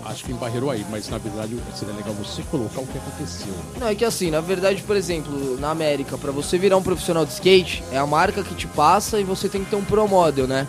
acho 0.08 0.24
que 0.24 0.32
embarreirou 0.32 0.70
aí. 0.72 0.86
Mas 0.90 1.08
na 1.10 1.18
verdade 1.18 1.56
seria 1.76 1.94
legal 1.94 2.14
você 2.14 2.42
colocar 2.50 2.82
o 2.82 2.88
que 2.88 2.98
aconteceu. 2.98 3.54
Não, 3.80 3.88
é 3.88 3.96
que 3.96 4.04
assim, 4.06 4.32
na 4.32 4.42
verdade, 4.42 4.82
por 4.84 4.96
exemplo, 4.96 5.60
na 5.60 5.70
América, 5.72 6.18
pra 6.18 6.32
você 6.32 6.58
virar 6.58 6.78
um 6.78 6.84
profissional 6.84 7.26
de 7.26 7.34
skate, 7.34 7.84
é 7.92 7.98
a 7.98 8.06
marca 8.08 8.44
que 8.44 8.56
te 8.56 8.68
passa 8.68 9.20
e 9.20 9.24
você 9.24 9.48
tem 9.50 9.64
que 9.64 9.70
ter 9.70 9.76
um 9.76 9.84
pro 9.84 10.08
model, 10.08 10.48
né? 10.48 10.68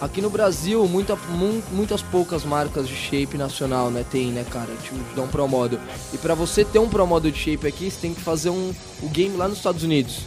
Aqui 0.00 0.20
no 0.20 0.30
Brasil, 0.30 0.86
muita, 0.86 1.14
mu- 1.16 1.62
muitas 1.72 2.02
poucas 2.02 2.44
marcas 2.44 2.88
de 2.88 2.94
shape 2.96 3.36
nacional, 3.36 3.90
né, 3.90 4.04
tem, 4.10 4.28
né, 4.32 4.44
cara, 4.50 4.70
tipo, 4.82 4.96
te 4.96 5.14
dão 5.14 5.24
um 5.24 5.28
pro 5.28 5.46
model. 5.46 5.78
E 6.12 6.18
pra 6.18 6.34
você 6.34 6.64
ter 6.64 6.78
um 6.78 6.88
pro 6.88 7.06
model 7.06 7.30
de 7.30 7.38
shape 7.38 7.66
aqui, 7.66 7.90
você 7.90 8.00
tem 8.00 8.14
que 8.14 8.20
fazer 8.20 8.50
um, 8.50 8.72
o 9.02 9.08
game 9.08 9.36
lá 9.36 9.46
nos 9.48 9.58
Estados 9.58 9.82
Unidos. 9.82 10.20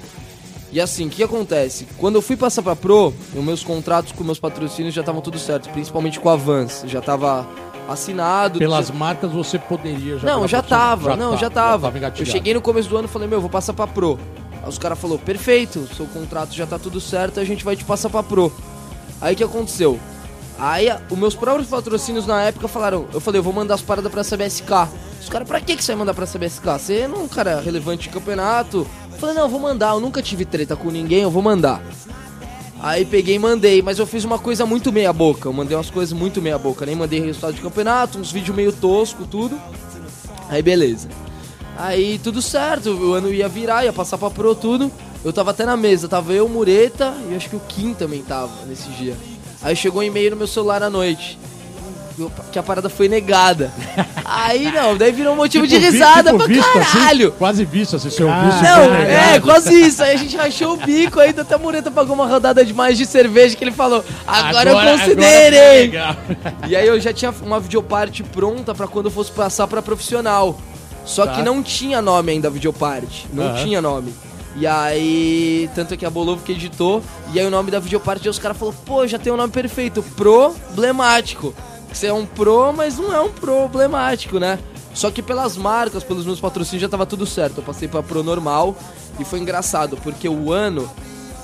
E 0.72 0.80
assim, 0.80 1.08
o 1.08 1.10
que 1.10 1.22
acontece? 1.22 1.86
Quando 1.98 2.16
eu 2.16 2.22
fui 2.22 2.38
passar 2.38 2.62
pra 2.62 2.76
Pro, 2.78 3.14
os 3.36 3.44
meus 3.44 3.62
contratos 3.64 4.14
com 4.14 4.24
meus 4.24 4.40
patrocínios 4.40 4.94
já 4.96 5.02
estavam 5.02 5.22
tudo 5.22 5.38
certo, 5.38 5.70
principalmente 5.70 6.18
com 6.18 6.30
a 6.30 6.36
Vans. 6.38 6.84
Já 6.88 7.02
tava 7.02 7.46
assinado. 7.92 8.60
Pelas 8.60 8.90
marcas 8.92 9.32
você 9.32 9.60
poderia 9.60 10.18
já 10.18 10.28
Não, 10.28 10.48
já 10.48 10.62
tava, 10.62 11.16
não, 11.16 11.32
tá, 11.32 11.38
já 11.38 11.50
tava. 11.50 11.88
eu 11.90 11.98
engatilhado. 11.98 12.32
cheguei 12.32 12.54
no 12.54 12.62
começo 12.62 12.90
do 12.90 12.98
ano 12.98 13.08
e 13.08 13.12
falei, 13.12 13.28
meu, 13.28 13.40
vou 13.42 13.50
passar 13.50 13.74
pra 13.74 13.88
Pro. 13.88 14.20
Aí 14.64 14.70
os 14.70 14.78
caras 14.78 15.00
falaram, 15.00 15.20
perfeito, 15.20 15.88
seu 15.96 16.06
contrato 16.08 16.54
já 16.54 16.66
tá 16.66 16.78
tudo 16.78 17.00
certo, 17.02 17.40
a 17.40 17.44
gente 17.46 17.64
vai 17.64 17.76
te 17.76 17.84
passar 17.84 18.10
pra 18.10 18.22
Pro. 18.24 18.52
Aí 19.20 19.34
o 19.34 19.38
que 19.38 19.44
aconteceu? 19.44 20.00
Aí 20.60 20.88
os 21.10 21.18
meus 21.18 21.36
próprios 21.36 21.68
patrocínios 21.68 22.28
na 22.28 22.42
época 22.44 22.68
falaram, 22.68 23.08
eu 23.14 23.20
falei, 23.20 23.40
eu 23.40 23.44
vou 23.44 23.52
mandar 23.54 23.74
as 23.76 23.82
paradas 23.82 24.12
pra 24.12 24.24
CBSK. 24.24 24.90
Os 25.20 25.30
caras, 25.30 25.48
pra 25.48 25.60
que, 25.60 25.76
que 25.76 25.84
você 25.84 25.92
vai 25.94 26.00
mandar 26.00 26.14
pra 26.14 26.26
CBSK? 26.28 26.66
Você 26.80 27.08
não 27.08 27.22
é 27.22 27.24
um 27.24 27.28
cara 27.28 27.60
relevante 27.62 28.04
de 28.04 28.10
campeonato. 28.10 28.88
Eu 29.12 29.18
falei, 29.18 29.36
não, 29.36 29.44
eu 29.44 29.50
vou 29.50 29.60
mandar, 29.60 29.94
eu 29.94 30.00
nunca 30.00 30.22
tive 30.22 30.46
treta 30.46 30.76
com 30.76 30.90
ninguém, 30.92 31.22
eu 31.22 31.32
vou 31.32 31.42
mandar. 31.42 31.82
Aí 32.84 33.06
peguei 33.06 33.36
e 33.36 33.40
mandei, 33.40 33.82
mas 33.82 34.00
eu 34.00 34.08
fiz 34.08 34.24
uma 34.24 34.40
coisa 34.40 34.66
muito 34.66 34.92
meia 34.92 35.14
boca. 35.14 35.48
Eu 35.48 35.54
mandei 35.54 35.78
umas 35.78 35.92
coisas 35.92 36.18
muito 36.18 36.42
meia 36.42 36.58
boca. 36.58 36.86
Nem 36.86 36.96
mandei 36.96 37.20
resultado 37.20 37.54
de 37.54 37.62
campeonato, 37.62 38.18
uns 38.18 38.32
vídeos 38.32 38.56
meio 38.56 38.74
tosco, 38.74 39.26
tudo. 39.26 39.60
Aí 40.50 40.64
beleza. 40.64 41.08
Aí 41.78 42.20
tudo 42.20 42.42
certo, 42.42 42.90
o 42.90 43.14
ano 43.14 43.32
ia 43.32 43.48
virar, 43.48 43.86
ia 43.86 43.94
passar 43.94 44.18
pra 44.18 44.32
pro 44.32 44.56
tudo. 44.56 44.92
Eu 45.24 45.32
tava 45.32 45.52
até 45.52 45.64
na 45.64 45.78
mesa, 45.78 46.10
tava 46.10 46.34
eu, 46.34 46.50
Mureta 46.50 47.14
e 47.30 47.36
acho 47.36 47.50
que 47.50 47.56
o 47.56 47.60
Kim 47.60 47.94
também 47.94 48.24
tava 48.24 48.66
nesse 48.66 48.90
dia. 48.90 49.16
Aí 49.62 49.76
chegou 49.76 50.02
um 50.02 50.04
e-mail 50.04 50.32
no 50.32 50.38
meu 50.38 50.48
celular 50.48 50.82
à 50.82 50.90
noite. 50.90 51.38
Que 52.52 52.60
a 52.60 52.64
parada 52.64 52.90
foi 52.90 53.08
negada. 53.08 53.72
Aí 54.26 54.72
não, 54.72 54.96
daí 54.98 55.12
virou 55.12 55.34
um 55.34 55.38
motivo 55.38 55.66
de 55.68 55.76
Tipo, 55.76 55.86
vi- 55.92 55.98
risada 55.98 56.32
tipo 56.32 56.38
pra 56.38 56.48
visto, 56.48 56.78
assim, 56.80 56.92
caralho. 57.00 57.32
quase 57.34 57.66
visto, 57.66 57.96
assim, 57.96 58.10
seu 58.10 58.30
Ah, 58.32 58.42
visto. 58.44 58.62
Não, 58.64 58.94
é, 58.96 59.40
quase 59.40 59.74
isso. 59.82 60.02
Aí 60.04 60.14
a 60.16 60.18
gente 60.18 60.36
rachou 60.38 60.74
o 60.74 60.78
bico, 60.78 61.20
aí 61.20 61.30
até 61.38 61.56
a 61.56 61.58
Mureta 61.58 61.90
pagou 61.92 62.14
uma 62.16 62.26
rodada 62.28 62.64
de 62.64 62.74
mais 62.74 62.98
de 62.98 63.06
cerveja 63.06 63.56
que 63.56 63.64
ele 63.64 63.72
falou, 63.72 64.04
agora, 64.28 64.70
eu 64.72 64.78
agora 64.78 64.98
foi 64.98 65.16
considerei. 65.16 65.92
E 66.68 66.76
aí 66.76 66.88
eu 66.88 67.00
já 67.00 67.12
tinha 67.14 67.34
uma 67.42 67.60
videoparte 67.60 68.24
pronta 68.24 68.74
pra 68.74 68.88
quando 68.88 69.06
eu 69.08 69.12
fosse 69.12 69.32
passar 69.32 69.68
pra 69.68 69.82
profissional. 69.82 70.60
Só 71.06 71.26
Tá. 71.26 71.34
que 71.34 71.42
não 71.42 71.64
tinha 71.64 72.02
nome 72.02 72.32
ainda 72.32 72.48
a 72.48 72.52
videoparte. 72.52 73.28
Não 73.34 73.46
Aham. 73.48 73.64
tinha 73.64 73.82
nome. 73.82 74.14
E 74.56 74.68
aí, 74.68 75.70
tanto 75.74 75.94
é 75.94 75.98
que 75.98 76.06
a 76.06 76.10
Bolovo 76.10 76.44
que 76.44 76.52
editou, 76.52 77.02
e 77.34 77.40
aí 77.40 77.46
o 77.46 77.50
nome 77.50 77.72
da 77.72 77.80
videoparte, 77.80 78.28
os 78.28 78.38
caras 78.38 78.58
falaram, 78.58 78.78
pô, 78.86 79.08
já 79.08 79.18
tem 79.18 79.32
o 79.32 79.38
nome 79.38 79.52
perfeito, 79.52 80.04
problemático. 80.16 81.54
Você 81.94 82.08
é 82.08 82.14
um 82.14 82.26
pro, 82.26 82.72
mas 82.74 82.98
não 82.98 83.14
é 83.14 83.20
um 83.22 83.30
problemático, 83.30 84.40
né? 84.40 84.58
Só 84.94 85.10
que 85.12 85.22
pelas 85.22 85.56
marcas, 85.58 86.04
pelos 86.04 86.26
meus 86.26 86.40
patrocínios 86.40 86.82
já 86.82 86.90
tava 86.90 87.06
tudo 87.06 87.26
certo. 87.26 87.58
Eu 87.60 87.64
passei 87.64 87.88
pra 87.88 88.04
pro 88.04 88.24
normal 88.24 88.76
e 89.20 89.24
foi 89.26 89.40
engraçado, 89.40 89.98
porque 89.98 90.28
o 90.28 90.52
ano, 90.52 90.90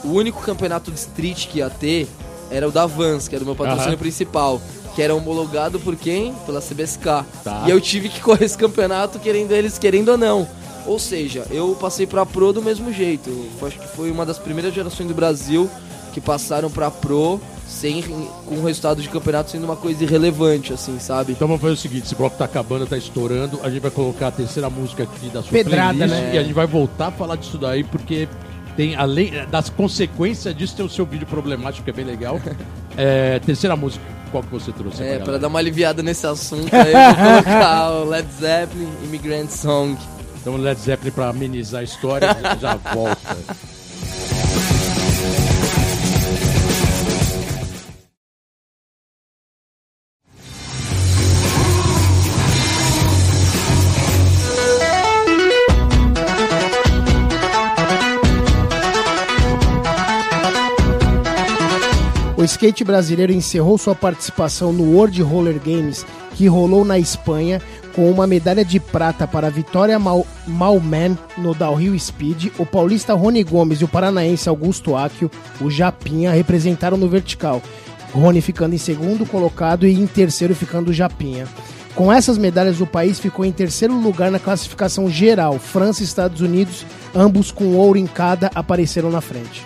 o 0.03 0.09
único 0.09 0.41
campeonato 0.41 0.91
de 0.91 0.97
street 0.99 1.47
que 1.47 1.59
ia 1.59 1.69
ter 1.69 2.07
era 2.49 2.67
o 2.67 2.71
da 2.71 2.85
Vans, 2.85 3.27
que 3.27 3.35
era 3.35 3.43
o 3.43 3.45
meu 3.47 3.55
patrocínio 3.55 3.89
Aham. 3.89 3.97
principal. 3.97 4.61
que 4.95 5.01
era 5.03 5.13
homologado 5.13 5.79
por 5.79 5.95
quem? 5.95 6.33
Pela 6.47 6.59
CBSK. 6.59 7.23
Tá. 7.43 7.63
E 7.67 7.69
eu 7.69 7.79
tive 7.79 8.09
que 8.09 8.19
correr 8.19 8.45
esse 8.45 8.57
campeonato 8.57 9.19
querendo 9.19 9.51
eles 9.51 9.77
querendo 9.77 10.09
ou 10.09 10.17
não. 10.17 10.47
Ou 10.87 10.97
seja, 10.97 11.45
eu 11.51 11.77
passei 11.79 12.07
pra 12.07 12.25
Pro 12.25 12.51
do 12.51 12.63
mesmo 12.63 12.91
jeito. 12.91 13.29
Eu 13.61 13.67
acho 13.67 13.77
que 13.77 13.87
foi 13.89 14.09
uma 14.09 14.25
das 14.25 14.39
primeiras 14.39 14.73
gerações 14.73 15.07
do 15.07 15.13
Brasil 15.13 15.69
que 16.13 16.19
passaram 16.19 16.71
pra 16.71 16.89
Pro 16.89 17.39
sem 17.67 18.01
com 18.01 18.55
o 18.55 18.65
resultado 18.65 19.01
de 19.01 19.09
campeonato 19.09 19.51
sendo 19.51 19.65
uma 19.65 19.75
coisa 19.75 20.03
irrelevante, 20.03 20.71
assim, 20.73 20.97
sabe? 20.99 21.33
Então 21.33 21.47
vamos 21.47 21.61
fazer 21.61 21.73
o 21.73 21.77
seguinte, 21.77 22.05
esse 22.05 22.15
bloco 22.15 22.37
tá 22.37 22.45
acabando, 22.45 22.87
tá 22.87 22.97
estourando, 22.97 23.59
a 23.61 23.69
gente 23.69 23.81
vai 23.81 23.91
colocar 23.91 24.27
a 24.27 24.31
terceira 24.31 24.69
música 24.69 25.03
aqui 25.03 25.27
da 25.27 25.41
sua 25.41 25.51
Pedrada, 25.51 25.97
playlist 25.97 26.21
né? 26.21 26.35
e 26.35 26.37
a 26.37 26.43
gente 26.43 26.53
vai 26.53 26.65
voltar 26.65 27.07
a 27.07 27.11
falar 27.11 27.35
disso 27.35 27.57
daí, 27.57 27.83
porque 27.83 28.27
tem, 28.77 28.95
além 28.95 29.31
das 29.49 29.69
consequências 29.69 30.55
disso, 30.55 30.75
tem 30.75 30.85
o 30.85 30.89
seu 30.89 31.05
vídeo 31.05 31.27
problemático, 31.27 31.83
que 31.83 31.89
é 31.89 31.93
bem 31.93 32.05
legal. 32.05 32.39
É, 32.99 33.37
terceira 33.37 33.75
música, 33.75 34.03
qual 34.31 34.41
que 34.41 34.49
você 34.49 34.71
trouxe? 34.71 35.03
É, 35.03 35.19
pra 35.19 35.37
dar 35.37 35.49
uma 35.49 35.59
aliviada 35.59 36.01
nesse 36.01 36.25
assunto, 36.25 36.75
aí 36.75 36.91
eu 36.91 36.99
vou 36.99 37.43
colocar 37.43 37.91
o 38.01 38.05
Led 38.05 38.27
Zeppelin, 38.39 38.89
Immigrant 39.03 39.49
Song. 39.51 39.95
Então 40.41 40.57
Led 40.57 40.81
Zeppelin 40.81 41.11
pra 41.11 41.29
amenizar 41.29 41.81
a 41.81 41.83
história, 41.83 42.35
já 42.59 42.75
volta. 42.75 43.37
Skate 62.47 62.83
brasileiro 62.83 63.33
encerrou 63.33 63.77
sua 63.77 63.93
participação 63.93 64.71
no 64.71 64.95
World 64.95 65.21
Roller 65.21 65.59
Games, 65.63 66.05
que 66.33 66.47
rolou 66.47 66.85
na 66.85 66.97
Espanha, 66.97 67.61
com 67.93 68.09
uma 68.09 68.25
medalha 68.25 68.63
de 68.63 68.79
prata 68.79 69.27
para 69.27 69.47
a 69.47 69.49
Vitória 69.49 69.99
Mal 69.99 70.25
Malman 70.47 71.17
no 71.37 71.53
Downhill 71.53 71.99
Speed. 71.99 72.51
O 72.57 72.65
paulista 72.65 73.13
Rony 73.13 73.43
Gomes 73.43 73.81
e 73.81 73.83
o 73.83 73.87
paranaense 73.87 74.47
Augusto 74.47 74.95
Áquio, 74.95 75.29
o 75.59 75.69
Japinha, 75.69 76.31
representaram 76.31 76.95
no 76.95 77.09
vertical. 77.09 77.61
Rony 78.13 78.39
ficando 78.39 78.73
em 78.73 78.79
segundo 78.79 79.25
colocado 79.25 79.85
e 79.85 79.93
em 79.93 80.07
terceiro 80.07 80.55
ficando 80.55 80.91
o 80.91 80.93
Japinha. 80.93 81.45
Com 81.95 82.13
essas 82.13 82.37
medalhas, 82.37 82.79
o 82.79 82.87
país 82.87 83.19
ficou 83.19 83.43
em 83.43 83.51
terceiro 83.51 83.93
lugar 83.93 84.31
na 84.31 84.39
classificação 84.39 85.09
geral. 85.09 85.59
França 85.59 86.01
e 86.01 86.05
Estados 86.05 86.39
Unidos, 86.39 86.85
ambos 87.13 87.51
com 87.51 87.75
ouro 87.75 87.97
em 87.97 88.07
cada, 88.07 88.49
apareceram 88.55 89.09
na 89.11 89.19
frente. 89.19 89.65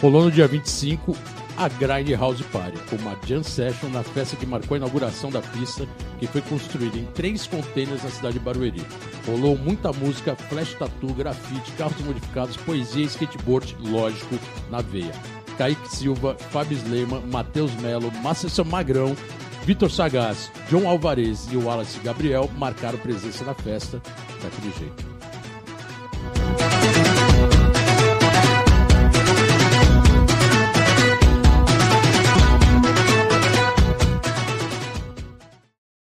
Rolou 0.00 0.24
no 0.24 0.30
dia 0.30 0.46
25 0.46 1.14
a 1.58 1.68
Grindhouse 1.68 2.44
Party, 2.44 2.78
uma 2.94 3.18
jam 3.26 3.42
session 3.42 3.88
na 3.88 4.04
festa 4.04 4.36
que 4.36 4.46
marcou 4.46 4.76
a 4.76 4.78
inauguração 4.78 5.28
da 5.28 5.42
pista, 5.42 5.88
que 6.20 6.26
foi 6.28 6.40
construída 6.40 6.96
em 6.96 7.04
três 7.06 7.48
containers 7.48 8.04
na 8.04 8.10
cidade 8.10 8.38
de 8.38 8.44
Barueri. 8.44 8.80
Rolou 9.26 9.58
muita 9.58 9.92
música, 9.92 10.36
flash 10.36 10.74
tattoo, 10.74 11.12
grafite, 11.12 11.72
carros 11.72 12.00
modificados, 12.02 12.56
poesia 12.58 13.02
e 13.02 13.06
skateboard, 13.06 13.76
lógico, 13.80 14.38
na 14.70 14.80
veia. 14.80 15.12
Kaique 15.58 15.88
Silva, 15.88 16.36
Fábio 16.38 16.78
Slema, 16.78 17.20
Matheus 17.20 17.74
Melo, 17.80 18.12
Márcio 18.22 18.64
Magrão, 18.64 19.16
Vitor 19.64 19.90
Sagaz, 19.90 20.52
John 20.70 20.88
Alvarez 20.88 21.48
e 21.50 21.56
o 21.56 21.64
Wallace 21.64 21.98
Gabriel 22.04 22.48
marcaram 22.56 22.98
presença 22.98 23.44
na 23.44 23.54
festa 23.54 24.00
daquele 24.40 24.72
jeito. 24.78 25.07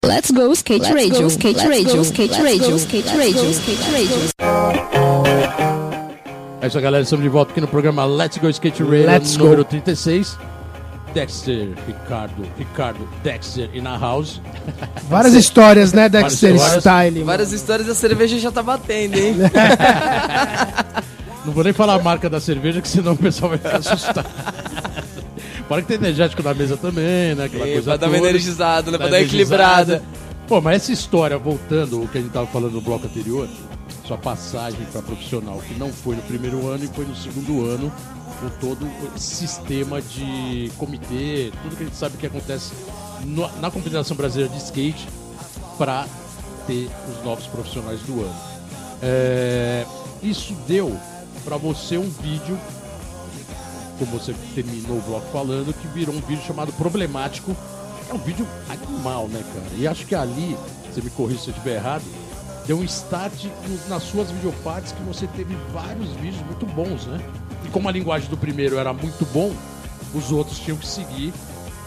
Let's 0.05 0.29
go 0.29 0.53
skate 0.53 0.83
radio, 0.93 1.27
skate 1.27 1.57
radio, 1.67 2.01
skate 2.03 2.37
radio, 2.39 2.75
skate 2.77 3.17
radio, 3.17 3.49
skate 3.51 3.91
radio. 3.91 4.17
É 6.61 6.67
isso, 6.67 6.79
galera. 6.79 7.03
Estamos 7.03 7.23
de 7.23 7.29
volta 7.29 7.51
aqui 7.51 7.59
no 7.59 7.67
programa 7.67 8.05
Let's 8.05 8.37
Go 8.37 8.47
Skate 8.49 8.83
Radio 8.83 9.07
Let's 9.07 9.35
número 9.35 9.63
go. 9.63 9.69
36. 9.69 10.37
Dexter, 11.11 11.69
Ricardo, 11.87 12.45
Ricardo, 12.55 13.09
Dexter 13.23 13.67
e 13.73 13.81
na 13.81 13.97
house. 13.97 14.39
Várias 15.09 15.33
histórias, 15.33 15.91
né, 15.91 16.07
Dexter 16.07 16.53
histórias. 16.53 16.83
Style? 16.83 17.13
mano. 17.15 17.25
Várias 17.25 17.51
histórias 17.51 17.87
e 17.87 17.91
a 17.91 17.95
cerveja 17.95 18.37
já 18.37 18.51
tá 18.51 18.61
batendo, 18.61 19.17
hein? 19.17 19.35
Não 21.45 21.53
vou 21.53 21.63
nem 21.63 21.73
falar 21.73 21.95
a 21.95 21.99
marca 21.99 22.29
da 22.29 22.39
cerveja, 22.39 22.79
que 22.81 22.87
senão 22.87 23.13
o 23.13 23.17
pessoal 23.17 23.49
vai 23.49 23.57
ficar 23.57 23.77
assustado. 23.77 24.25
Para 25.67 25.82
que 25.82 25.88
tem 25.88 25.97
energético 25.97 26.43
na 26.43 26.54
mesa 26.54 26.78
também, 26.78 27.34
né? 27.36 27.45
Aquela 27.45 27.67
É, 27.67 27.73
coisa 27.73 27.84
pra 27.91 27.97
dar 27.97 28.08
uma 28.08 28.17
energizada, 28.17 28.91
né? 28.91 28.97
Pra 28.97 29.08
dar 29.08 29.21
equilibrada. 29.21 30.04
Pô, 30.47 30.62
mas 30.62 30.84
essa 30.84 30.91
história, 30.93 31.38
voltando 31.39 32.04
o 32.04 32.08
que 32.08 32.19
a 32.19 32.21
gente 32.21 32.32
tava 32.32 32.45
falando 32.47 32.73
no 32.73 32.82
bloco 32.82 33.08
anterior, 33.08 33.47
sua 34.06 34.17
passagem 34.17 34.80
para 34.91 35.01
profissional, 35.01 35.60
que 35.67 35.73
não 35.73 35.91
foi 35.91 36.15
no 36.15 36.21
primeiro 36.21 36.67
ano 36.67 36.84
e 36.84 36.88
foi 36.88 37.04
no 37.06 37.15
segundo 37.15 37.65
ano, 37.65 37.91
com 38.39 38.49
todo 38.60 38.88
esse 39.15 39.36
sistema 39.38 39.99
de 40.01 40.71
comitê, 40.78 41.51
tudo 41.63 41.75
que 41.75 41.82
a 41.84 41.86
gente 41.88 41.95
sabe 41.97 42.15
que 42.17 42.28
acontece 42.28 42.73
no- 43.23 43.49
na 43.60 43.71
Confederação 43.71 44.15
Brasileira 44.15 44.54
de 44.54 44.60
Skate 44.62 45.08
para 45.80 46.06
ter 46.67 46.88
os 47.12 47.25
novos 47.25 47.47
profissionais 47.47 47.99
do 48.01 48.21
ano. 48.21 48.36
É, 49.01 49.84
isso 50.21 50.54
deu 50.67 50.95
para 51.43 51.58
você 51.58 51.97
um 51.97 52.10
vídeo, 52.21 52.56
como 53.97 54.12
você 54.12 54.34
terminou 54.53 54.97
o 54.97 55.01
bloco 55.01 55.31
falando, 55.31 55.73
que 55.73 55.88
virou 55.88 56.15
um 56.15 56.21
vídeo 56.21 56.43
chamado 56.45 56.71
Problemático. 56.73 57.55
É 58.10 58.13
um 58.13 58.17
vídeo 58.17 58.47
animal, 58.69 59.27
né, 59.27 59.43
cara? 59.53 59.65
E 59.77 59.88
acho 59.88 60.05
que 60.05 60.13
ali, 60.13 60.55
você 60.93 61.01
me 61.01 61.10
corrija 61.10 61.41
se 61.41 61.49
eu 61.49 61.53
estiver 61.53 61.75
errado, 61.75 62.03
deu 62.67 62.77
um 62.77 62.84
start 62.84 63.45
nas 63.88 64.03
suas 64.03 64.29
videopartes 64.31 64.91
que 64.91 65.01
você 65.03 65.27
teve 65.27 65.55
vários 65.73 66.10
vídeos 66.12 66.45
muito 66.45 66.65
bons, 66.65 67.05
né? 67.05 67.19
E 67.63 67.69
como 67.69 67.89
a 67.89 67.91
linguagem 67.91 68.29
do 68.29 68.38
primeiro 68.38 68.77
era 68.77 68.93
muito 68.93 69.25
bom, 69.34 69.53
os 70.13 70.31
outros 70.31 70.60
tinham 70.60 70.77
que 70.77 70.88
seguir 70.88 71.34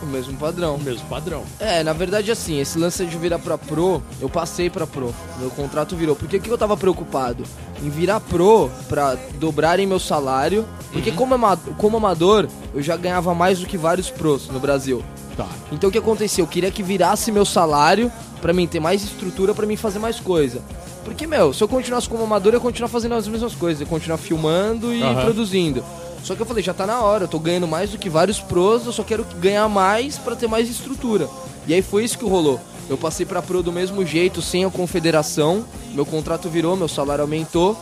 O 0.03 0.07
mesmo 0.07 0.37
padrão. 0.39 0.77
o 0.77 0.81
mesmo 0.83 1.07
padrão. 1.09 1.43
É, 1.59 1.83
na 1.83 1.93
verdade, 1.93 2.31
assim, 2.31 2.61
esse 2.61 2.79
lance 2.79 3.05
de 3.05 3.17
virar 3.19 3.39
pra 3.39 3.59
pro, 3.59 4.01
eu 4.21 4.29
passei 4.29 4.71
pra 4.71 4.87
pro. 4.87 5.13
Meu 5.41 5.51
contrato 5.51 5.97
virou. 5.97 6.15
Porque 6.15 6.37
o 6.37 6.41
que 6.41 6.49
eu 6.51 6.57
tava 6.59 6.77
preocupado? 6.77 7.43
Em 7.83 7.89
virar 7.91 8.21
pro 8.21 8.71
pra 8.89 9.17
dobrarem 9.41 9.87
meu 9.87 9.99
salário. 9.99 10.65
Porque 10.93 11.11
como, 11.13 11.35
ama- 11.35 11.57
como 11.77 11.97
amador, 11.97 12.49
eu 12.75 12.81
já 12.83 12.97
ganhava 12.97 13.35
mais 13.35 13.59
do 13.59 13.67
que 13.67 13.77
vários 13.77 14.09
pros 14.09 14.49
no 14.49 14.61
Brasil. 14.61 15.03
Tá. 15.37 15.47
Então 15.73 15.89
o 15.89 15.93
que 15.93 15.99
aconteceu? 15.99 16.45
Eu 16.45 16.49
queria 16.49 16.71
que 16.71 16.83
virasse 16.83 17.31
meu 17.31 17.45
salário 17.45 18.11
pra 18.41 18.53
mim 18.53 18.67
ter 18.67 18.81
mais 18.81 19.03
estrutura 19.05 19.53
pra 19.55 19.67
mim 19.67 19.77
fazer 19.77 19.99
mais 19.99 20.19
coisa. 20.21 20.61
Porque, 21.05 21.27
meu, 21.27 21.53
se 21.55 21.63
eu 21.63 21.69
continuasse 21.69 22.09
como 22.09 22.23
amador, 22.25 22.53
eu 22.53 22.57
ia 22.59 22.61
continuar 22.61 22.89
fazendo 22.89 23.15
as 23.15 23.27
mesmas 23.27 23.55
coisas. 23.55 23.81
Eu 23.81 23.87
ia 23.87 23.91
continuar 23.91 24.19
filmando 24.19 24.93
e 24.93 25.03
Aham. 25.03 25.23
produzindo. 25.25 25.83
Só 26.29 26.35
que 26.35 26.43
eu 26.43 26.47
falei, 26.47 26.63
já 26.63 26.75
tá 26.75 26.87
na 26.87 27.01
hora, 27.01 27.25
eu 27.25 27.29
tô 27.29 27.39
ganhando 27.39 27.67
mais 27.67 27.89
do 27.89 27.97
que 27.97 28.11
vários 28.11 28.39
pros, 28.39 28.85
eu 28.85 28.93
só 28.93 29.03
quero 29.03 29.25
ganhar 29.41 29.67
mais 29.67 30.19
pra 30.19 30.37
ter 30.37 30.47
mais 30.47 30.69
estrutura. 30.69 31.27
E 31.67 31.73
aí 31.73 31.81
foi 31.81 32.05
isso 32.05 32.19
que 32.19 32.25
rolou. 32.27 32.61
Eu 32.87 32.99
passei 32.99 33.25
pra 33.25 33.41
pro 33.41 33.63
do 33.63 33.73
mesmo 33.73 34.05
jeito, 34.05 34.43
sem 34.43 34.63
a 34.63 34.69
confederação. 34.69 35.65
Meu 35.95 36.05
contrato 36.05 36.51
virou, 36.51 36.77
meu 36.77 36.87
salário 36.87 37.23
aumentou. 37.23 37.75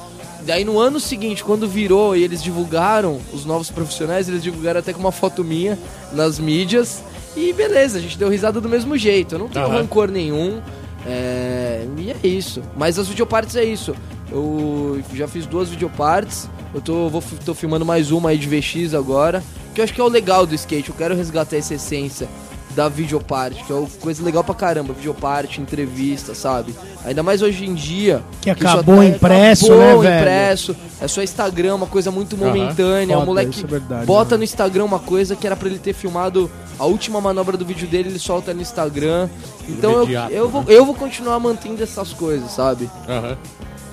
Daí 0.43 0.65
no 0.65 0.79
ano 0.79 1.01
seguinte, 1.01 1.43
quando 1.43 1.67
virou 1.67 2.15
e 2.15 2.23
eles 2.23 2.41
divulgaram 2.41 3.21
os 3.33 3.45
novos 3.45 3.69
profissionais, 3.69 4.29
eles 4.29 4.45
divulgaram 4.45 4.79
até 4.79 4.93
com 4.93 5.01
uma 5.01 5.11
foto 5.11 5.43
minha 5.43 5.77
nas 6.13 6.39
mídias. 6.39 7.03
E 7.37 7.53
beleza, 7.53 7.99
a 7.99 8.01
gente 8.01 8.17
deu 8.17 8.29
risada 8.29 8.61
do 8.61 8.69
mesmo 8.69 8.97
jeito. 8.97 9.35
Eu 9.35 9.41
não 9.41 9.49
tenho 9.49 9.67
Aham. 9.67 9.79
rancor 9.79 10.09
nenhum. 10.09 10.63
É... 11.05 11.85
E 11.99 12.13
é 12.13 12.17
isso. 12.23 12.63
Mas 12.77 12.97
as 12.97 13.09
videopartes 13.09 13.57
é 13.57 13.65
isso. 13.65 13.93
Eu 14.31 15.03
já 15.15 15.27
fiz 15.27 15.47
duas 15.47 15.69
videopartes. 15.69 16.49
Eu 16.77 16.83
tô, 16.83 17.09
vou, 17.09 17.25
tô 17.43 17.55
filmando 17.55 17.87
mais 17.87 18.11
uma 18.11 18.29
aí 18.29 18.37
de 18.37 18.47
VX 18.47 18.93
agora. 18.93 19.43
Que 19.75 19.81
eu 19.81 19.85
acho 19.85 19.95
que 19.95 20.01
é 20.01 20.05
o 20.05 20.09
legal 20.09 20.45
do 20.45 20.55
skate. 20.55 20.91
Eu 20.91 20.95
quero 20.95 21.15
resgatar 21.17 21.57
essa 21.57 21.73
essência 21.73 22.29
da 22.75 22.87
videoparte, 22.87 23.65
que 23.65 23.73
é 23.73 23.75
uma 23.75 23.89
coisa 23.89 24.23
legal 24.23 24.45
pra 24.45 24.55
caramba. 24.55 24.93
Videoparte, 24.93 25.59
entrevista, 25.59 26.35
sabe? 26.35 26.75
Ainda 27.07 27.23
mais 27.23 27.41
hoje 27.41 27.65
em 27.65 27.73
dia. 27.73 28.21
Que 28.41 28.51
acabou 28.51 29.01
impresso, 29.01 29.67
acabou 29.67 30.03
né, 30.03 30.11
velho? 30.11 30.21
impresso. 30.21 30.77
É 31.01 31.07
só 31.07 31.23
Instagram, 31.23 31.77
uma 31.77 31.87
coisa 31.87 32.11
muito 32.11 32.37
momentânea. 32.37 33.15
Foda, 33.15 33.23
o 33.23 33.27
moleque 33.27 33.63
é 33.63 33.67
verdade, 33.67 34.07
bota 34.07 34.33
né? 34.33 34.39
no 34.39 34.45
Instagram 34.45 34.85
uma 34.85 34.99
coisa 34.99 35.37
que 35.37 35.47
era 35.47 35.55
pra 35.55 35.69
ele 35.69 35.79
ter 35.79 35.93
filmado 35.93 36.51
a 36.77 36.85
última 36.85 37.21
manobra 37.21 37.57
do 37.57 37.65
vídeo 37.65 37.87
dele, 37.87 38.09
ele 38.09 38.19
solta 38.19 38.53
no 38.53 38.61
Instagram. 38.61 39.29
Então 39.69 39.93
eu, 39.93 40.03
Imediato, 40.03 40.33
eu, 40.33 40.49
vou, 40.49 40.63
né? 40.63 40.67
eu 40.71 40.85
vou 40.85 40.95
continuar 40.97 41.39
mantendo 41.39 41.81
essas 41.81 42.13
coisas, 42.13 42.51
sabe? 42.51 42.91
Aham. 43.09 43.39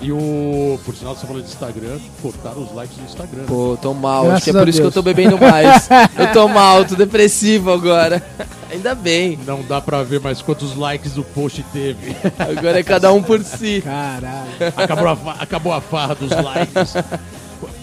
E 0.00 0.12
o. 0.12 0.78
Por 0.84 0.94
sinal, 0.94 1.14
você 1.14 1.26
falou 1.26 1.40
de 1.40 1.48
Instagram, 1.48 1.98
cortaram 2.20 2.62
os 2.62 2.74
likes 2.74 2.96
do 2.96 3.04
Instagram. 3.04 3.40
né? 3.42 3.46
Pô, 3.46 3.78
tô 3.80 3.94
mal. 3.94 4.24
Graças 4.24 4.36
Acho 4.36 4.44
que 4.44 4.50
é 4.50 4.60
por 4.60 4.68
isso 4.68 4.80
que 4.80 4.86
eu 4.86 4.92
tô 4.92 5.02
bebendo 5.02 5.38
mais. 5.38 5.88
eu 6.18 6.32
tô 6.32 6.48
mal, 6.48 6.84
tô 6.84 6.94
depressivo 6.94 7.72
agora. 7.72 8.22
Ainda 8.70 8.94
bem. 8.94 9.38
Não 9.46 9.62
dá 9.62 9.80
pra 9.80 10.02
ver 10.02 10.20
mais 10.20 10.42
quantos 10.42 10.76
likes 10.76 11.16
o 11.16 11.22
post 11.22 11.64
teve. 11.72 12.16
Agora 12.38 12.80
é 12.80 12.82
cada 12.82 13.03
um 13.12 13.22
por 13.22 13.42
si. 13.42 13.80
Caralho. 13.82 14.48
acabou, 14.76 15.08
a, 15.08 15.16
fa- 15.16 15.36
acabou 15.40 15.72
a 15.72 15.80
farra 15.80 16.14
dos 16.14 16.30
likes. 16.30 16.94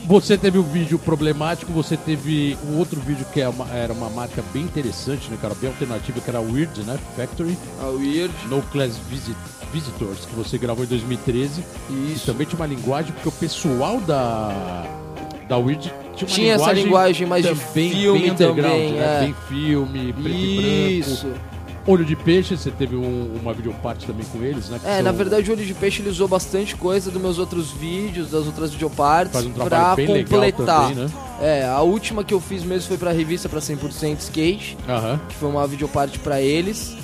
você 0.06 0.38
teve 0.38 0.58
um 0.58 0.64
vídeo 0.64 1.00
problemático, 1.00 1.72
você 1.72 1.96
teve 1.96 2.58
um 2.68 2.78
outro 2.78 3.00
vídeo 3.00 3.26
que 3.34 3.40
é 3.42 3.48
uma- 3.48 3.70
era 3.74 3.94
uma 3.94 4.10
marca 4.10 4.44
bem 4.54 4.64
interessante, 4.64 5.30
né, 5.30 5.38
cara? 5.42 5.54
Bem 5.56 5.70
alternativa, 5.70 6.20
que 6.20 6.30
era 6.30 6.40
a 6.40 6.42
Weird, 6.42 6.82
né? 6.84 6.98
Factory. 7.16 7.58
A 7.82 7.88
Weird. 7.88 8.34
No 8.50 8.62
Class 8.64 8.98
Visit, 9.10 9.36
Visitors, 9.74 10.26
que 10.26 10.36
você 10.36 10.58
gravou 10.58 10.84
em 10.84 10.88
2013. 10.88 11.64
E 11.90 12.14
Isso. 12.16 12.26
também 12.26 12.46
tinha 12.46 12.60
uma 12.60 12.68
linguagem, 12.68 13.12
porque 13.14 13.30
o 13.30 13.32
pessoal 13.32 14.00
da, 14.02 14.84
da 15.48 15.58
Weird 15.58 15.84
tinha 16.16 16.28
uma 16.28 16.36
Tinha 16.36 16.54
essa 16.56 16.74
linguagem 16.74 17.26
mais 17.26 17.44
de 17.46 17.50
também 17.56 17.90
filme 17.92 18.20
bem 18.20 18.32
underground, 18.32 18.64
também, 18.74 18.92
né? 18.94 19.18
é. 19.18 19.20
Bem 19.26 19.36
filme, 19.48 20.14
preto 20.14 20.30
e 20.38 21.00
Isso. 21.00 21.28
branco. 21.28 21.51
Olho 21.88 22.06
de 22.06 22.16
Peixe, 22.16 22.56
você 22.56 22.70
teve 22.70 22.96
um- 22.96 23.38
uma 23.42 23.54
videoparte 23.54 24.06
também 24.06 24.26
com 24.32 24.44
eles, 24.44 24.70
né? 24.70 24.80
É, 24.84 24.96
são- 24.96 25.04
na 25.04 25.12
verdade 25.12 25.50
o 25.50 25.54
Olho 25.54 25.66
de 25.66 25.74
Peixe 25.74 26.02
ele 26.02 26.10
usou 26.10 26.28
bastante 26.28 26.76
coisa 26.76 27.10
dos 27.10 27.20
meus 27.22 27.40
outros 27.40 27.72
vídeos, 27.72 28.30
das 28.30 28.46
outras 28.46 28.72
videopartes, 28.72 29.34
Faz 29.34 29.46
um 29.46 29.52
pra 29.52 29.64
legal 29.64 29.96
completar. 29.98 30.90
também, 30.90 31.04
né? 31.06 31.12
É, 31.42 31.66
a 31.66 31.82
última 31.82 32.24
que 32.24 32.34
eu 32.34 32.40
fiz 32.40 32.64
mesmo 32.64 32.88
foi 32.88 32.98
pra 32.98 33.12
revista 33.12 33.50
pra 33.50 33.60
100% 33.60 34.20
Skate, 34.20 34.78
Aham. 34.88 35.20
que 35.28 35.36
foi 35.36 35.50
uma 35.50 35.66
videoparte 35.66 36.20
pra 36.20 36.40
eles. 36.40 36.96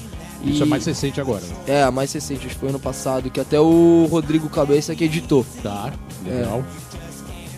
Isso 0.44 0.60
E- 0.60 0.62
é 0.62 0.66
mais 0.66 0.86
recente 0.86 1.20
agora. 1.20 1.42
né? 1.42 1.56
É, 1.80 1.84
a 1.84 1.90
mais 1.90 2.14
recente, 2.14 2.46
acho 2.46 2.54
que 2.54 2.60
foi 2.62 2.70
ano 2.70 2.80
passado, 2.80 3.32
que 3.32 3.40
até 3.40 3.60
o 3.60 4.08
Rodrigo 4.12 4.48
Cabeça 4.48 4.94
que 4.94 5.04
editou. 5.04 5.44
Tá, 5.64 5.92
É. 6.28 6.44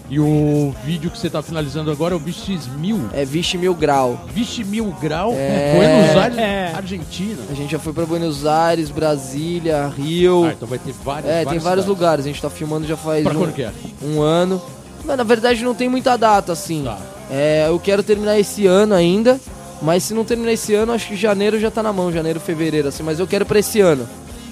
E 0.09 0.19
o 0.19 0.73
vídeo 0.83 1.11
que 1.11 1.17
você 1.19 1.29
tá 1.29 1.41
finalizando 1.41 1.91
agora 1.91 2.15
é 2.15 2.17
o 2.17 2.19
VX1000. 2.19 3.09
É 3.13 3.23
Vixe 3.23 3.57
Mil 3.59 3.75
Grau. 3.75 4.19
Vixe 4.33 4.63
Mil 4.63 4.85
Grau, 4.99 5.33
É. 5.35 5.75
Buenos 5.75 6.17
Aires, 6.23 6.37
É. 6.39 6.73
Argentina. 6.75 7.37
A 7.49 7.53
gente 7.53 7.71
já 7.71 7.77
foi 7.79 7.93
pra 7.93 8.05
Buenos 8.07 8.45
Aires, 8.45 8.89
Brasília, 8.89 9.87
Rio. 9.95 10.45
Ah, 10.45 10.53
então 10.53 10.67
vai 10.67 10.79
ter 10.79 10.93
vários 11.03 11.29
é, 11.31 11.37
tem 11.37 11.45
vários 11.45 11.61
cidades. 11.61 11.85
lugares. 11.85 12.25
A 12.25 12.27
gente 12.27 12.41
tá 12.41 12.49
filmando 12.49 12.87
já 12.87 12.97
faz 12.97 13.23
Pra 13.23 13.33
um, 13.33 13.37
quando 13.37 13.53
que 13.53 13.61
é? 13.61 13.71
um 14.03 14.19
ano. 14.21 14.59
Mas 15.05 15.15
na 15.17 15.23
verdade 15.23 15.63
não 15.63 15.75
tem 15.75 15.87
muita 15.87 16.17
data, 16.17 16.51
assim. 16.53 16.83
Tá. 16.83 16.97
É, 17.29 17.65
eu 17.67 17.79
quero 17.79 18.01
terminar 18.01 18.37
esse 18.39 18.65
ano 18.65 18.95
ainda. 18.95 19.39
Mas 19.81 20.03
se 20.03 20.13
não 20.13 20.25
terminar 20.25 20.51
esse 20.51 20.73
ano, 20.73 20.91
acho 20.91 21.07
que 21.07 21.15
janeiro 21.15 21.57
já 21.59 21.69
tá 21.71 21.81
na 21.83 21.93
mão, 21.93 22.11
janeiro, 22.11 22.39
fevereiro, 22.39 22.87
assim. 22.89 23.01
Mas 23.03 23.19
eu 23.19 23.27
quero 23.27 23.45
pra 23.45 23.59
esse 23.59 23.79
ano. 23.79 24.09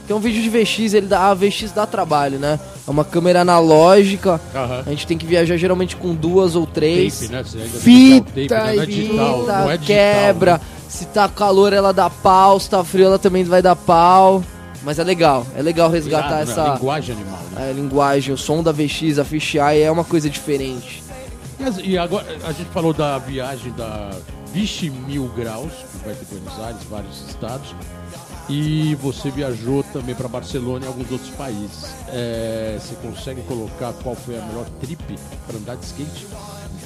Porque 0.08 0.14
um 0.14 0.20
vídeo 0.22 0.42
de 0.42 0.50
VX, 0.50 0.94
ele 0.94 1.06
dá, 1.08 1.30
a 1.32 1.34
VX 1.34 1.74
dá 1.76 1.86
trabalho, 1.86 2.40
né? 2.40 2.58
É 2.88 2.90
uma 2.90 3.04
câmera 3.04 3.42
analógica. 3.42 4.40
Aham. 4.56 4.84
A 4.86 4.90
gente 4.92 5.06
tem 5.06 5.18
que 5.18 5.26
viajar 5.26 5.58
geralmente 5.58 5.98
com 5.98 6.16
duas 6.16 6.56
ou 6.56 6.66
três. 6.66 7.20
Tape, 7.20 7.32
né? 7.34 7.44
Você 7.44 7.58
ainda 7.58 7.70
tem 7.72 7.80
Fita 7.82 8.32
que 8.32 8.42
usar 8.46 8.46
o 8.46 8.48
tape, 8.48 8.50
né? 8.50 8.64
Não 8.64 8.82
é 8.82 8.86
digital, 8.86 9.40
Fita, 9.42 9.52
não 9.60 9.72
é 9.72 9.78
digital. 9.78 9.86
quebra. 9.86 10.54
né? 10.54 10.62
Se 10.88 11.06
tá 11.08 11.28
calor, 11.28 11.74
ela 11.74 11.92
dá 11.92 12.10
pau. 12.10 12.58
Se 12.58 12.70
tá 12.70 12.82
frio, 12.86 13.06
ela 13.08 13.20
também 13.20 13.44
vai 13.44 13.62
dar 13.62 13.76
pau. 13.76 14.42
Mas 14.82 14.98
é 14.98 15.04
legal, 15.04 15.46
é 15.58 15.62
legal 15.62 15.90
resgatar 15.90 16.28
Irado, 16.28 16.46
né? 16.46 16.52
essa 16.54 16.74
Linguagem 16.76 17.14
animal, 17.16 17.40
né? 17.52 17.70
é, 17.70 17.74
linguagem, 17.74 18.34
o 18.34 18.38
som 18.38 18.64
da 18.64 18.72
VX, 18.72 19.20
a 19.20 19.26
fisheye 19.26 19.82
é 19.82 19.92
uma 19.92 20.06
coisa 20.06 20.30
diferente. 20.30 21.04
E 21.60 21.64
as- 21.66 21.78
E 21.84 21.98
agora, 21.98 22.26
a 22.46 22.54
gente 22.54 22.70
falou 22.70 22.94
da 22.94 23.18
viagem 23.18 23.74
da 23.74 24.12
Vixe 24.54 24.90
Mil 24.90 25.30
Graus, 25.36 25.72
que 25.74 26.06
vai 26.06 26.16
ter 26.16 26.24
Buenos 26.32 26.58
Aires, 26.64 26.80
vários 26.90 27.28
estados. 27.28 27.76
E 28.50 28.96
você 28.96 29.30
viajou 29.30 29.84
também 29.84 30.16
para 30.16 30.28
Barcelona 30.28 30.86
e 30.86 30.88
alguns 30.88 31.12
outros 31.12 31.30
países. 31.32 31.86
É, 32.08 32.78
você 32.80 32.96
consegue 32.96 33.42
colocar 33.42 33.92
qual 34.02 34.16
foi 34.16 34.38
a 34.38 34.42
melhor 34.42 34.66
trip 34.80 35.20
para 35.46 35.58
andar 35.58 35.76
de 35.76 35.86
skate? 35.86 36.28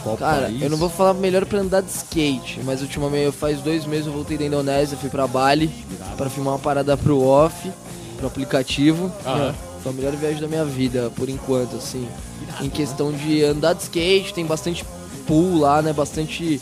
Qual 0.03 0.17
Cara, 0.17 0.43
país? 0.43 0.61
eu 0.61 0.69
não 0.69 0.77
vou 0.77 0.89
falar 0.89 1.13
melhor 1.13 1.45
pra 1.45 1.59
andar 1.59 1.81
de 1.81 1.91
skate, 1.91 2.59
mas 2.63 2.81
ultimamente 2.81 3.31
faz 3.31 3.61
dois 3.61 3.85
meses 3.85 4.07
eu 4.07 4.13
voltei 4.13 4.37
da 4.37 4.45
Indonésia, 4.45 4.97
fui 4.97 5.09
pra 5.09 5.27
Bali 5.27 5.69
pra 6.17 6.29
filmar 6.29 6.53
uma 6.53 6.59
parada 6.59 6.97
pro 6.97 7.21
off, 7.23 7.71
pro 8.17 8.27
aplicativo. 8.27 9.11
Aham. 9.25 9.53
Foi 9.83 9.91
a 9.91 9.95
melhor 9.95 10.13
viagem 10.13 10.39
da 10.41 10.47
minha 10.47 10.65
vida, 10.65 11.11
por 11.15 11.27
enquanto, 11.29 11.75
assim. 11.75 12.07
Em 12.59 12.69
questão 12.69 13.11
de 13.11 13.43
andar 13.43 13.73
de 13.73 13.83
skate, 13.83 14.33
tem 14.33 14.45
bastante 14.45 14.85
pool 15.27 15.59
lá, 15.59 15.81
né? 15.81 15.91
Bastante 15.93 16.61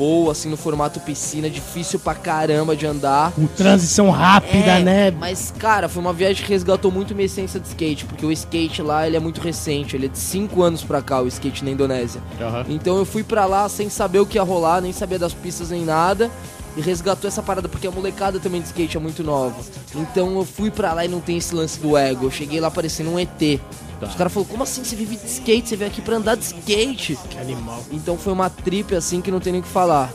boa, 0.00 0.32
assim, 0.32 0.48
no 0.48 0.56
formato 0.56 0.98
piscina, 1.00 1.50
difícil 1.50 2.00
pra 2.00 2.14
caramba 2.14 2.74
de 2.74 2.86
andar. 2.86 3.32
Com 3.32 3.46
transição 3.46 4.08
rápida, 4.08 4.78
É, 4.78 4.82
né? 4.82 5.10
Mas, 5.10 5.52
cara, 5.58 5.90
foi 5.90 6.00
uma 6.00 6.14
viagem 6.14 6.42
que 6.42 6.50
resgatou 6.50 6.90
muito 6.90 7.14
minha 7.14 7.26
essência 7.26 7.60
de 7.60 7.68
skate, 7.68 8.06
porque 8.06 8.24
o 8.24 8.32
skate 8.32 8.80
lá 8.80 9.06
ele 9.06 9.18
é 9.18 9.20
muito 9.20 9.42
recente, 9.42 9.94
ele 9.94 10.06
é 10.06 10.08
de 10.08 10.18
5 10.18 10.62
anos 10.62 10.82
pra 10.82 11.02
cá, 11.02 11.20
o 11.20 11.26
skate 11.28 11.62
na 11.62 11.70
Indonésia. 11.70 12.22
Aham. 12.40 12.64
Então 12.70 12.96
eu 12.96 13.04
fui 13.04 13.22
pra 13.22 13.44
lá 13.44 13.68
sem 13.68 13.90
saber 13.90 14.20
o 14.20 14.26
que 14.26 14.38
ia 14.38 14.42
rolar, 14.42 14.80
nem 14.80 14.90
saber 14.90 15.18
das 15.18 15.34
pistas 15.34 15.68
nem 15.68 15.84
nada. 15.84 16.30
E 16.76 16.80
resgatou 16.80 17.28
essa 17.28 17.42
parada, 17.42 17.68
porque 17.68 17.86
a 17.86 17.90
molecada 17.90 18.38
também 18.38 18.60
de 18.62 18.68
skate 18.68 18.96
é 18.96 19.00
muito 19.00 19.22
nova. 19.24 19.56
Então 19.94 20.38
eu 20.38 20.44
fui 20.46 20.70
pra 20.70 20.94
lá 20.94 21.04
e 21.04 21.08
não 21.08 21.20
tem 21.20 21.36
esse 21.36 21.52
lance 21.54 21.78
do 21.80 21.96
ego. 21.96 22.26
Eu 22.26 22.30
cheguei 22.30 22.60
lá 22.60 22.70
parecendo 22.70 23.10
um 23.10 23.18
ET. 23.18 23.60
Tá. 24.00 24.06
Os 24.06 24.14
caras 24.14 24.32
falaram, 24.32 24.50
como 24.50 24.62
assim 24.62 24.82
você 24.82 24.96
vive 24.96 25.16
de 25.16 25.26
skate? 25.26 25.68
Você 25.68 25.76
veio 25.76 25.90
aqui 25.90 26.00
pra 26.00 26.16
andar 26.16 26.34
de 26.36 26.44
skate? 26.44 27.18
Que 27.28 27.38
animal. 27.38 27.82
Então 27.92 28.16
foi 28.16 28.32
uma 28.32 28.48
trip 28.48 28.94
assim 28.94 29.20
que 29.20 29.30
não 29.30 29.40
tem 29.40 29.52
nem 29.52 29.60
o 29.60 29.64
que 29.64 29.70
falar. 29.70 30.10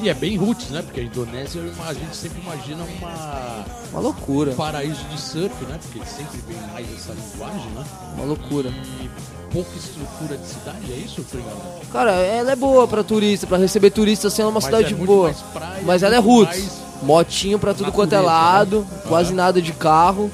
E 0.00 0.08
é 0.08 0.14
bem 0.14 0.36
roots, 0.36 0.70
né? 0.70 0.82
Porque 0.82 1.00
a 1.00 1.02
Indonésia, 1.04 1.62
a 1.86 1.94
gente 1.94 2.14
sempre 2.16 2.40
imagina 2.42 2.84
uma 2.98 3.64
Uma 3.92 4.00
loucura, 4.00 4.50
um 4.52 4.54
paraíso 4.56 5.02
de 5.04 5.20
surf, 5.20 5.54
né? 5.64 5.78
Porque 5.82 6.04
sempre 6.08 6.40
vem 6.48 6.56
mais 6.72 6.86
essa 6.94 7.12
linguagem, 7.12 7.70
né? 7.72 7.84
uma 8.16 8.24
loucura. 8.26 8.70
E 9.00 9.08
pouca 9.52 9.70
estrutura 9.76 10.36
de 10.36 10.46
cidade, 10.46 10.92
é 10.92 10.96
isso, 10.96 11.22
Fringão? 11.22 11.56
Cara, 11.92 12.10
ela 12.12 12.50
é 12.52 12.56
boa 12.56 12.86
pra 12.88 13.04
turista, 13.04 13.46
pra 13.46 13.56
receber 13.56 13.90
turista 13.90 14.26
assim, 14.28 14.42
ela 14.42 14.50
é 14.50 14.52
uma 14.52 14.60
Mas 14.60 14.64
cidade 14.64 14.92
é 14.94 14.96
boa. 14.96 15.32
praia, 15.52 15.82
Mas 15.84 16.02
ela 16.02 16.14
é 16.16 16.18
roots. 16.18 16.58
mais- 16.58 16.84
Motinho 17.02 17.58
pra 17.58 17.74
tudo 17.74 17.92
quanto 17.92 18.14
é 18.14 18.16
natureza, 18.16 18.36
lado, 18.42 18.80
né? 18.80 19.00
quase 19.08 19.34
nada 19.34 19.60
de 19.60 19.72
carro. 19.72 20.30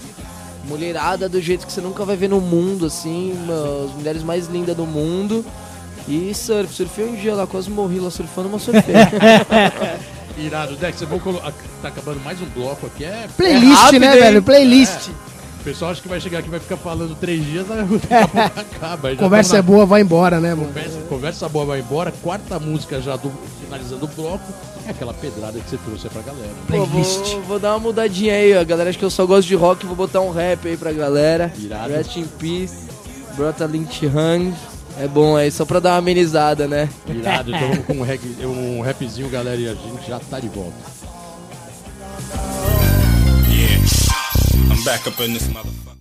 Mulherada 0.64 1.28
do 1.28 1.40
jeito 1.40 1.66
que 1.66 1.72
você 1.72 1.80
nunca 1.80 2.04
vai 2.04 2.16
ver 2.16 2.28
no 2.28 2.40
mundo, 2.40 2.86
assim, 2.86 3.32
uma- 3.44 3.84
as 3.86 3.90
mulheres 3.96 4.22
mais 4.22 4.46
lindas 4.46 4.76
do 4.76 4.86
mundo. 4.86 5.44
E 6.08 6.32
surf, 6.34 6.72
surfei 6.74 7.04
um 7.06 7.14
dia 7.14 7.34
lá, 7.34 7.46
quase 7.46 7.70
morri 7.70 7.98
lá 8.00 8.10
surfando, 8.10 8.48
mas 8.50 8.62
surfei. 8.62 8.94
Irado, 10.38 10.76
Dex, 10.76 11.00
vamos 11.02 11.22
colocar. 11.22 11.52
Tá 11.82 11.88
acabando 11.88 12.20
mais 12.24 12.40
um 12.40 12.46
bloco 12.46 12.86
aqui. 12.86 13.04
É. 13.04 13.26
Playlist, 13.36 13.74
rápido, 13.74 14.00
né, 14.00 14.14
hein? 14.14 14.20
velho? 14.22 14.42
Playlist. 14.42 15.08
O 15.60 15.62
pessoal 15.62 15.90
acha 15.90 16.00
que 16.00 16.08
vai 16.08 16.18
chegar 16.18 16.38
aqui 16.38 16.48
e 16.48 16.50
vai 16.50 16.60
ficar 16.60 16.78
falando 16.78 17.14
três 17.20 17.44
dias, 17.44 17.66
daqui 17.66 18.14
a 18.14 18.26
pouco 18.26 18.60
acaba. 18.60 19.10
Já 19.14 19.16
Conversa 19.18 19.56
é 19.56 19.62
tamo 19.62 19.72
boa, 19.74 19.84
vai 19.84 20.00
embora, 20.00 20.40
né, 20.40 20.50
na- 20.50 20.56
mano? 20.56 20.68
Conversa, 20.68 20.98
conversa 21.08 21.48
boa 21.50 21.64
vai 21.66 21.80
embora. 21.80 22.10
Quarta 22.22 22.58
música 22.58 22.98
já 23.02 23.16
do, 23.16 23.30
finalizando 23.62 24.06
o 24.06 24.08
bloco. 24.08 24.42
É 24.90 24.92
aquela 24.92 25.14
pedrada 25.14 25.60
que 25.60 25.70
você 25.70 25.76
trouxe 25.76 26.08
pra 26.08 26.20
galera. 26.20 26.50
Pô, 26.66 26.84
Playlist. 26.84 27.34
vou, 27.34 27.42
vou 27.42 27.58
dar 27.60 27.74
uma 27.74 27.78
mudadinha 27.78 28.34
aí, 28.34 28.54
a 28.54 28.64
galera 28.64 28.90
acha 28.90 28.98
que 28.98 29.04
eu 29.04 29.10
só 29.10 29.24
gosto 29.24 29.46
de 29.46 29.54
rock, 29.54 29.86
vou 29.86 29.94
botar 29.94 30.20
um 30.20 30.32
rap 30.32 30.66
aí 30.66 30.76
pra 30.76 30.92
galera. 30.92 31.52
Irado. 31.56 31.92
Rest 31.92 32.16
in 32.16 32.26
Peace, 32.26 32.88
Brota 33.36 33.66
Lynch 33.66 34.04
Hang. 34.04 34.52
É 34.98 35.06
bom 35.06 35.36
aí, 35.36 35.52
só 35.52 35.64
pra 35.64 35.78
dar 35.78 35.90
uma 35.90 35.98
amenizada, 35.98 36.66
né? 36.66 36.88
Irado, 37.06 37.54
então 37.54 37.68
vamos 37.68 37.86
com 37.86 37.92
um, 37.98 38.02
reg, 38.02 38.20
um 38.44 38.80
rapzinho, 38.80 39.30
galera, 39.30 39.60
e 39.60 39.68
a 39.68 39.74
gente 39.74 40.08
já 40.08 40.18
tá 40.18 40.40
de 40.40 40.48
volta. 40.48 40.74
Yeah, 43.48 44.74
I'm 44.74 44.82
back 44.82 45.08
up 45.08 45.22
in 45.22 45.34
this 45.34 45.46
motherfucker. 45.46 46.00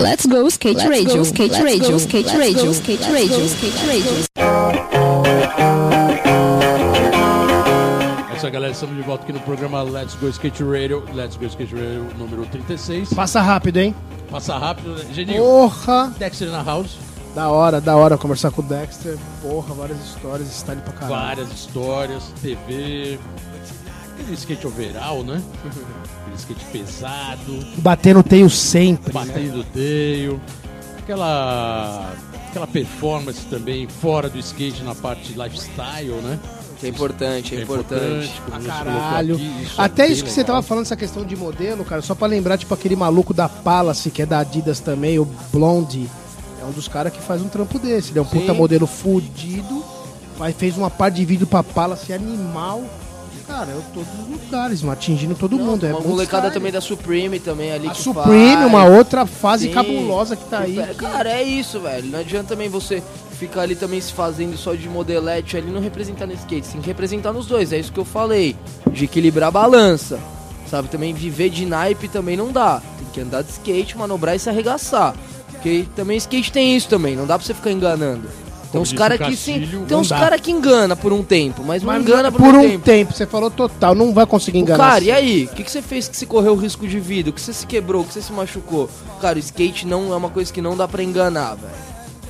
Let's 0.00 0.24
go 0.24 0.48
skate 0.48 0.88
radio, 0.88 1.22
skate 1.22 1.62
radio, 1.62 1.98
skate 1.98 2.34
radio, 2.34 2.72
skate 2.72 3.12
radio, 3.12 3.44
skate 3.44 3.86
radio. 3.86 5.01
Isso 8.42 8.46
aí, 8.48 8.52
galera. 8.52 8.72
Estamos 8.72 8.96
de 8.96 9.02
volta 9.02 9.22
aqui 9.22 9.32
no 9.32 9.38
programa 9.40 9.82
Let's 9.82 10.16
Go 10.16 10.28
Skate 10.28 10.64
Radio. 10.64 11.04
Let's 11.14 11.36
Go 11.36 11.44
Skate 11.44 11.76
Radio 11.76 12.04
número 12.18 12.44
36. 12.46 13.14
Passa 13.14 13.40
rápido, 13.40 13.76
hein? 13.76 13.94
Passa 14.28 14.58
rápido, 14.58 14.96
né? 14.96 15.04
Geninho. 15.12 15.40
Porra! 15.44 16.12
Dexter 16.18 16.50
na 16.50 16.60
house. 16.60 16.98
Da 17.36 17.48
hora, 17.50 17.80
da 17.80 17.94
hora 17.94 18.18
conversar 18.18 18.50
com 18.50 18.60
o 18.60 18.64
Dexter. 18.64 19.16
Porra, 19.42 19.72
várias 19.74 19.98
histórias, 20.04 20.68
ali 20.68 20.80
pra 20.80 20.92
caralho. 20.92 21.14
Várias 21.14 21.52
histórias, 21.52 22.24
TV. 22.42 23.20
Aquele 24.18 24.34
skate 24.34 24.66
overall, 24.66 25.22
né? 25.22 25.40
Aquele 25.64 26.36
skate 26.36 26.64
pesado, 26.72 27.64
Bater 27.76 28.12
no 28.12 28.24
teio 28.24 28.50
sempre. 28.50 29.14
né? 29.14 29.20
batendo 29.24 29.60
o 29.60 29.64
teio. 29.64 30.40
Aquela. 30.98 32.12
Aquela 32.50 32.66
performance 32.66 33.46
também 33.46 33.86
fora 33.88 34.28
do 34.28 34.36
skate 34.38 34.82
na 34.82 34.96
parte 34.96 35.32
lifestyle, 35.32 36.20
né? 36.22 36.40
Que 36.82 36.86
é 36.86 36.90
importante, 36.90 37.54
é, 37.54 37.58
É 37.58 37.62
importante. 37.62 38.32
colocou 38.44 38.66
caralho. 38.66 39.34
aqui, 39.36 39.62
isso 39.62 39.80
é 39.80 39.84
Até 39.84 40.06
isso 40.08 40.24
que 40.24 40.30
você 40.30 40.42
tava 40.42 40.60
falando, 40.62 40.84
essa 40.84 40.96
questão 40.96 41.24
de 41.24 41.36
modelo, 41.36 41.84
cara, 41.84 42.02
só 42.02 42.12
pra 42.12 42.26
lembrar, 42.26 42.58
tipo, 42.58 42.74
aquele 42.74 42.96
maluco 42.96 43.32
da 43.32 43.48
Palace, 43.48 44.10
que 44.10 44.20
é 44.20 44.26
da 44.26 44.40
Adidas 44.40 44.80
também, 44.80 45.16
o 45.16 45.24
Blondie. 45.52 46.10
É 46.60 46.64
um 46.64 46.72
dos 46.72 46.88
caras 46.88 47.12
que 47.12 47.20
faz 47.22 47.40
um 47.40 47.48
trampo 47.48 47.78
desse. 47.78 48.10
Ele 48.10 48.18
é 48.18 48.22
um 48.22 48.26
Sim. 48.26 48.40
puta 48.40 48.52
modelo 48.52 48.86
fudido. 48.88 49.84
Mas 50.38 50.56
fez 50.56 50.76
uma 50.76 50.90
parte 50.90 51.16
de 51.16 51.24
vídeo 51.24 51.46
pra 51.46 51.62
Palace 51.62 52.12
animal. 52.12 52.82
Cara, 53.52 53.70
eu 53.70 53.84
tô 53.92 54.00
nos 54.00 54.40
lugares, 54.42 54.80
mano, 54.80 54.92
atingindo 54.94 55.34
todo 55.34 55.58
mundo. 55.58 55.84
É 55.84 55.90
uma 55.90 55.96
muito 56.00 56.08
molecada 56.08 56.50
também 56.50 56.72
da 56.72 56.80
Supreme 56.80 57.38
também 57.38 57.70
ali 57.70 57.86
A 57.86 57.92
Supreme, 57.92 58.54
faz. 58.56 58.66
uma 58.66 58.84
outra 58.84 59.26
fase 59.26 59.66
Sim. 59.68 59.74
cabulosa 59.74 60.34
que 60.36 60.44
tá 60.46 60.60
aí. 60.60 60.76
Cara, 60.96 61.28
é 61.30 61.42
isso, 61.42 61.78
velho. 61.80 62.10
Não 62.10 62.18
adianta 62.20 62.48
também 62.48 62.70
você 62.70 63.02
ficar 63.38 63.60
ali 63.62 63.76
também 63.76 64.00
se 64.00 64.10
fazendo 64.12 64.56
só 64.56 64.74
de 64.74 64.88
modelete 64.88 65.58
ali 65.58 65.68
e 65.68 65.70
não 65.70 65.82
representar 65.82 66.26
no 66.26 66.32
skate. 66.32 66.66
Você 66.66 66.72
tem 66.72 66.80
que 66.80 66.86
representar 66.86 67.30
nos 67.32 67.44
dois. 67.46 67.74
É 67.74 67.78
isso 67.78 67.92
que 67.92 68.00
eu 68.00 68.06
falei. 68.06 68.56
De 68.90 69.04
equilibrar 69.04 69.48
a 69.48 69.52
balança. 69.52 70.18
Sabe? 70.70 70.88
Também 70.88 71.12
viver 71.12 71.50
de 71.50 71.66
naipe 71.66 72.08
também 72.08 72.38
não 72.38 72.50
dá. 72.50 72.80
Tem 72.98 73.06
que 73.12 73.20
andar 73.20 73.42
de 73.42 73.50
skate, 73.50 73.98
manobrar 73.98 74.34
e 74.34 74.38
se 74.38 74.48
arregaçar. 74.48 75.14
Porque 75.50 75.84
também 75.94 76.16
skate 76.16 76.50
tem 76.50 76.74
isso 76.74 76.88
também, 76.88 77.14
não 77.14 77.26
dá 77.26 77.38
pra 77.38 77.46
você 77.46 77.52
ficar 77.52 77.70
enganando. 77.70 78.28
Tem 78.72 78.80
uns 78.80 78.92
caras 78.92 79.20
o 79.20 79.24
que 79.24 79.36
sim, 79.36 79.60
tem 79.60 79.80
não 79.90 80.00
uns 80.00 80.08
cara 80.08 80.38
que 80.38 80.50
engana 80.50 80.96
por 80.96 81.12
um 81.12 81.22
tempo, 81.22 81.62
mas, 81.64 81.82
não 81.82 81.92
Mas 81.92 82.02
engana 82.02 82.32
por, 82.32 82.40
por 82.40 82.54
um, 82.54 82.60
um 82.60 82.68
tempo. 82.70 82.84
tempo. 82.84 83.12
você 83.12 83.26
falou 83.26 83.50
total, 83.50 83.94
não 83.94 84.12
vai 84.14 84.24
conseguir 84.26 84.58
O 84.58 84.62
enganar. 84.62 84.92
Cara, 84.92 85.04
e 85.04 85.10
assim. 85.12 85.20
aí? 85.20 85.44
O 85.44 85.48
que, 85.54 85.62
que 85.62 85.70
você 85.70 85.82
fez 85.82 86.08
que 86.08 86.16
você 86.16 86.24
correu 86.26 86.56
risco 86.56 86.88
de 86.88 86.98
vida? 86.98 87.28
O 87.30 87.32
que 87.34 87.40
você 87.40 87.52
se 87.52 87.66
quebrou? 87.66 88.02
O 88.02 88.04
que 88.06 88.14
você 88.14 88.22
se 88.22 88.32
machucou? 88.32 88.88
Cara, 89.20 89.36
o 89.36 89.40
skate 89.40 89.86
não 89.86 90.12
é 90.12 90.16
uma 90.16 90.30
coisa 90.30 90.50
que 90.52 90.62
não 90.62 90.74
dá 90.76 90.88
pra 90.88 91.02
enganar, 91.02 91.54
velho. 91.56 91.72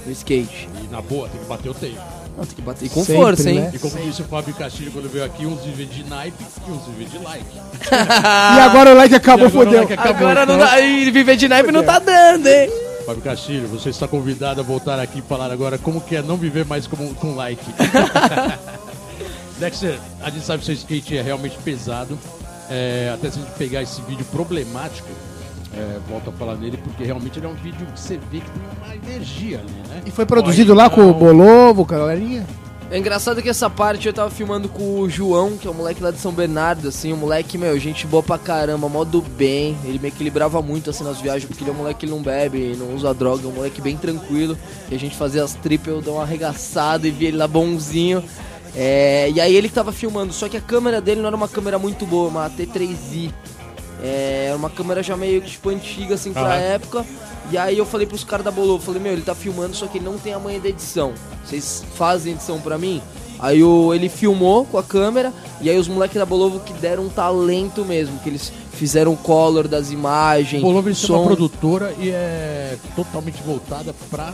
No 0.04 0.10
skate. 0.12 0.68
E 0.84 0.92
na 0.92 1.00
boa, 1.00 1.28
tem 1.28 1.40
que 1.40 1.46
bater 1.46 1.68
o 1.68 1.74
tempo. 1.74 2.00
Não, 2.36 2.44
tem 2.46 2.54
que 2.56 2.62
bater 2.62 2.88
com 2.88 3.04
Sempre, 3.04 3.22
força, 3.22 3.50
hein? 3.50 3.60
né? 3.60 3.70
E 3.74 3.78
como 3.78 3.94
disse 3.98 4.22
o 4.22 4.24
Fábio 4.24 4.54
Castilho 4.54 4.90
quando 4.90 5.08
veio 5.08 5.22
aqui, 5.24 5.44
uns 5.46 5.62
vivem 5.64 5.86
de 5.86 6.02
naipe 6.08 6.42
e 6.66 6.70
uns 6.72 6.82
vivem 6.86 7.06
de 7.06 7.18
like. 7.24 7.44
E 8.56 8.60
agora 8.60 8.90
o 8.90 8.94
like 8.96 9.14
acabou, 9.14 9.46
E 9.46 9.48
agora 9.48 9.60
o 9.62 9.64
fodeu. 9.66 9.80
like 9.82 9.92
acabou. 9.92 10.28
Agora 10.28 10.46
não 10.46 10.54
então. 10.56 10.66
dá. 10.66 10.80
E 10.80 11.10
viver 11.10 11.36
de 11.36 11.46
naipe 11.46 11.70
não 11.70 11.84
tá 11.84 11.98
dando, 11.98 12.46
hein? 12.48 12.70
Fábio 13.02 13.22
Castilho, 13.22 13.68
você 13.68 13.90
está 13.90 14.06
convidado 14.06 14.60
a 14.60 14.64
voltar 14.64 14.98
aqui 14.98 15.18
e 15.18 15.22
falar 15.22 15.50
agora 15.50 15.76
como 15.76 16.00
que 16.00 16.16
é 16.16 16.22
não 16.22 16.36
viver 16.36 16.64
mais 16.64 16.86
como, 16.86 17.14
com 17.14 17.34
like. 17.34 17.64
Dexter, 19.58 19.98
a 20.22 20.30
gente 20.30 20.44
sabe 20.44 20.60
que 20.60 20.66
seu 20.66 20.74
skate 20.74 21.16
é 21.16 21.22
realmente 21.22 21.56
pesado. 21.58 22.18
É, 22.70 23.10
até 23.14 23.30
se 23.30 23.38
a 23.38 23.42
gente 23.42 23.54
pegar 23.56 23.82
esse 23.82 24.00
vídeo 24.02 24.24
problemático, 24.26 25.08
é, 25.74 25.98
volto 26.08 26.30
a 26.30 26.32
falar 26.32 26.56
nele, 26.56 26.76
porque 26.76 27.04
realmente 27.04 27.38
ele 27.38 27.46
é 27.46 27.48
um 27.48 27.54
vídeo 27.54 27.86
que 27.86 28.00
você 28.00 28.18
vê 28.30 28.40
que 28.40 28.50
tem 28.50 28.62
uma 28.82 28.94
energia 28.94 29.58
ali, 29.58 29.88
né? 29.88 30.02
E 30.06 30.10
foi 30.10 30.24
produzido 30.24 30.74
lá 30.74 30.88
Corre, 30.88 31.02
com 31.02 31.10
o 31.10 31.14
Bolovo, 31.14 31.84
com 31.84 31.94
a 31.94 31.98
galerinha? 31.98 32.46
É 32.92 32.98
engraçado 32.98 33.40
que 33.40 33.48
essa 33.48 33.70
parte 33.70 34.06
eu 34.06 34.12
tava 34.12 34.28
filmando 34.28 34.68
com 34.68 35.00
o 35.00 35.08
João, 35.08 35.56
que 35.56 35.66
é 35.66 35.70
um 35.70 35.72
moleque 35.72 36.02
lá 36.02 36.10
de 36.10 36.18
São 36.18 36.30
Bernardo, 36.30 36.88
assim, 36.88 37.10
um 37.10 37.16
moleque, 37.16 37.56
meu, 37.56 37.78
gente 37.78 38.06
boa 38.06 38.22
pra 38.22 38.36
caramba, 38.36 38.86
mó 38.86 39.02
do 39.02 39.22
bem. 39.22 39.74
Ele 39.82 39.98
me 39.98 40.08
equilibrava 40.08 40.60
muito, 40.60 40.90
assim, 40.90 41.02
nas 41.02 41.18
viagens, 41.18 41.46
porque 41.46 41.64
ele 41.64 41.70
é 41.70 41.72
um 41.72 41.76
moleque 41.78 42.00
que 42.00 42.06
não 42.06 42.20
bebe, 42.20 42.76
não 42.78 42.94
usa 42.94 43.14
droga, 43.14 43.46
é 43.46 43.48
um 43.48 43.54
moleque 43.54 43.80
bem 43.80 43.96
tranquilo. 43.96 44.58
E 44.90 44.94
a 44.94 44.98
gente 44.98 45.16
fazia 45.16 45.42
as 45.42 45.54
tripes, 45.54 45.88
eu 45.88 46.02
dava 46.02 46.18
uma 46.18 46.22
arregaçada 46.22 47.08
e 47.08 47.10
via 47.10 47.28
ele 47.28 47.38
lá 47.38 47.48
bonzinho. 47.48 48.22
É, 48.76 49.30
e 49.34 49.40
aí 49.40 49.56
ele 49.56 49.70
tava 49.70 49.90
filmando, 49.90 50.30
só 50.34 50.46
que 50.46 50.58
a 50.58 50.60
câmera 50.60 51.00
dele 51.00 51.22
não 51.22 51.28
era 51.28 51.36
uma 51.36 51.48
câmera 51.48 51.78
muito 51.78 52.04
boa, 52.04 52.28
uma 52.28 52.50
T3i. 52.50 53.32
É, 54.02 54.48
era 54.48 54.56
uma 54.56 54.68
câmera 54.68 55.02
já 55.02 55.16
meio 55.16 55.40
tipo 55.40 55.70
antiga 55.70 56.16
assim 56.16 56.34
pra 56.34 56.42
Aham. 56.42 56.56
época. 56.56 57.06
E 57.52 57.58
aí 57.58 57.76
eu 57.76 57.84
falei 57.84 58.06
pros 58.06 58.24
caras 58.24 58.42
da 58.42 58.50
Bolô, 58.50 58.78
falei, 58.78 58.98
meu, 58.98 59.12
ele 59.12 59.20
tá 59.20 59.34
filmando, 59.34 59.76
só 59.76 59.86
que 59.86 59.98
ele 59.98 60.06
não 60.06 60.16
tem 60.16 60.32
a 60.32 60.38
manha 60.38 60.58
da 60.58 60.70
edição. 60.70 61.12
Vocês 61.44 61.84
fazem 61.96 62.32
edição 62.32 62.58
pra 62.58 62.78
mim? 62.78 63.02
Aí 63.38 63.62
o, 63.62 63.92
ele 63.92 64.08
filmou 64.08 64.64
com 64.64 64.78
a 64.78 64.82
câmera, 64.82 65.30
e 65.60 65.68
aí 65.68 65.76
os 65.76 65.86
moleques 65.86 66.16
da 66.16 66.24
Bolovo 66.24 66.60
que 66.60 66.72
deram 66.72 67.04
um 67.04 67.08
talento 67.10 67.84
mesmo, 67.84 68.18
que 68.20 68.30
eles 68.30 68.50
fizeram 68.72 69.12
o 69.12 69.18
color 69.18 69.68
das 69.68 69.90
imagens, 69.90 70.62
Bolovo 70.62 70.88
é 70.88 71.12
uma 71.12 71.26
produtora 71.26 71.94
e 71.98 72.08
é 72.08 72.78
totalmente 72.96 73.42
voltada 73.42 73.94
pra 74.10 74.32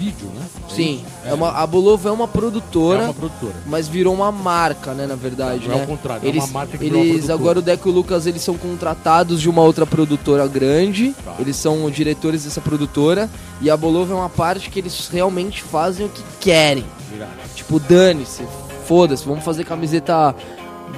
vídeo, 0.00 0.28
né? 0.34 0.46
É 0.70 0.74
Sim, 0.74 0.94
isso? 0.94 1.04
é 1.26 1.34
uma, 1.34 1.50
a 1.50 1.66
Bolovo 1.66 2.08
é 2.08 2.10
uma 2.10 2.24
é 2.24 2.28
produtora. 2.28 3.04
uma 3.04 3.12
produtora. 3.12 3.54
Mas 3.66 3.86
virou 3.86 4.14
uma 4.14 4.32
marca, 4.32 4.94
né, 4.94 5.06
na 5.06 5.14
verdade, 5.14 5.68
Não 5.68 5.74
é 5.74 5.78
né? 5.78 5.84
o 5.84 5.86
contrário, 5.86 6.24
é 6.24 6.28
eles, 6.28 6.42
uma 6.44 6.52
marca 6.52 6.78
que 6.78 6.86
uma 6.86 6.96
eles 6.98 7.10
produtora. 7.10 7.34
agora 7.34 7.58
o 7.58 7.62
Deco 7.62 7.88
e 7.88 7.92
o 7.92 7.94
Lucas, 7.94 8.26
eles 8.26 8.40
são 8.40 8.56
contratados 8.56 9.40
de 9.42 9.50
uma 9.50 9.60
outra 9.62 9.84
produtora 9.84 10.46
grande. 10.46 11.14
Tá. 11.22 11.34
Eles 11.38 11.56
são 11.56 11.90
diretores 11.90 12.44
dessa 12.44 12.62
produtora 12.62 13.28
e 13.60 13.68
a 13.68 13.76
Bolovo 13.76 14.12
é 14.12 14.16
uma 14.16 14.30
parte 14.30 14.70
que 14.70 14.78
eles 14.78 15.08
realmente 15.12 15.62
fazem 15.62 16.06
o 16.06 16.08
que 16.08 16.22
querem. 16.40 16.84
Irado. 17.14 17.32
Tipo, 17.54 17.78
dane-se, 17.78 18.42
foda-se, 18.86 19.24
vamos 19.26 19.44
fazer 19.44 19.64
camiseta 19.64 20.34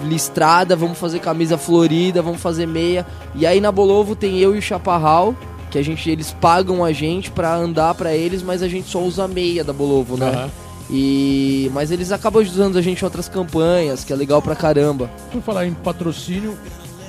listrada, 0.04 0.74
vamos 0.76 0.98
fazer 0.98 1.18
camisa 1.18 1.58
florida, 1.58 2.22
vamos 2.22 2.40
fazer 2.40 2.66
meia. 2.66 3.06
E 3.34 3.44
aí 3.46 3.60
na 3.60 3.72
Bolovo 3.72 4.14
tem 4.14 4.38
eu 4.38 4.54
e 4.54 4.58
o 4.58 4.62
Chaparral, 4.62 5.34
que 5.72 5.78
a 5.78 5.82
gente 5.82 6.08
eles 6.08 6.30
pagam 6.40 6.84
a 6.84 6.92
gente 6.92 7.30
pra 7.30 7.56
andar 7.56 7.94
pra 7.94 8.14
eles, 8.14 8.42
mas 8.42 8.62
a 8.62 8.68
gente 8.68 8.88
só 8.88 9.00
usa 9.02 9.24
a 9.24 9.28
meia 9.28 9.64
da 9.64 9.72
Bolovo, 9.72 10.16
né? 10.16 10.28
Aham. 10.28 10.50
E 10.90 11.70
mas 11.72 11.90
eles 11.90 12.12
acabam 12.12 12.42
ajudando 12.42 12.76
a 12.76 12.82
gente 12.82 13.00
em 13.00 13.04
outras 13.04 13.26
campanhas, 13.28 14.04
que 14.04 14.12
é 14.12 14.16
legal 14.16 14.42
pra 14.42 14.54
caramba. 14.54 15.10
Por 15.32 15.40
falar 15.40 15.66
em 15.66 15.72
patrocínio, 15.72 16.56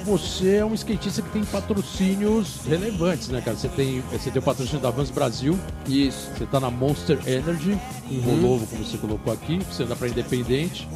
você 0.06 0.56
é 0.58 0.66
um 0.66 0.74
skatista 0.74 1.22
que 1.22 1.30
tem 1.30 1.44
patrocínios 1.44 2.62
relevantes, 2.68 3.28
né, 3.28 3.42
cara? 3.42 3.58
Você 3.58 3.68
tem, 3.68 4.02
você 4.12 4.32
tem 4.32 4.40
o 4.42 4.46
patrocínio 4.46 4.80
da 4.82 4.90
Vans 4.90 5.10
Brasil, 5.10 5.60
Isso. 5.88 6.30
você 6.38 6.46
tá 6.46 6.60
na 6.60 6.72
Monster 6.72 7.20
Energy, 7.26 7.78
Uhum. 8.10 8.34
o 8.34 8.38
novo, 8.42 8.68
como 8.68 8.84
você 8.86 8.98
colocou 8.98 9.34
aqui, 9.34 9.60
você 9.70 9.84
anda 9.84 9.96
pra 9.96 10.08
Independente, 10.08 10.88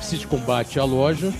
City 0.00 0.26
Combate 0.26 0.78
a 0.80 0.84
loja, 0.84 1.32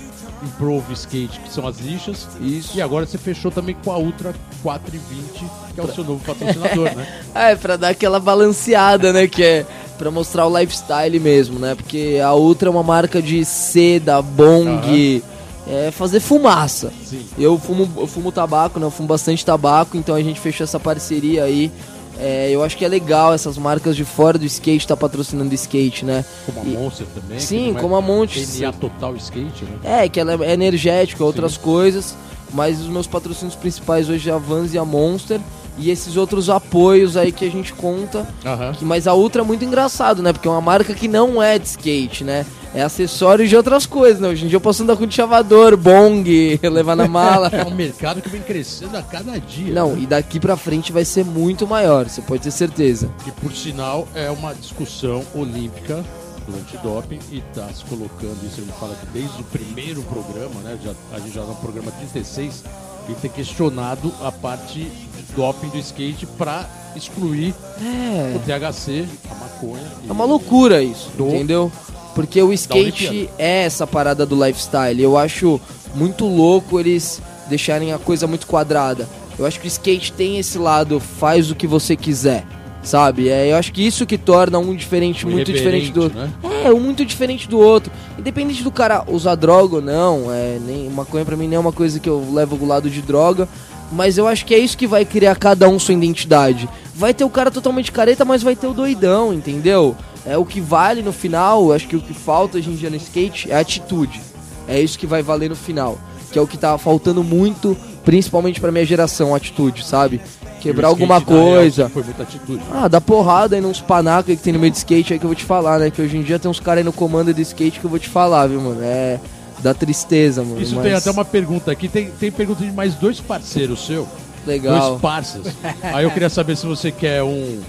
Improve 0.43 0.93
Skate, 0.93 1.39
que 1.39 1.51
são 1.51 1.67
as 1.67 1.79
lixas, 1.79 2.27
Isso. 2.41 2.77
e 2.77 2.81
agora 2.81 3.05
você 3.05 3.17
fechou 3.17 3.51
também 3.51 3.75
com 3.83 3.91
a 3.91 3.97
Ultra 3.97 4.33
420, 4.61 5.45
que 5.73 5.79
é 5.79 5.83
o 5.83 5.93
seu 5.93 6.03
novo 6.03 6.23
patrocinador, 6.25 6.95
né? 6.95 7.07
É, 7.33 7.55
pra 7.55 7.77
dar 7.77 7.89
aquela 7.89 8.19
balanceada, 8.19 9.11
né? 9.11 9.27
Que 9.27 9.43
é 9.43 9.65
pra 9.97 10.11
mostrar 10.11 10.45
o 10.47 10.57
lifestyle 10.57 11.19
mesmo, 11.19 11.59
né? 11.59 11.75
Porque 11.75 12.19
a 12.23 12.33
Ultra 12.33 12.69
é 12.69 12.71
uma 12.71 12.83
marca 12.83 13.21
de 13.21 13.43
seda, 13.45 14.21
bong, 14.21 15.23
é 15.67 15.91
fazer 15.91 16.19
fumaça. 16.19 16.91
Sim. 17.05 17.25
Eu 17.37 17.57
fumo, 17.57 17.89
eu 17.97 18.07
fumo 18.07 18.31
tabaco, 18.31 18.79
né? 18.79 18.85
Eu 18.85 18.91
fumo 18.91 19.07
bastante 19.07 19.45
tabaco, 19.45 19.97
então 19.97 20.13
a 20.15 20.21
gente 20.21 20.39
fechou 20.39 20.63
essa 20.63 20.79
parceria 20.79 21.43
aí. 21.43 21.71
É, 22.19 22.49
eu 22.51 22.63
acho 22.63 22.77
que 22.77 22.85
é 22.85 22.87
legal 22.87 23.33
essas 23.33 23.57
marcas 23.57 23.95
de 23.95 24.05
fora 24.05 24.37
do 24.37 24.45
skate 24.45 24.87
tá 24.87 24.95
patrocinando 24.95 25.53
skate, 25.55 26.05
né? 26.05 26.23
Como 26.45 26.61
a 26.61 26.63
E- 26.63 26.67
Monster 26.77 27.07
também. 27.13 27.39
Sim, 27.39 27.75
é 27.75 27.79
como 27.79 27.95
a 27.95 28.01
Monster. 28.01 28.45
DNA 28.45 28.71
Total 28.73 29.15
Skate, 29.15 29.65
né? 29.65 30.03
É, 30.03 30.09
que 30.09 30.19
ela 30.19 30.33
é 30.45 30.53
energética, 30.53 31.23
outras 31.23 31.57
coisas. 31.57 32.15
Mas 32.53 32.79
os 32.79 32.87
meus 32.87 33.07
patrocínios 33.07 33.55
principais 33.55 34.09
hoje 34.09 34.29
é 34.29 34.33
a 34.33 34.37
Vans 34.37 34.73
e 34.73 34.77
a 34.77 34.85
Monster. 34.85 35.39
E 35.75 35.89
esses 35.89 36.15
outros 36.15 36.51
apoios 36.51 37.17
aí 37.17 37.31
que 37.31 37.43
a 37.43 37.49
gente 37.49 37.73
conta. 37.73 38.27
Aham. 38.45 38.73
Que- 38.73 38.85
Mas 38.85 39.07
a 39.07 39.15
Ultra 39.15 39.41
é 39.41 39.45
muito 39.45 39.65
engraçado, 39.65 40.21
né? 40.21 40.31
Porque 40.31 40.47
é 40.47 40.51
uma 40.51 40.61
marca 40.61 40.93
que 40.93 41.07
não 41.07 41.41
é 41.41 41.57
de 41.57 41.67
skate, 41.67 42.23
né? 42.23 42.45
É 42.75 42.81
acessório 42.81 43.47
de 43.47 43.55
outras 43.55 43.85
coisas, 43.85 44.19
né? 44.19 44.27
Hoje 44.27 44.45
em 44.45 44.47
dia 44.47 44.55
eu 44.57 44.61
posso 44.61 44.81
andar 44.81 44.95
com 44.97 45.09
chavador, 45.09 45.77
bong, 45.77 46.59
levar 46.63 46.95
na 46.95 47.07
mala. 47.07 47.47
É 47.51 47.63
um 47.63 47.75
mercado 47.75 48.19
que 48.21 48.29
vem 48.29 48.41
crescendo 48.41 48.97
a 48.97 49.01
cada 49.03 49.39
dia. 49.39 49.71
Não, 49.73 49.93
né? 49.93 50.01
e 50.01 50.05
daqui 50.07 50.39
pra 50.39 50.57
frente 50.57 50.91
vai 50.91 51.05
ser 51.05 51.23
muito 51.23 51.67
maior, 51.67 52.09
você 52.09 52.21
pode 52.21 52.41
ter 52.41 52.51
certeza. 52.51 53.09
Que 53.23 53.31
por 53.31 53.53
sinal 53.55 54.07
é 54.15 54.29
uma 54.31 54.55
discussão 54.55 55.23
olímpica 55.35 56.03
do 56.47 56.57
antidoping 56.57 57.19
e 57.31 57.37
está 57.47 57.67
se 57.67 57.85
colocando 57.85 58.37
isso, 58.45 58.59
ele 58.59 58.71
fala 58.79 58.95
que 58.95 59.05
desde 59.17 59.39
o 59.39 59.45
primeiro 59.45 60.01
programa, 60.03 60.59
né? 60.63 60.77
Já, 60.83 60.91
a 61.15 61.19
gente 61.19 61.33
já 61.35 61.41
tá 61.41 61.47
no 61.47 61.55
programa 61.55 61.91
36, 61.91 62.63
ele 63.07 63.15
tem 63.21 63.29
questionado 63.29 64.11
a 64.23 64.31
parte 64.31 64.79
de 64.79 65.35
doping 65.35 65.69
do 65.69 65.77
skate 65.77 66.25
para 66.25 66.67
excluir 66.95 67.53
É. 67.79 68.35
o 68.35 68.39
THC, 68.39 69.05
a 69.31 69.35
maconha. 69.35 69.83
e- 70.03 70.09
É 70.09 70.11
uma 70.11 70.25
loucura 70.25 70.81
isso, 70.81 71.09
entendeu? 71.19 71.71
Porque 72.13 72.41
o 72.41 72.53
skate 72.53 73.29
é 73.37 73.63
essa 73.63 73.87
parada 73.87 74.25
do 74.25 74.35
lifestyle. 74.35 75.01
Eu 75.01 75.17
acho 75.17 75.59
muito 75.95 76.25
louco 76.25 76.79
eles 76.79 77.21
deixarem 77.49 77.91
a 77.93 77.97
coisa 77.97 78.27
muito 78.27 78.47
quadrada. 78.47 79.07
Eu 79.37 79.45
acho 79.45 79.59
que 79.59 79.65
o 79.65 79.67
skate 79.67 80.11
tem 80.13 80.37
esse 80.37 80.57
lado, 80.57 80.99
faz 80.99 81.49
o 81.49 81.55
que 81.55 81.65
você 81.65 81.95
quiser, 81.95 82.45
sabe? 82.83 83.29
É, 83.29 83.51
eu 83.51 83.55
acho 83.55 83.73
que 83.73 83.85
isso 83.85 84.05
que 84.05 84.17
torna 84.17 84.59
um 84.59 84.75
diferente, 84.75 85.25
Um 85.25 85.31
muito 85.31 85.51
diferente 85.51 85.91
do 85.91 86.03
outro. 86.03 86.19
irreverente, 86.19 86.67
É, 86.67 86.71
um 86.71 86.79
muito 86.79 87.03
diferente 87.03 87.49
do 87.49 87.59
outro. 87.59 87.91
Independente 88.17 88.63
do 88.63 88.71
cara 88.71 89.03
usar 89.07 89.35
droga 89.35 89.77
ou 89.77 89.81
não, 89.81 90.31
é, 90.31 90.59
nem, 90.63 90.87
maconha 90.89 91.25
pra 91.25 91.35
mim 91.35 91.47
nem 91.47 91.57
é 91.57 91.59
uma 91.59 91.71
coisa 91.71 91.99
que 91.99 92.07
eu 92.07 92.23
levo 92.31 92.55
do 92.55 92.65
lado 92.65 92.89
de 92.89 93.01
droga. 93.01 93.47
Mas 93.91 94.17
eu 94.17 94.27
acho 94.27 94.45
que 94.45 94.55
é 94.55 94.57
isso 94.57 94.77
que 94.77 94.87
vai 94.87 95.05
criar 95.05 95.35
cada 95.35 95.67
um 95.67 95.77
sua 95.77 95.93
identidade. 95.93 96.69
Vai 96.95 97.13
ter 97.13 97.23
o 97.23 97.29
cara 97.29 97.51
totalmente 97.51 97.91
careta, 97.91 98.23
mas 98.23 98.41
vai 98.41 98.55
ter 98.55 98.67
o 98.67 98.73
doidão, 98.73 99.33
entendeu? 99.33 99.95
É 100.25 100.37
o 100.37 100.45
que 100.45 100.61
vale 100.61 101.01
no 101.01 101.11
final, 101.11 101.73
acho 101.73 101.87
que 101.87 101.95
o 101.95 102.01
que 102.01 102.13
falta 102.13 102.57
hoje 102.57 102.69
em 102.69 102.75
dia 102.75 102.89
no 102.89 102.95
skate 102.95 103.51
é 103.51 103.55
a 103.55 103.59
atitude. 103.59 104.21
É 104.67 104.79
isso 104.79 104.97
que 104.97 105.05
vai 105.05 105.21
valer 105.21 105.49
no 105.49 105.55
final. 105.55 105.97
Que 106.31 106.39
é 106.39 106.41
o 106.41 106.47
que 106.47 106.57
tá 106.57 106.77
faltando 106.77 107.23
muito, 107.23 107.77
principalmente 108.05 108.59
pra 108.59 108.71
minha 108.71 108.85
geração, 108.85 109.35
atitude, 109.35 109.85
sabe? 109.85 110.21
Quebrar 110.61 110.87
alguma 110.87 111.19
coisa. 111.19 111.89
Foi 111.89 112.03
muita 112.03 112.23
atitude. 112.23 112.63
Ah, 112.71 112.87
dá 112.87 113.01
porrada 113.01 113.55
aí 113.55 113.61
nos 113.61 113.81
panacas 113.81 114.37
que 114.37 114.41
tem 114.41 114.53
no 114.53 114.59
meio 114.59 114.71
de 114.71 114.77
skate 114.77 115.13
aí 115.13 115.19
que 115.19 115.25
eu 115.25 115.29
vou 115.29 115.35
te 115.35 115.43
falar, 115.43 115.77
né? 115.77 115.91
Que 115.91 116.01
hoje 116.01 116.15
em 116.15 116.23
dia 116.23 116.39
tem 116.39 116.49
uns 116.49 116.59
caras 116.59 116.79
aí 116.79 116.83
no 116.85 116.93
comando 116.93 117.33
do 117.33 117.41
skate 117.41 117.79
que 117.79 117.85
eu 117.85 117.89
vou 117.89 117.99
te 117.99 118.07
falar, 118.07 118.47
viu, 118.47 118.61
mano? 118.61 118.79
É. 118.81 119.19
Dá 119.59 119.73
tristeza, 119.73 120.43
mano. 120.43 120.61
Isso 120.61 120.75
mas 120.75 120.83
tem 120.83 120.93
até 120.93 121.11
uma 121.11 121.25
pergunta 121.25 121.71
aqui. 121.71 121.87
Tem, 121.87 122.09
tem 122.11 122.31
pergunta 122.31 122.63
de 122.63 122.71
mais 122.71 122.95
dois 122.95 123.19
parceiros 123.19 123.85
seu. 123.85 124.07
Legal. 124.45 124.89
Dois 124.89 125.01
parças. 125.01 125.47
Aí 125.81 126.03
eu 126.03 126.11
queria 126.11 126.29
saber 126.29 126.57
se 126.57 126.65
você 126.65 126.91
quer 126.91 127.23
um, 127.23 127.61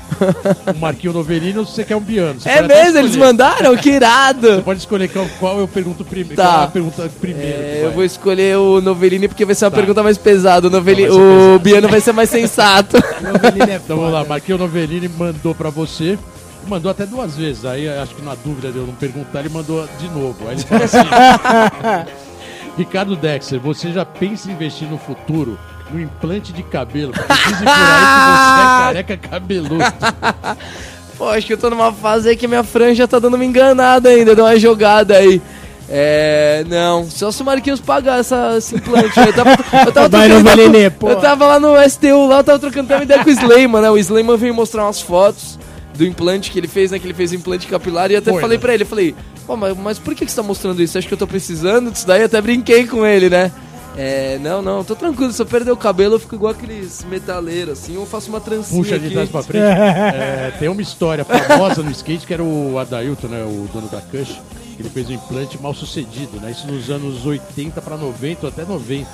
um 0.75 0.79
Marquinho 0.81 1.13
Novelino 1.13 1.61
ou 1.61 1.67
se 1.67 1.73
você 1.73 1.85
quer 1.85 1.95
um 1.97 2.01
Biano. 2.01 2.41
Você 2.41 2.49
É 2.49 2.63
mesmo? 2.63 2.99
Eles 2.99 3.15
mandaram? 3.17 3.77
Que 3.77 3.91
Você 3.91 3.97
irado! 3.97 4.63
pode 4.65 4.81
escolher 4.81 5.09
qual, 5.09 5.27
qual 5.39 5.59
eu 5.61 5.69
pergunto 5.69 6.05
primeiro. 6.05 6.35
Tá. 6.37 6.45
Qual 6.45 6.61
é 6.61 6.65
a 6.65 6.69
pergunta 6.69 7.11
primeiro? 7.21 7.63
É, 7.63 7.81
eu 7.85 7.93
vou 7.93 8.03
escolher 8.05 8.57
o 8.59 8.81
Novelini 8.81 9.29
porque 9.29 9.45
vai 9.45 9.55
ser 9.55 9.67
uma 9.67 9.71
Tá. 9.71 9.77
pergunta 9.77 10.03
mais 10.03 10.19
pesada. 10.19 10.67
O, 10.67 10.71
Noveli... 10.71 11.05
Então 11.05 11.17
vai 11.17 11.27
ser 11.27 11.55
o. 11.55 11.59
Biano 11.61 11.89
vai 11.89 12.01
ser 12.01 12.13
mais 12.13 12.29
sensato. 12.31 12.97
Novelino 13.23 13.71
é 13.71 13.77
Então 13.77 13.97
vamos 13.97 14.13
lá. 14.13 14.25
Marquinho 14.25 14.59
Novelini 14.59 15.09
mandou 15.09 15.55
pra 15.55 15.71
você. 15.71 16.19
Mandou 16.67 16.91
até 16.91 17.05
duas 17.07 17.37
vezes. 17.37 17.65
Aí 17.65 17.89
acho 17.89 18.15
que 18.15 18.23
na 18.23 18.35
dúvida 18.35 18.73
de 18.73 18.79
eu 18.79 18.87
não 18.87 18.95
perguntar, 18.95 19.41
ele 19.41 19.51
mandou 19.51 19.87
de 19.99 20.09
novo. 20.09 20.37
Aí 20.49 20.55
ele 20.55 20.63
fala 20.63 20.85
assim: 20.85 20.99
Ricardo 22.77 23.15
Dexter, 23.15 23.61
você 23.61 23.93
já 23.93 24.05
pensa 24.05 24.49
em 24.51 24.55
investir 24.55 24.89
no 24.89 24.99
futuro 24.99 25.59
no 25.91 26.01
implante 26.01 26.53
de 26.53 26.63
cabelo. 26.63 27.13
Dizem 27.13 27.27
por 27.27 27.69
aí 27.69 28.05
que 28.05 28.35
você 28.41 28.61
é 28.61 28.67
careca 28.85 29.17
cabeludo. 29.17 29.79
Pô, 31.19 31.29
acho 31.29 31.47
que 31.47 31.53
eu 31.53 31.59
tô 31.59 31.71
numa 31.71 31.93
fase 31.93 32.29
aí 32.31 32.37
que 32.37 32.49
minha 32.49 32.65
franja 32.65 33.07
tá 33.07 33.19
dando 33.21 33.35
uma 33.35 33.45
enganada 33.45 34.09
ainda, 34.09 34.35
deu 34.35 34.45
uma 34.45 34.59
jogada 34.59 35.17
aí. 35.17 35.41
É. 35.89 36.65
Não, 36.69 37.09
só 37.09 37.31
se 37.31 37.41
o 37.43 37.45
Marquinhos 37.45 37.79
pagar 37.81 38.19
essa, 38.19 38.55
esse 38.57 38.75
implante 38.75 39.19
aí. 39.21 39.27
Eu 39.29 39.33
tava, 39.33 39.51
eu 39.87 39.93
tava 39.93 40.09
Vai 40.19 40.29
no 40.29 40.43
trocando- 40.43 40.57
Belenê, 40.57 40.91
pô. 40.91 41.11
Eu 41.11 41.17
tava 41.17 41.47
lá 41.47 41.61
no 41.61 41.77
STU, 41.89 42.27
lá 42.27 42.39
eu 42.39 42.45
tava 42.45 42.59
trocando 42.59 42.87
até 42.87 42.97
uma 42.97 43.05
ideia 43.05 43.23
com 43.23 43.31
o 43.31 43.33
Slayman, 43.33 43.83
né? 43.83 43.91
O 43.91 43.99
Slayman 43.99 44.37
veio 44.37 44.55
mostrar 44.55 44.85
umas 44.85 45.01
fotos 45.01 45.59
do 45.95 46.05
implante 46.05 46.51
que 46.51 46.59
ele 46.59 46.67
fez, 46.67 46.91
né? 46.91 46.99
Que 46.99 47.07
ele 47.07 47.15
fez 47.15 47.31
o 47.31 47.37
implante 47.37 47.67
capilar 47.69 48.11
e 48.11 48.15
eu 48.15 48.19
até 48.19 48.33
Foi, 48.33 48.41
falei 48.41 48.57
né? 48.57 48.61
pra 48.63 48.75
ele, 48.75 48.85
falei, 48.85 49.15
pô, 49.47 49.57
mas, 49.57 49.77
mas 49.77 49.99
por 49.99 50.15
que, 50.15 50.25
que 50.25 50.31
você 50.33 50.37
tá 50.37 50.43
mostrando 50.43 50.83
isso? 50.83 50.95
Você 50.95 50.99
acha 50.99 51.07
que 51.07 51.15
eu 51.15 51.19
tô 51.19 51.27
precisando 51.29 51.93
disso 51.93 52.07
daí? 52.07 52.25
Até 52.25 52.41
brinquei 52.41 52.87
com 52.89 53.07
ele, 53.07 53.29
né? 53.31 53.53
É, 53.97 54.39
não, 54.41 54.61
não, 54.61 54.83
tô 54.83 54.97
tranquilo, 54.97 55.33
se 55.33 55.41
eu 55.41 55.47
perder 55.47 55.71
o 55.71 55.77
cabelo 55.77 56.17
eu 56.17 56.19
fico 56.19 56.35
igual 56.35 56.53
aqueles 56.53 57.05
metaleiros, 57.05 57.79
assim, 57.79 57.95
eu 57.95 58.05
faço 58.05 58.29
uma 58.29 58.41
trancinha 58.41 58.83
Puxa 58.83 58.99
de 58.99 59.05
aqui. 59.07 59.15
trás 59.15 59.29
pra 59.31 59.43
frente. 59.43 59.63
É, 59.65 60.53
tem 60.59 60.69
uma 60.69 60.83
história 60.83 61.25
famosa 61.25 61.81
no 61.83 61.91
skate 61.93 62.27
que 62.27 62.35
era 62.35 62.43
o 62.43 62.77
Adailton, 62.79 63.29
né? 63.29 63.43
O 63.45 63.69
dono 63.73 63.89
da 63.89 64.01
Cush. 64.01 64.41
que 64.77 64.83
Ele 64.83 64.89
fez 64.91 65.09
um 65.09 65.13
implante 65.13 65.61
mal 65.63 65.73
sucedido, 65.73 66.41
né? 66.41 66.51
Isso 66.51 66.67
nos 66.67 66.91
anos 66.91 67.25
80 67.25 67.81
pra 67.81 67.97
90 67.97 68.47
ou 68.47 68.49
até 68.49 68.65
90. 68.65 69.09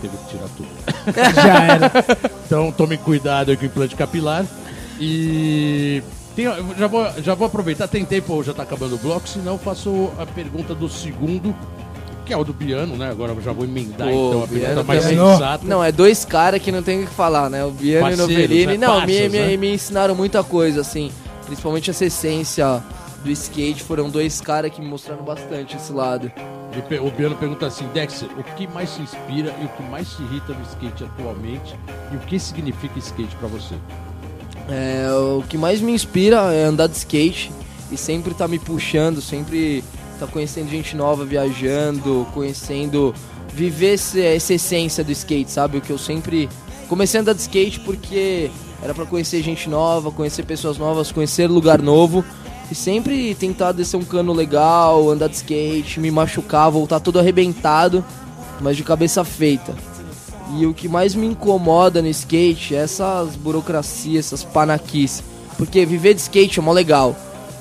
Teve 0.00 0.16
que 0.16 0.28
tirar 0.30 0.48
tudo. 0.56 0.68
Já 1.34 1.64
era. 1.64 1.92
Então 2.46 2.70
tomem 2.70 2.96
cuidado 2.98 3.50
aí 3.50 3.56
com 3.56 3.64
o 3.64 3.66
implante 3.66 3.96
capilar. 3.96 4.46
E 5.00 6.00
tem- 6.36 6.44
eu 6.44 6.64
já, 6.78 6.86
vou, 6.86 7.06
já 7.22 7.34
vou 7.34 7.46
aproveitar, 7.48 7.88
tem 7.88 8.04
tempo 8.04 8.32
ou 8.34 8.44
já 8.44 8.54
tá 8.54 8.62
acabando 8.62 8.94
o 8.94 8.98
bloco, 8.98 9.28
senão 9.28 9.54
eu 9.54 9.58
faço 9.58 10.10
a 10.18 10.24
pergunta 10.26 10.74
do 10.74 10.88
segundo, 10.88 11.54
que 12.28 12.34
é 12.34 12.36
o 12.36 12.44
do 12.44 12.52
Biano, 12.52 12.94
né? 12.94 13.08
Agora 13.10 13.32
eu 13.32 13.40
já 13.40 13.52
vou 13.52 13.64
emendar 13.64 14.06
Pô, 14.06 14.28
então 14.28 14.42
a 14.42 14.46
Biano 14.46 14.64
pergunta 14.66 14.84
mais 14.84 15.02
também. 15.02 15.16
sensata. 15.18 15.66
Não, 15.66 15.82
é 15.82 15.90
dois 15.90 16.26
caras 16.26 16.60
que 16.60 16.70
não 16.70 16.82
tem 16.82 17.02
o 17.02 17.06
que 17.06 17.14
falar, 17.14 17.48
né? 17.48 17.64
O 17.64 17.70
Biano 17.70 18.10
e 18.10 18.14
o 18.14 18.16
Parceiros, 18.18 18.34
Novelini. 18.42 18.76
né? 18.78 18.86
Não, 18.86 18.94
me, 19.00 19.12
Parças, 19.14 19.32
me, 19.32 19.38
né? 19.38 19.56
me 19.56 19.74
ensinaram 19.74 20.14
muita 20.14 20.44
coisa, 20.44 20.82
assim. 20.82 21.10
Principalmente 21.46 21.88
essa 21.90 22.04
essência 22.04 22.82
do 23.24 23.30
skate. 23.30 23.82
Foram 23.82 24.10
dois 24.10 24.42
caras 24.42 24.70
que 24.70 24.78
me 24.80 24.86
mostraram 24.86 25.24
bastante 25.24 25.74
esse 25.76 25.90
lado. 25.90 26.30
E 26.90 26.98
O 26.98 27.10
Biano 27.10 27.34
pergunta 27.34 27.66
assim, 27.66 27.86
Dexter, 27.94 28.28
o 28.38 28.42
que 28.54 28.66
mais 28.68 28.94
te 28.94 29.00
inspira 29.00 29.54
e 29.60 29.64
o 29.64 29.68
que 29.68 29.82
mais 29.90 30.10
te 30.10 30.22
irrita 30.22 30.52
no 30.52 30.62
skate 30.70 31.04
atualmente? 31.04 31.74
E 32.12 32.16
o 32.16 32.18
que 32.20 32.38
significa 32.38 32.98
skate 32.98 33.34
pra 33.36 33.48
você? 33.48 33.74
É, 34.68 35.08
o 35.10 35.42
que 35.48 35.56
mais 35.56 35.80
me 35.80 35.92
inspira 35.92 36.52
é 36.52 36.64
andar 36.64 36.88
de 36.88 36.96
skate 36.98 37.50
e 37.90 37.96
sempre 37.96 38.34
tá 38.34 38.46
me 38.46 38.58
puxando, 38.58 39.22
sempre 39.22 39.82
tá 40.18 40.26
conhecendo 40.26 40.68
gente 40.70 40.96
nova, 40.96 41.24
viajando, 41.24 42.26
conhecendo, 42.34 43.14
viver 43.52 43.94
esse- 43.94 44.20
essa 44.20 44.54
essência 44.54 45.02
do 45.04 45.12
skate, 45.12 45.50
sabe? 45.50 45.78
O 45.78 45.80
que 45.80 45.90
eu 45.90 45.98
sempre 45.98 46.48
comecei 46.88 47.18
a 47.18 47.22
andar 47.22 47.32
de 47.34 47.40
skate 47.40 47.80
porque 47.80 48.50
era 48.82 48.94
pra 48.94 49.04
conhecer 49.06 49.42
gente 49.42 49.68
nova, 49.68 50.10
conhecer 50.10 50.44
pessoas 50.44 50.78
novas, 50.78 51.10
conhecer 51.12 51.46
lugar 51.48 51.80
novo 51.82 52.24
e 52.70 52.74
sempre 52.74 53.34
tentar 53.34 53.72
descer 53.72 53.96
um 53.96 54.04
cano 54.04 54.32
legal, 54.32 55.08
andar 55.10 55.28
de 55.28 55.36
skate, 55.36 55.98
me 56.00 56.10
machucar, 56.10 56.70
voltar 56.70 57.00
todo 57.00 57.18
arrebentado, 57.18 58.04
mas 58.60 58.76
de 58.76 58.84
cabeça 58.84 59.24
feita. 59.24 59.74
E 60.56 60.64
o 60.64 60.72
que 60.72 60.88
mais 60.88 61.14
me 61.14 61.26
incomoda 61.26 62.00
no 62.00 62.08
skate 62.08 62.74
é 62.74 62.78
essas 62.78 63.36
burocracias, 63.36 64.26
essas 64.26 64.44
panaquices. 64.44 65.22
Porque 65.58 65.84
viver 65.84 66.14
de 66.14 66.20
skate 66.22 66.58
é 66.58 66.62
mó 66.62 66.72
legal. 66.72 67.14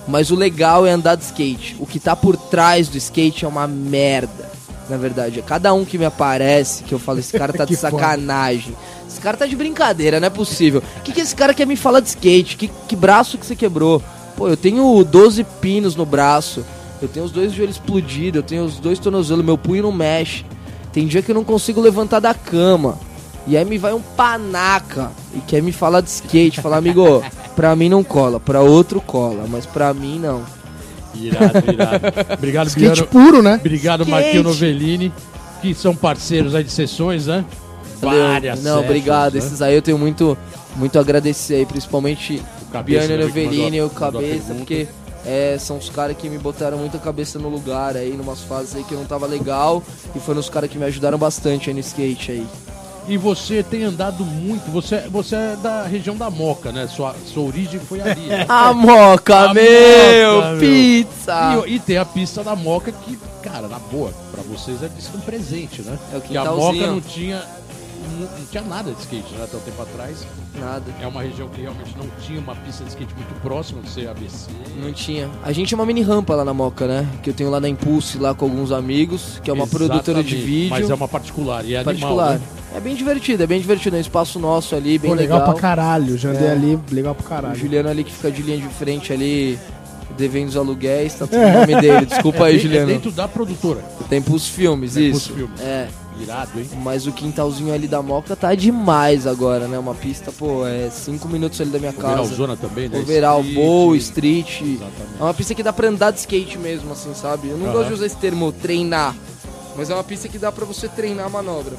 Mas 0.07 0.31
o 0.31 0.35
legal 0.35 0.85
é 0.85 0.91
andar 0.91 1.15
de 1.15 1.23
skate. 1.23 1.75
O 1.79 1.85
que 1.85 1.99
tá 1.99 2.15
por 2.15 2.37
trás 2.37 2.87
do 2.87 2.97
skate 2.97 3.45
é 3.45 3.47
uma 3.47 3.67
merda. 3.67 4.49
Na 4.89 4.95
verdade, 4.95 5.39
é 5.39 5.41
cada 5.41 5.73
um 5.73 5.83
que 5.83 5.97
me 5.97 6.05
aparece 6.05 6.83
que 6.83 6.93
eu 6.93 6.99
falo, 6.99 7.19
esse 7.19 7.37
cara 7.37 7.51
tá 7.53 7.65
de 7.65 7.75
Que 7.75 7.81
foda. 7.81 7.91
sacanagem. 7.91 8.73
Esse 9.07 9.19
cara 9.19 9.35
tá 9.35 9.45
de 9.45 9.55
brincadeira, 9.55 10.19
não 10.19 10.27
é 10.27 10.29
possível. 10.29 10.81
O 10.97 11.01
que, 11.01 11.11
que 11.11 11.19
esse 11.21 11.35
cara 11.35 11.53
quer 11.53 11.67
me 11.67 11.75
falar 11.75 11.99
de 11.99 12.07
skate? 12.09 12.55
Que, 12.55 12.69
que 12.87 12.95
braço 12.95 13.37
que 13.37 13.45
você 13.45 13.55
quebrou? 13.55 14.01
Pô, 14.37 14.47
eu 14.47 14.55
tenho 14.55 15.03
12 15.03 15.43
pinos 15.59 15.95
no 15.95 16.05
braço. 16.05 16.63
Eu 17.01 17.07
tenho 17.07 17.25
os 17.25 17.31
dois 17.31 17.51
joelhos 17.51 17.75
explodidos. 17.75 18.37
Eu 18.37 18.43
tenho 18.43 18.63
os 18.63 18.77
dois 18.79 18.97
tornozelos. 18.99 19.43
Meu 19.43 19.57
punho 19.57 19.83
não 19.83 19.91
mexe. 19.91 20.45
Tem 20.93 21.05
dia 21.05 21.21
que 21.21 21.31
eu 21.31 21.35
não 21.35 21.43
consigo 21.43 21.81
levantar 21.81 22.19
da 22.19 22.33
cama. 22.33 22.97
E 23.45 23.55
aí 23.57 23.63
me 23.65 23.77
vai 23.77 23.93
um 23.93 24.01
panaca 24.01 25.11
e 25.33 25.39
quer 25.39 25.61
me 25.61 25.71
falar 25.71 26.01
de 26.01 26.09
skate. 26.09 26.61
Falar, 26.61 26.77
amigo, 26.77 27.23
pra 27.57 27.75
mim 27.75 27.89
não 27.89 28.03
cola. 28.03 28.39
Pra 28.39 28.61
outro 28.61 29.01
cola. 29.01 29.45
Mas 29.49 29.65
pra 29.65 29.91
mim 29.93 30.19
não. 30.19 30.43
Irado, 31.15 31.71
irado. 31.71 32.05
Obrigado, 32.37 32.67
Skate 32.67 33.03
puro, 33.05 33.41
né? 33.41 33.55
Obrigado, 33.59 34.03
Skate. 34.03 34.11
Marquinhos 34.11 34.45
Novellini, 34.45 35.11
que 35.61 35.73
são 35.73 35.95
parceiros 35.95 36.53
aí 36.53 36.63
de 36.63 36.71
sessões, 36.71 37.25
né? 37.25 37.43
Valeu. 37.99 38.27
Várias 38.27 38.57
Não, 38.63 38.63
sessions, 38.75 38.85
obrigado. 38.85 39.33
né? 39.33 39.39
Esses 39.39 39.61
aí 39.61 39.73
eu 39.75 39.81
tenho 39.81 39.97
muito, 39.97 40.37
muito 40.75 40.97
a 40.99 41.01
agradecer 41.01 41.55
aí, 41.55 41.65
principalmente 41.65 42.39
O 42.61 42.65
Cabeça 42.71 43.07
Biano 43.07 43.21
que 43.21 43.27
Novelini 43.27 43.77
e 43.77 43.81
o 43.81 43.89
Cabeça, 43.89 44.53
porque 44.53 44.87
é, 45.25 45.57
são 45.59 45.77
os 45.77 45.89
caras 45.89 46.15
que 46.15 46.29
me 46.29 46.37
botaram 46.37 46.77
muita 46.77 46.99
cabeça 46.99 47.39
no 47.39 47.49
lugar 47.49 47.97
aí, 47.97 48.11
numas 48.11 48.41
fases 48.41 48.75
aí 48.75 48.83
que 48.83 48.93
eu 48.93 48.99
não 48.99 49.05
tava 49.05 49.25
legal, 49.25 49.81
e 50.15 50.19
foram 50.19 50.39
os 50.39 50.49
caras 50.49 50.69
que 50.69 50.77
me 50.77 50.85
ajudaram 50.85 51.17
bastante 51.17 51.69
aí 51.69 51.73
no 51.73 51.79
skate 51.79 52.31
aí. 52.33 52.47
E 53.07 53.15
você 53.17 53.63
tem 53.63 53.83
andado 53.83 54.25
muito, 54.25 54.69
você, 54.69 55.07
você 55.09 55.35
é 55.35 55.55
da 55.55 55.83
região 55.83 56.15
da 56.17 56.29
Moca, 56.29 56.71
né? 56.73 56.87
Sua, 56.87 57.15
sua 57.25 57.43
origem 57.43 57.79
foi 57.79 58.01
ali. 58.01 58.19
né? 58.21 58.45
A 58.49 58.73
moca, 58.73 59.49
A 59.49 59.53
meu! 59.53 60.35
Moca, 60.35 60.49
meu. 60.51 60.59
Pizza! 60.59 61.63
E, 61.65 61.75
e 61.75 61.79
tem 61.79 61.97
a 61.97 62.03
pista 62.05 62.43
da 62.43 62.53
Moca 62.55 62.91
que, 62.91 63.17
cara, 63.41 63.67
na 63.69 63.79
boa, 63.79 64.11
pra 64.31 64.43
vocês 64.43 64.83
é 64.83 64.89
isso 64.99 65.11
um 65.15 65.21
presente, 65.21 65.81
né? 65.83 65.97
É 66.13 66.17
o 66.17 66.21
Porque 66.21 66.35
a. 66.37 66.43
Moca 66.51 66.87
não 66.87 66.99
tinha, 66.99 67.41
não, 68.19 68.27
não 68.39 68.45
tinha 68.49 68.63
nada 68.63 68.91
de 68.91 68.99
skate, 68.99 69.33
né? 69.35 69.43
Até 69.43 69.57
um 69.57 69.59
tempo 69.61 69.81
atrás. 69.81 70.25
Nada. 70.59 70.83
É 71.01 71.07
uma 71.07 71.21
região 71.21 71.47
que 71.49 71.61
realmente 71.61 71.95
não 71.97 72.05
tinha 72.25 72.39
uma 72.39 72.55
pista 72.55 72.83
de 72.83 72.89
skate 72.89 73.13
muito 73.15 73.41
próxima 73.41 73.81
do 73.81 73.89
seu 73.89 74.09
ABC. 74.09 74.49
Não 74.81 74.91
tinha. 74.91 75.29
A 75.43 75.51
gente 75.51 75.73
é 75.73 75.75
uma 75.77 75.85
mini 75.85 76.01
rampa 76.01 76.33
lá 76.35 76.43
na 76.43 76.53
Moca, 76.53 76.87
né? 76.87 77.07
Que 77.21 77.29
eu 77.29 77.33
tenho 77.33 77.49
lá 77.49 77.59
na 77.59 77.69
Impulse, 77.69 78.17
lá 78.17 78.33
com 78.33 78.45
alguns 78.45 78.71
amigos, 78.71 79.39
que 79.43 79.49
é 79.49 79.53
uma 79.53 79.67
produtora 79.67 80.23
de 80.23 80.35
Exatamente, 80.35 80.35
vídeo. 80.45 80.69
Mas 80.71 80.89
é 80.89 80.93
uma 80.95 81.07
particular 81.07 81.63
e 81.65 81.75
é 81.75 81.83
particular. 81.83 82.29
animal, 82.33 82.39
né? 82.39 82.57
É 82.75 82.79
bem 82.79 82.95
divertido, 82.95 83.43
é 83.43 83.47
bem 83.47 83.59
divertido. 83.61 83.95
É 83.95 83.99
um 83.99 84.01
espaço 84.01 84.39
nosso 84.39 84.75
ali, 84.75 84.97
bem 84.97 85.11
Pô, 85.11 85.15
legal, 85.17 85.39
legal. 85.39 85.53
pra 85.53 85.61
caralho. 85.61 86.17
Já 86.17 86.29
andei 86.29 86.47
É. 86.47 86.51
ali, 86.51 86.79
legal 86.91 87.13
pra 87.15 87.25
O 87.25 87.29
caralho. 87.29 87.55
Juliano 87.55 87.89
ali 87.89 88.03
que 88.03 88.11
fica 88.11 88.29
de 88.31 88.41
linha 88.41 88.57
de 88.57 88.67
frente 88.67 89.13
ali, 89.13 89.57
devendo 90.17 90.49
os 90.49 90.57
aluguéis, 90.57 91.13
tá 91.13 91.27
tudo 91.27 91.39
no 91.39 91.53
nome 91.53 91.81
dele. 91.81 92.05
Desculpa 92.05 92.45
aí, 92.45 92.55
É 92.55 92.59
Juliano. 92.59 92.87
dentro 92.87 93.11
da 93.11 93.27
produtora. 93.27 93.81
Tem 94.09 94.21
pros 94.21 94.47
filmes, 94.47 94.93
Tem 94.95 95.09
pros 95.11 95.23
isso. 95.23 95.33
filmes. 95.33 95.59
É. 95.61 95.87
Irado, 96.23 96.59
hein? 96.59 96.69
Mas 96.83 97.05
o 97.07 97.11
quintalzinho 97.11 97.73
ali 97.73 97.87
da 97.87 98.01
Moca 98.01 98.35
tá 98.35 98.53
demais 98.55 99.25
agora, 99.27 99.67
né? 99.67 99.77
Uma 99.77 99.95
pista, 99.95 100.31
pô, 100.31 100.65
é 100.65 100.89
5 100.89 101.27
minutos 101.27 101.59
ali 101.61 101.69
da 101.69 101.79
minha 101.79 101.93
casa. 101.93 102.21
Overalzona 102.21 102.57
também, 102.57 102.89
né? 102.89 102.99
Overall, 102.99 103.41
Street. 103.41 103.55
bowl, 103.55 103.95
street. 103.95 104.61
Exatamente. 104.61 105.19
É 105.19 105.23
uma 105.23 105.33
pista 105.33 105.55
que 105.55 105.63
dá 105.63 105.71
pra 105.73 105.87
andar 105.87 106.11
de 106.11 106.19
skate 106.19 106.57
mesmo, 106.57 106.91
assim, 106.91 107.13
sabe? 107.13 107.49
Eu 107.49 107.57
não 107.57 107.67
Aham. 107.67 107.73
gosto 107.75 107.87
de 107.89 107.93
usar 107.93 108.05
esse 108.05 108.17
termo 108.17 108.51
treinar. 108.51 109.15
Mas 109.75 109.89
é 109.89 109.93
uma 109.93 110.03
pista 110.03 110.27
que 110.27 110.39
dá 110.39 110.51
pra 110.51 110.65
você 110.65 110.87
treinar 110.87 111.27
a 111.27 111.29
manobra. 111.29 111.73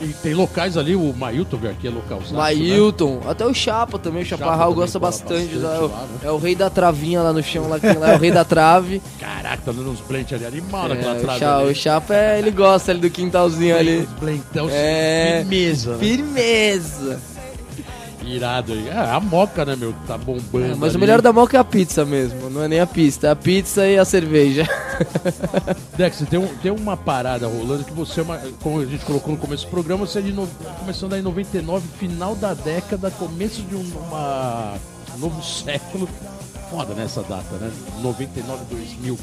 E 0.00 0.08
tem 0.08 0.34
locais 0.34 0.76
ali, 0.76 0.94
o 0.94 1.12
Mailton 1.12 1.56
aqui, 1.70 1.86
é 1.88 1.90
localzaço, 1.90 2.32
né? 2.32 2.38
Mailton, 2.38 3.20
até 3.26 3.46
o 3.46 3.54
Chapa 3.54 3.98
também, 3.98 4.22
o 4.22 4.26
Chapa 4.26 4.44
Chaparral 4.44 4.68
também 4.68 4.80
gosta 4.82 4.98
bastante. 4.98 5.54
bastante 5.54 5.64
é, 5.76 5.78
o, 5.78 5.86
lá, 5.88 6.00
né? 6.02 6.18
é 6.24 6.30
o 6.30 6.38
rei 6.38 6.54
da 6.54 6.68
travinha 6.68 7.22
lá 7.22 7.32
no 7.32 7.42
chão, 7.42 7.68
lá, 7.68 7.80
que 7.80 7.86
lá 7.92 8.12
é 8.12 8.16
o 8.16 8.18
rei 8.18 8.30
da 8.30 8.44
trave. 8.44 9.00
Caraca, 9.18 9.62
tá 9.64 9.72
dando 9.72 9.90
uns 9.90 10.00
blend 10.00 10.34
ali, 10.34 10.44
animal 10.46 10.86
É, 10.86 10.88
naquela 10.90 11.14
o, 11.16 11.20
trave 11.20 11.38
Cha- 11.40 11.56
ali. 11.58 11.70
o 11.70 11.74
Chapa, 11.74 12.14
é, 12.14 12.38
ele 12.38 12.50
gosta 12.50 12.90
ali 12.92 13.00
do 13.00 13.10
quintalzinho 13.10 13.76
ali. 13.76 14.00
Uns 14.00 14.20
blendão, 14.20 14.68
É. 14.70 15.38
firmeza, 15.40 15.92
né? 15.92 15.98
Firmeza. 15.98 17.20
Irado 18.26 18.72
aí. 18.72 18.88
É, 18.88 18.98
a 18.98 19.20
moca, 19.20 19.64
né, 19.64 19.76
meu? 19.76 19.94
Tá 20.06 20.18
bombando 20.18 20.64
É, 20.64 20.74
mas 20.74 20.92
o 20.92 20.96
ali. 20.96 20.98
melhor 20.98 21.22
da 21.22 21.32
Moca 21.32 21.56
é 21.56 21.60
a 21.60 21.64
pizza 21.64 22.04
mesmo, 22.04 22.50
não 22.50 22.62
é 22.64 22.68
nem 22.68 22.80
a 22.80 22.86
pista, 22.86 23.28
é 23.28 23.30
a 23.30 23.36
pizza 23.36 23.86
e 23.86 23.96
a 23.96 24.04
cerveja. 24.04 24.66
Dex, 25.96 26.22
tem, 26.28 26.38
um- 26.38 26.48
tem 26.56 26.72
uma 26.72 26.96
parada 26.96 27.46
rolando 27.46 27.84
que 27.84 27.92
você 27.92 28.20
é 28.20 28.22
uma. 28.24 28.38
Como 28.62 28.80
a 28.80 28.84
gente 28.84 29.04
colocou 29.04 29.32
no 29.32 29.38
começo 29.38 29.64
do 29.66 29.70
programa, 29.70 30.06
você 30.06 30.18
é 30.18 30.22
de 30.22 30.32
no, 30.32 30.46
começando 30.80 31.12
aí 31.12 31.20
em 31.20 31.22
99, 31.22 31.86
final 31.98 32.34
da 32.34 32.52
década, 32.52 33.10
começo 33.12 33.62
de 33.62 33.76
um 33.76 33.84
uma, 34.08 34.74
um 35.14 35.18
novo 35.18 35.42
século. 35.42 36.08
Foda 36.70 36.94
nessa 36.94 37.22
data, 37.22 37.54
né? 37.60 37.70
99, 38.02 38.64
2000. 38.68 39.18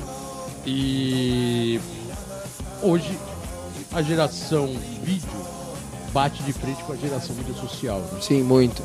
E 0.66 1.80
hoje 2.82 3.18
a 3.94 4.02
geração 4.02 4.68
vídeo 5.04 5.28
bate 6.14 6.44
de 6.44 6.54
frente 6.54 6.84
com 6.84 6.94
a 6.94 6.96
geração 6.96 7.36
mídia 7.36 7.54
social. 7.56 8.00
né? 8.00 8.20
Sim, 8.22 8.44
muito. 8.44 8.82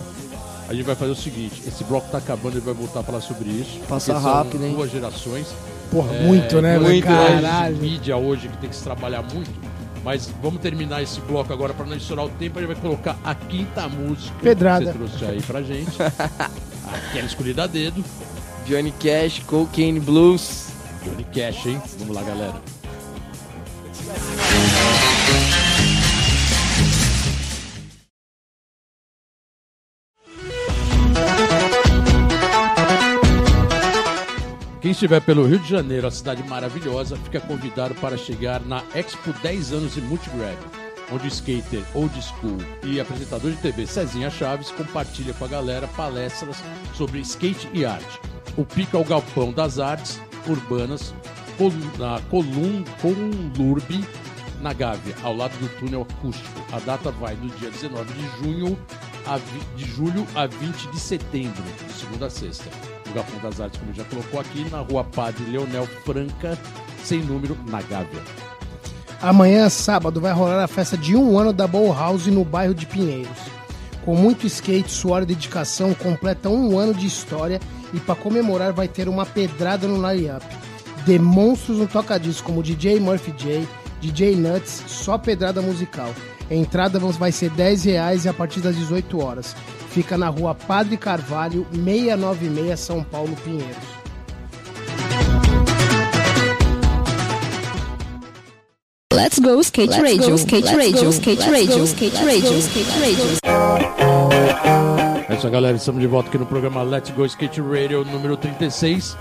A 0.68 0.74
gente 0.74 0.84
vai 0.84 0.94
fazer 0.94 1.12
o 1.12 1.16
seguinte: 1.16 1.62
esse 1.66 1.84
bloco 1.84 2.08
tá 2.10 2.18
acabando, 2.18 2.54
ele 2.54 2.64
vai 2.64 2.74
voltar 2.74 3.00
a 3.00 3.02
falar 3.02 3.20
sobre 3.20 3.48
isso. 3.50 3.78
Passa 3.88 4.18
rápido, 4.18 4.64
hein? 4.64 4.74
Duas 4.74 4.90
gerações. 4.90 5.46
Porra, 5.90 6.12
É, 6.14 6.22
muito, 6.26 6.60
né, 6.60 6.74
gerações 6.78 7.04
Caralho. 7.04 7.76
mídia 7.78 8.16
hoje 8.16 8.48
que 8.48 8.56
tem 8.58 8.68
que 8.70 8.76
se 8.76 8.82
trabalhar 8.84 9.22
muito. 9.22 9.50
Mas 10.04 10.30
vamos 10.42 10.60
terminar 10.60 11.02
esse 11.02 11.20
bloco 11.22 11.52
agora 11.52 11.74
para 11.74 11.84
não 11.86 11.96
estourar 11.96 12.26
o 12.26 12.28
tempo. 12.30 12.58
A 12.58 12.62
gente 12.62 12.72
vai 12.72 12.80
colocar 12.82 13.16
a 13.24 13.34
quinta 13.34 13.88
música 13.88 14.34
Pedrada. 14.42 14.92
que 14.92 14.98
você 14.98 15.08
trouxe 15.18 15.24
aí 15.24 15.42
pra 15.42 15.62
gente. 15.62 15.90
Aquela 17.08 17.26
escolhida 17.26 17.64
a 17.64 17.66
dedo. 17.66 18.02
Johnny 18.66 18.92
Cash, 18.92 19.40
Cocaine 19.46 19.98
Blues. 20.00 20.68
Johnny 21.04 21.24
Cash, 21.24 21.66
hein? 21.66 21.82
Vamos 21.98 22.14
lá, 22.14 22.22
galera. 22.22 22.77
Quem 34.88 34.92
estiver 34.92 35.20
pelo 35.20 35.46
Rio 35.46 35.58
de 35.58 35.68
Janeiro, 35.68 36.06
a 36.06 36.10
cidade 36.10 36.42
maravilhosa, 36.44 37.14
fica 37.18 37.38
convidado 37.40 37.94
para 37.96 38.16
chegar 38.16 38.58
na 38.64 38.82
Expo 38.94 39.34
10 39.42 39.74
anos 39.74 39.94
de 39.94 40.00
Multigrab, 40.00 40.56
onde 41.12 41.26
o 41.26 41.28
skater 41.28 41.84
old 41.92 42.22
school 42.22 42.56
e 42.82 42.98
apresentador 42.98 43.50
de 43.50 43.58
TV 43.58 43.86
Cezinha 43.86 44.30
Chaves 44.30 44.70
compartilha 44.70 45.34
com 45.34 45.44
a 45.44 45.48
galera 45.48 45.86
palestras 45.88 46.56
sobre 46.94 47.20
skate 47.20 47.68
e 47.74 47.84
arte. 47.84 48.18
O 48.56 48.64
pica 48.64 48.96
ao 48.96 49.04
galpão 49.04 49.52
das 49.52 49.78
artes 49.78 50.18
urbanas 50.46 51.12
na 51.98 52.18
Colum, 52.30 52.82
Colurbe, 53.02 54.02
na 54.62 54.72
Gávea, 54.72 55.16
ao 55.22 55.36
lado 55.36 55.52
do 55.58 55.68
túnel 55.78 56.06
acústico. 56.10 56.64
A 56.72 56.78
data 56.78 57.10
vai 57.10 57.36
do 57.36 57.48
dia 57.58 57.68
19 57.68 58.10
de 58.10 58.42
junho 58.42 58.78
a 59.26 59.38
de 59.76 59.84
julho 59.84 60.26
a 60.34 60.46
20 60.46 60.90
de 60.90 60.98
setembro, 60.98 61.62
segunda 61.94 62.28
a 62.28 62.30
sexta. 62.30 62.97
O 63.10 63.14
Galpão 63.14 63.40
das 63.40 63.60
Artes, 63.60 63.80
como 63.80 63.94
já 63.94 64.04
colocou 64.04 64.40
aqui, 64.40 64.68
na 64.70 64.80
rua 64.80 65.04
Padre 65.04 65.44
Leonel 65.44 65.86
Franca, 66.04 66.58
sem 67.02 67.20
número, 67.20 67.56
na 67.66 67.80
Gávea. 67.82 68.22
Amanhã, 69.20 69.68
sábado, 69.68 70.20
vai 70.20 70.32
rolar 70.32 70.62
a 70.62 70.68
festa 70.68 70.96
de 70.96 71.16
um 71.16 71.38
ano 71.38 71.52
da 71.52 71.66
Bowl 71.66 71.92
House 71.92 72.26
no 72.26 72.44
bairro 72.44 72.74
de 72.74 72.86
Pinheiros. 72.86 73.38
Com 74.04 74.14
muito 74.14 74.46
skate, 74.46 74.90
suor 74.90 75.22
e 75.22 75.26
dedicação, 75.26 75.92
completa 75.92 76.48
um 76.48 76.78
ano 76.78 76.94
de 76.94 77.06
história 77.06 77.60
e 77.92 77.98
para 77.98 78.14
comemorar 78.14 78.72
vai 78.72 78.86
ter 78.86 79.08
uma 79.08 79.26
pedrada 79.26 79.86
no 79.88 79.96
line-up. 79.96 80.46
De 81.04 81.18
monstros 81.18 81.78
no 81.78 81.86
tocadisco 81.86 82.46
como 82.46 82.62
DJ 82.62 83.00
Murphy 83.00 83.32
J, 83.32 83.68
DJ 84.00 84.36
Nuts, 84.36 84.84
só 84.86 85.18
pedrada 85.18 85.60
musical. 85.60 86.14
A 86.50 86.54
entrada 86.54 86.98
vai 86.98 87.32
ser 87.32 87.50
10 87.50 87.84
reais 87.84 88.24
e 88.24 88.28
a 88.28 88.34
partir 88.34 88.60
das 88.60 88.76
18 88.76 89.22
horas. 89.22 89.54
Fica 89.90 90.16
na 90.18 90.28
rua 90.28 90.54
Padre 90.54 90.96
Carvalho, 90.96 91.66
696, 91.72 92.78
São 92.80 93.02
Paulo, 93.02 93.34
Pinheiros. 93.44 93.98
Let's 99.12 99.38
go 99.40 99.60
skate 99.60 100.00
radio, 100.00 100.36
skate 100.36 100.74
radio, 100.74 101.10
skate 101.10 101.50
radio, 101.50 101.84
skate 101.84 102.16
radio, 102.24 102.58
skate 102.58 102.90
radio. 103.00 103.38
É 105.28 105.34
isso, 105.34 105.50
galera. 105.50 105.76
Estamos 105.76 106.00
de 106.00 106.06
volta 106.06 106.28
aqui 106.28 106.38
no 106.38 106.46
programa 106.46 106.82
Let's 106.82 107.10
Go 107.10 107.26
Skate 107.26 107.60
Radio 107.60 108.04
número 108.04 108.36
36. 108.36 109.16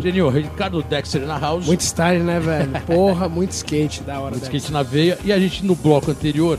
Genio, 0.00 0.28
Ricardo 0.28 0.82
Dexter 0.82 1.26
na 1.26 1.38
house. 1.38 1.66
Muito 1.66 1.80
style, 1.82 2.22
né, 2.22 2.38
velho? 2.38 2.70
Porra, 2.86 3.28
muito 3.28 3.52
skate, 3.52 4.02
da 4.02 4.20
hora. 4.20 4.30
Muito 4.30 4.44
dessa. 4.44 4.56
skate 4.56 4.72
na 4.72 4.82
veia. 4.82 5.18
E 5.24 5.32
a 5.32 5.38
gente 5.38 5.64
no 5.64 5.74
bloco 5.74 6.10
anterior 6.10 6.58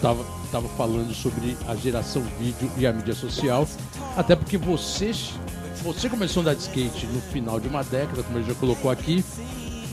tava, 0.00 0.24
tava 0.52 0.68
falando 0.68 1.12
sobre 1.14 1.56
a 1.66 1.74
geração 1.74 2.22
vídeo 2.38 2.70
e 2.76 2.86
a 2.86 2.92
mídia 2.92 3.14
social. 3.14 3.66
Até 4.16 4.36
porque 4.36 4.58
você, 4.58 5.12
você 5.82 6.08
começou 6.10 6.40
a 6.40 6.42
andar 6.42 6.54
de 6.54 6.60
skate 6.62 7.06
no 7.06 7.20
final 7.20 7.58
de 7.58 7.66
uma 7.66 7.82
década, 7.82 8.22
como 8.22 8.38
ele 8.38 8.46
já 8.46 8.54
colocou 8.54 8.90
aqui. 8.90 9.24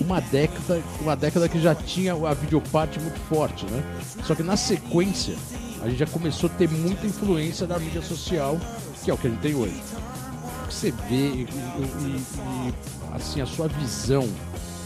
Uma 0.01 0.19
década, 0.21 0.81
uma 1.01 1.15
década 1.15 1.49
que 1.49 1.59
já 1.61 1.73
tinha 1.75 2.13
a 2.13 2.33
videoparte 2.33 2.99
muito 2.99 3.19
forte, 3.27 3.65
né? 3.65 3.83
Só 4.25 4.33
que 4.35 4.43
na 4.43 4.55
sequência, 4.55 5.35
a 5.81 5.89
gente 5.89 5.97
já 5.99 6.05
começou 6.07 6.49
a 6.49 6.53
ter 6.53 6.69
muita 6.69 7.05
influência 7.07 7.65
da 7.67 7.77
mídia 7.79 8.01
social, 8.01 8.57
que 9.03 9.11
é 9.11 9.13
o 9.13 9.17
que 9.17 9.27
a 9.27 9.29
gente 9.29 9.39
tem 9.41 9.55
hoje. 9.55 9.75
O 10.63 10.67
que 10.67 10.73
você 10.73 10.91
vê 11.09 11.15
e, 11.15 11.47
e- 11.49 12.23
e, 12.69 12.73
assim, 13.13 13.41
a 13.41 13.45
sua 13.45 13.67
visão 13.67 14.27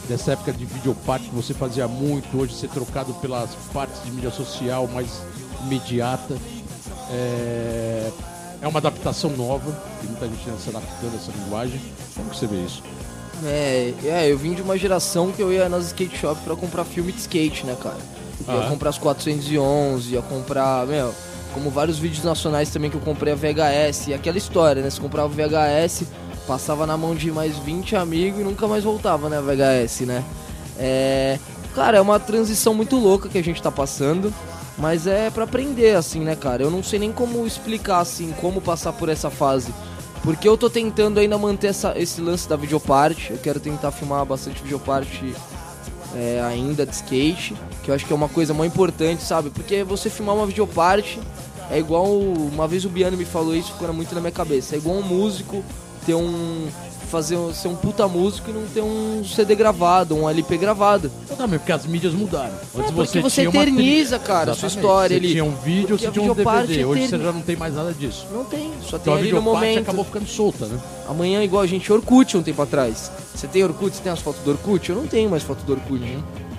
dessa 0.08 0.32
época 0.32 0.52
de 0.52 0.64
videoparte 0.64 1.28
que 1.28 1.34
você 1.34 1.54
fazia 1.54 1.86
muito, 1.86 2.36
hoje 2.36 2.54
ser 2.54 2.68
trocado 2.70 3.14
pelas 3.14 3.50
partes 3.72 4.02
de 4.04 4.10
mídia 4.10 4.30
social 4.32 4.88
mais 4.88 5.22
imediata. 5.64 6.36
É, 7.10 8.10
é 8.62 8.68
uma 8.68 8.78
adaptação 8.78 9.30
nova, 9.30 9.70
tem 10.00 10.08
muita 10.10 10.26
gente 10.26 10.62
se 10.62 10.70
adaptando 10.70 11.12
a 11.12 11.16
essa 11.16 11.32
linguagem. 11.32 11.80
Como 12.14 12.34
você 12.34 12.46
vê 12.46 12.56
isso? 12.64 12.82
É, 13.44 13.92
é, 14.04 14.32
eu 14.32 14.38
vim 14.38 14.54
de 14.54 14.62
uma 14.62 14.78
geração 14.78 15.30
que 15.32 15.42
eu 15.42 15.52
ia 15.52 15.68
nas 15.68 15.86
skate 15.86 16.16
shops 16.16 16.42
pra 16.44 16.56
comprar 16.56 16.84
filme 16.84 17.12
de 17.12 17.20
skate, 17.20 17.66
né, 17.66 17.76
cara? 17.82 17.96
Eu 18.46 18.54
ia 18.54 18.66
Ah. 18.66 18.70
comprar 18.70 18.90
as 18.90 18.98
411, 18.98 20.14
ia 20.14 20.22
comprar, 20.22 20.86
meu, 20.86 21.12
como 21.52 21.70
vários 21.70 21.98
vídeos 21.98 22.24
nacionais 22.24 22.70
também 22.70 22.90
que 22.90 22.96
eu 22.96 23.00
comprei 23.00 23.32
a 23.32 23.36
VHS, 23.36 24.08
e 24.08 24.14
aquela 24.14 24.38
história, 24.38 24.82
né? 24.82 24.88
Você 24.90 25.00
comprava 25.00 25.28
o 25.28 25.34
VHS, 25.36 26.04
passava 26.46 26.86
na 26.86 26.96
mão 26.96 27.14
de 27.14 27.30
mais 27.30 27.56
20 27.58 27.96
amigos 27.96 28.40
e 28.40 28.44
nunca 28.44 28.66
mais 28.66 28.84
voltava, 28.84 29.28
né, 29.28 29.40
VHS, 29.40 30.00
né? 30.06 30.24
É, 30.78 31.38
cara, 31.74 31.98
é 31.98 32.00
uma 32.00 32.18
transição 32.18 32.72
muito 32.74 32.96
louca 32.96 33.28
que 33.28 33.38
a 33.38 33.42
gente 33.42 33.60
tá 33.62 33.70
passando, 33.70 34.32
mas 34.76 35.06
é 35.06 35.30
pra 35.30 35.44
aprender, 35.44 35.96
assim, 35.96 36.20
né, 36.20 36.34
cara? 36.34 36.62
Eu 36.62 36.70
não 36.70 36.82
sei 36.82 36.98
nem 36.98 37.12
como 37.12 37.46
explicar, 37.46 38.00
assim, 38.00 38.32
como 38.40 38.60
passar 38.60 38.92
por 38.92 39.08
essa 39.08 39.30
fase. 39.30 39.72
Porque 40.22 40.48
eu 40.48 40.56
tô 40.56 40.70
tentando 40.70 41.20
ainda 41.20 41.36
manter 41.36 41.68
essa, 41.68 41.92
esse 41.98 42.20
lance 42.20 42.48
da 42.48 42.56
videoparte. 42.56 43.30
Eu 43.30 43.38
quero 43.38 43.60
tentar 43.60 43.92
filmar 43.92 44.24
bastante 44.24 44.62
videoparte 44.62 45.34
é, 46.14 46.40
ainda 46.42 46.86
de 46.86 46.94
skate. 46.94 47.54
Que 47.82 47.90
eu 47.90 47.94
acho 47.94 48.06
que 48.06 48.12
é 48.12 48.16
uma 48.16 48.28
coisa 48.28 48.54
muito 48.54 48.72
importante, 48.72 49.22
sabe? 49.22 49.50
Porque 49.50 49.84
você 49.84 50.08
filmar 50.08 50.34
uma 50.34 50.46
videoparte 50.46 51.20
é 51.70 51.78
igual. 51.78 52.18
Uma 52.18 52.66
vez 52.66 52.86
o 52.86 52.88
Biano 52.88 53.16
me 53.18 53.26
falou 53.26 53.54
isso, 53.54 53.72
ficou 53.72 53.92
muito 53.92 54.14
na 54.14 54.20
minha 54.20 54.32
cabeça. 54.32 54.74
É 54.74 54.78
igual 54.78 54.96
um 54.96 55.02
músico 55.02 55.62
ter 56.06 56.14
um. 56.14 56.68
Fazer 57.04 57.36
ser 57.54 57.68
um 57.68 57.76
puta 57.76 58.06
músico 58.08 58.50
e 58.50 58.52
não 58.52 58.62
ter 58.66 58.80
um 58.82 59.22
CD 59.24 59.54
gravado, 59.54 60.14
um 60.16 60.28
LP 60.28 60.56
gravado. 60.56 61.10
Exatamente, 61.26 61.60
porque 61.60 61.72
as 61.72 61.86
mídias 61.86 62.12
mudaram. 62.14 62.54
Antes 62.76 62.90
É, 62.90 62.92
porque 62.92 63.20
você 63.20 63.40
tinha 63.42 63.50
uma 63.50 63.62
eterniza, 63.62 64.18
trilha. 64.18 64.34
cara, 64.34 64.52
a 64.52 64.54
sua 64.54 64.66
Exatamente. 64.66 64.76
história 64.76 65.08
Você 65.16 65.24
ali. 65.24 65.30
tinha 65.32 65.44
um 65.44 65.54
vídeo, 65.56 65.88
Porque 65.88 66.04
você 66.06 66.10
tinha 66.12 66.32
um 66.32 66.34
DVD. 66.34 66.84
Hoje 66.84 67.08
você 67.08 67.18
já 67.18 67.32
não 67.32 67.40
tem 67.42 67.56
mais 67.56 67.74
nada 67.74 67.92
disso. 67.92 68.26
Não 68.32 68.44
tem, 68.44 68.70
só 68.82 68.98
tem 68.98 69.00
Então 69.00 69.14
a 69.14 69.16
ali 69.18 69.32
no 69.32 69.42
momento. 69.42 69.78
acabou 69.80 70.04
ficando 70.04 70.26
solta, 70.26 70.66
né? 70.66 70.78
Amanhã, 71.08 71.42
igual 71.42 71.62
a 71.62 71.66
gente, 71.66 71.92
Orkut 71.92 72.36
um 72.36 72.42
tempo 72.42 72.60
atrás. 72.62 73.10
Você 73.34 73.46
tem 73.46 73.62
Orkut? 73.64 73.94
Você 73.96 74.02
tem 74.02 74.12
as 74.12 74.20
fotos 74.20 74.42
do 74.42 74.50
Orkut? 74.50 74.88
Eu 74.90 74.96
não 74.96 75.06
tenho 75.06 75.28
mais 75.30 75.42
foto 75.42 75.62
do 75.64 75.72
Orkut. 75.72 76.00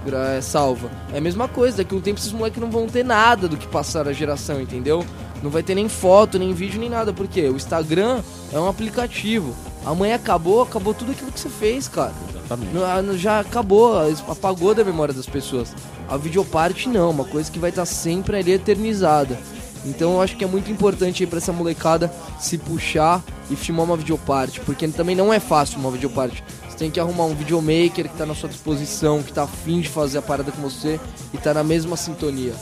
Gra- 0.06 0.34
é, 0.36 0.42
salva. 0.42 0.90
É 1.12 1.18
a 1.18 1.22
mesma 1.22 1.48
coisa, 1.48 1.78
daqui 1.78 1.96
a 1.96 1.98
um 1.98 2.02
tempo 2.02 2.20
esses 2.20 2.32
moleques 2.32 2.62
não 2.62 2.70
vão 2.70 2.86
ter 2.86 3.04
nada 3.04 3.48
do 3.48 3.58
que 3.58 3.68
passar 3.68 4.08
a 4.08 4.14
geração, 4.14 4.62
entendeu? 4.62 5.04
Não 5.42 5.50
vai 5.50 5.64
ter 5.64 5.74
nem 5.74 5.90
foto, 5.90 6.38
nem 6.38 6.54
vídeo, 6.54 6.80
nem 6.80 6.90
nada. 6.90 7.12
Por 7.12 7.28
quê? 7.28 7.50
O 7.50 7.56
Instagram 7.56 8.22
é 8.54 8.60
um 8.60 8.68
aplicativo. 8.68 9.56
Amanhã 9.86 10.16
acabou, 10.16 10.64
acabou 10.64 10.94
tudo 10.94 11.12
aquilo 11.12 11.32
que 11.32 11.40
você 11.40 11.50
fez, 11.50 11.88
cara. 11.88 12.14
Exatamente. 12.30 12.78
Ah, 12.78 13.18
Já 13.18 13.40
acabou, 13.40 13.94
apagou 14.28 14.74
da 14.74 14.84
memória 14.84 15.14
das 15.14 15.28
pessoas. 15.28 15.74
A 16.10 16.18
videoparte 16.18 16.90
não, 16.90 17.12
uma 17.12 17.26
coisa 17.26 17.52
que 17.52 17.60
vai 17.60 17.70
estar 17.70 17.86
sempre 17.86 18.38
ali 18.38 18.52
eternizada. 18.52 19.38
Então 19.86 20.14
eu 20.14 20.22
acho 20.22 20.36
que 20.36 20.44
é 20.44 20.48
muito 20.48 20.72
importante 20.72 21.24
aí 21.24 21.28
pra 21.28 21.38
essa 21.38 21.54
molecada 21.54 22.12
se 22.40 22.58
puxar 22.58 23.24
e 23.50 23.56
filmar 23.56 23.86
uma 23.86 23.96
videoparte, 23.96 24.60
porque 24.62 24.88
também 24.88 25.16
não 25.16 25.32
é 25.32 25.40
fácil 25.40 25.80
uma 25.80 25.92
videoparte. 25.92 26.44
Você 26.68 26.78
tem 26.78 26.92
que 26.92 27.00
arrumar 27.00 27.26
um 27.26 27.36
videomaker 27.36 28.10
que 28.10 28.18
tá 28.18 28.26
na 28.26 28.34
sua 28.34 28.50
disposição, 28.50 29.22
que 29.22 29.32
tá 29.32 29.44
afim 29.44 29.82
de 29.82 29.90
fazer 29.90 30.18
a 30.18 30.22
parada 30.22 30.52
com 30.52 30.62
você 30.62 31.00
e 31.34 31.38
tá 31.38 31.54
na 31.54 31.64
mesma 31.64 31.96
sintonia. 31.96 32.54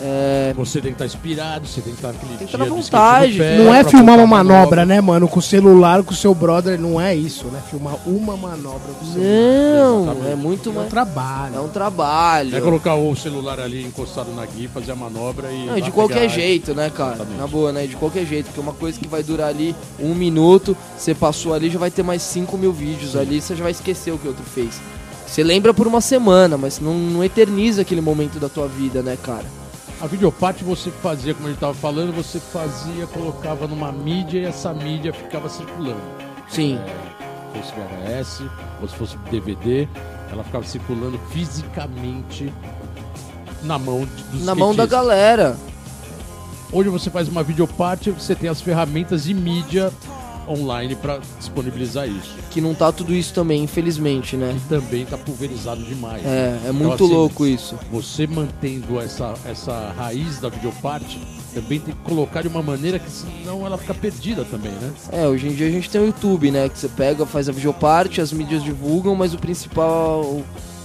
É, 0.00 0.52
Você 0.56 0.80
tem 0.80 0.92
que 0.92 1.02
estar 1.02 1.06
inspirado, 1.06 1.66
você 1.66 1.80
tem 1.80 1.92
que 1.92 1.98
estar 1.98 2.08
naquele 2.12 2.36
Tem 2.36 2.46
que 2.48 2.56
dia 2.56 2.56
estar 2.56 2.58
na 2.58 2.64
vontade. 2.82 3.38
pé, 3.38 3.58
Não 3.58 3.74
é 3.74 3.84
filmar 3.84 4.18
uma 4.18 4.26
manobra, 4.26 4.84
né, 4.84 5.00
mano? 5.00 5.28
Com 5.28 5.38
o 5.38 5.42
celular, 5.42 6.02
com 6.02 6.12
o 6.12 6.16
seu 6.16 6.34
brother, 6.34 6.78
não 6.80 7.00
é 7.00 7.14
isso, 7.14 7.46
né? 7.46 7.60
Filmar 7.70 7.94
uma 8.06 8.36
manobra 8.36 8.92
com 8.98 9.04
o 9.04 9.12
celular. 9.12 10.14
não, 10.16 10.30
é 10.32 10.34
muito 10.34 10.68
É 10.68 10.72
um 10.72 10.74
mais. 10.76 10.88
trabalho. 10.90 11.54
É 11.56 11.60
um 11.60 11.68
trabalho. 11.68 12.56
É 12.56 12.60
colocar 12.60 12.94
o 12.96 13.14
celular 13.14 13.60
ali 13.60 13.84
encostado 13.84 14.32
na 14.34 14.44
guia, 14.46 14.68
fazer 14.68 14.92
a 14.92 14.96
manobra 14.96 15.50
e. 15.52 15.66
Não, 15.66 15.80
de 15.80 15.90
qualquer 15.90 16.20
pegar- 16.22 16.34
jeito, 16.34 16.74
né, 16.74 16.90
cara? 16.90 17.14
Exatamente. 17.14 17.38
Na 17.40 17.46
boa, 17.46 17.72
né? 17.72 17.86
De 17.86 17.96
qualquer 17.96 18.26
jeito, 18.26 18.46
porque 18.46 18.60
uma 18.60 18.72
coisa 18.72 18.98
que 18.98 19.06
vai 19.06 19.22
durar 19.22 19.48
ali 19.48 19.74
um 20.00 20.14
minuto, 20.14 20.76
você 20.96 21.14
passou 21.14 21.54
ali, 21.54 21.70
já 21.70 21.78
vai 21.78 21.90
ter 21.90 22.02
mais 22.02 22.22
5 22.22 22.58
mil 22.58 22.72
vídeos 22.72 23.14
ali, 23.16 23.40
você 23.40 23.54
já 23.54 23.62
vai 23.62 23.72
esquecer 23.72 24.10
o 24.12 24.18
que 24.18 24.26
o 24.26 24.30
outro 24.30 24.44
fez. 24.44 24.80
Você 25.26 25.42
lembra 25.42 25.72
por 25.72 25.86
uma 25.86 26.00
semana, 26.00 26.56
mas 26.58 26.78
não, 26.80 26.94
não 26.94 27.24
eterniza 27.24 27.82
aquele 27.82 28.00
momento 28.00 28.38
da 28.38 28.48
tua 28.48 28.68
vida, 28.68 29.02
né, 29.02 29.16
cara? 29.22 29.44
A 30.04 30.06
videoparte 30.06 30.62
você 30.62 30.90
fazia, 30.90 31.32
como 31.32 31.46
a 31.46 31.50
gente 31.50 31.60
tava 31.60 31.72
falando, 31.72 32.12
você 32.12 32.38
fazia, 32.38 33.06
colocava 33.06 33.66
numa 33.66 33.90
mídia 33.90 34.38
e 34.40 34.44
essa 34.44 34.74
mídia 34.74 35.14
ficava 35.14 35.48
circulando. 35.48 36.02
Sim. 36.46 36.78
Se 37.54 37.58
fosse 37.58 37.72
VHS, 37.72 38.42
ou 38.82 38.88
se 38.88 38.94
fosse 38.96 39.16
DVD, 39.30 39.88
ela 40.30 40.44
ficava 40.44 40.62
circulando 40.66 41.18
fisicamente 41.30 42.52
na 43.62 43.78
mão 43.78 44.00
de- 44.04 44.24
dos 44.24 44.44
Na 44.44 44.54
mão 44.54 44.74
da 44.74 44.84
galera. 44.84 45.56
Hoje 46.70 46.90
você 46.90 47.08
faz 47.08 47.26
uma 47.26 47.42
videoparte, 47.42 48.10
você 48.10 48.34
tem 48.34 48.50
as 48.50 48.60
ferramentas 48.60 49.24
de 49.24 49.32
mídia 49.32 49.90
online 50.48 50.94
para 50.96 51.18
disponibilizar 51.38 52.08
isso. 52.08 52.34
Que 52.50 52.60
não 52.60 52.74
tá 52.74 52.92
tudo 52.92 53.14
isso 53.14 53.32
também, 53.34 53.62
infelizmente, 53.62 54.36
né? 54.36 54.54
E 54.56 54.68
também 54.68 55.02
está 55.02 55.16
pulverizado 55.16 55.82
demais. 55.82 56.24
É, 56.24 56.60
é 56.66 56.72
muito 56.72 56.94
Então, 56.94 57.06
assim, 57.06 57.14
louco 57.14 57.46
isso. 57.46 57.78
Você 57.90 58.26
mantendo 58.26 59.00
essa, 59.00 59.34
essa 59.44 59.92
raiz 59.96 60.38
da 60.40 60.48
videoparte, 60.48 61.20
também 61.54 61.78
tem 61.78 61.94
que 61.94 62.00
colocar 62.02 62.42
de 62.42 62.48
uma 62.48 62.62
maneira 62.62 62.98
que 62.98 63.10
senão 63.10 63.64
ela 63.64 63.78
fica 63.78 63.94
perdida 63.94 64.44
também, 64.44 64.72
né? 64.72 64.92
É, 65.12 65.26
hoje 65.26 65.48
em 65.48 65.54
dia 65.54 65.68
a 65.68 65.70
gente 65.70 65.88
tem 65.88 66.00
o 66.00 66.06
YouTube, 66.06 66.50
né? 66.50 66.68
Que 66.68 66.78
você 66.78 66.88
pega, 66.88 67.24
faz 67.24 67.48
a 67.48 67.52
videoparte, 67.52 68.20
as 68.20 68.32
mídias 68.32 68.62
divulgam, 68.62 69.14
mas 69.14 69.32
o 69.34 69.38
principal 69.38 70.42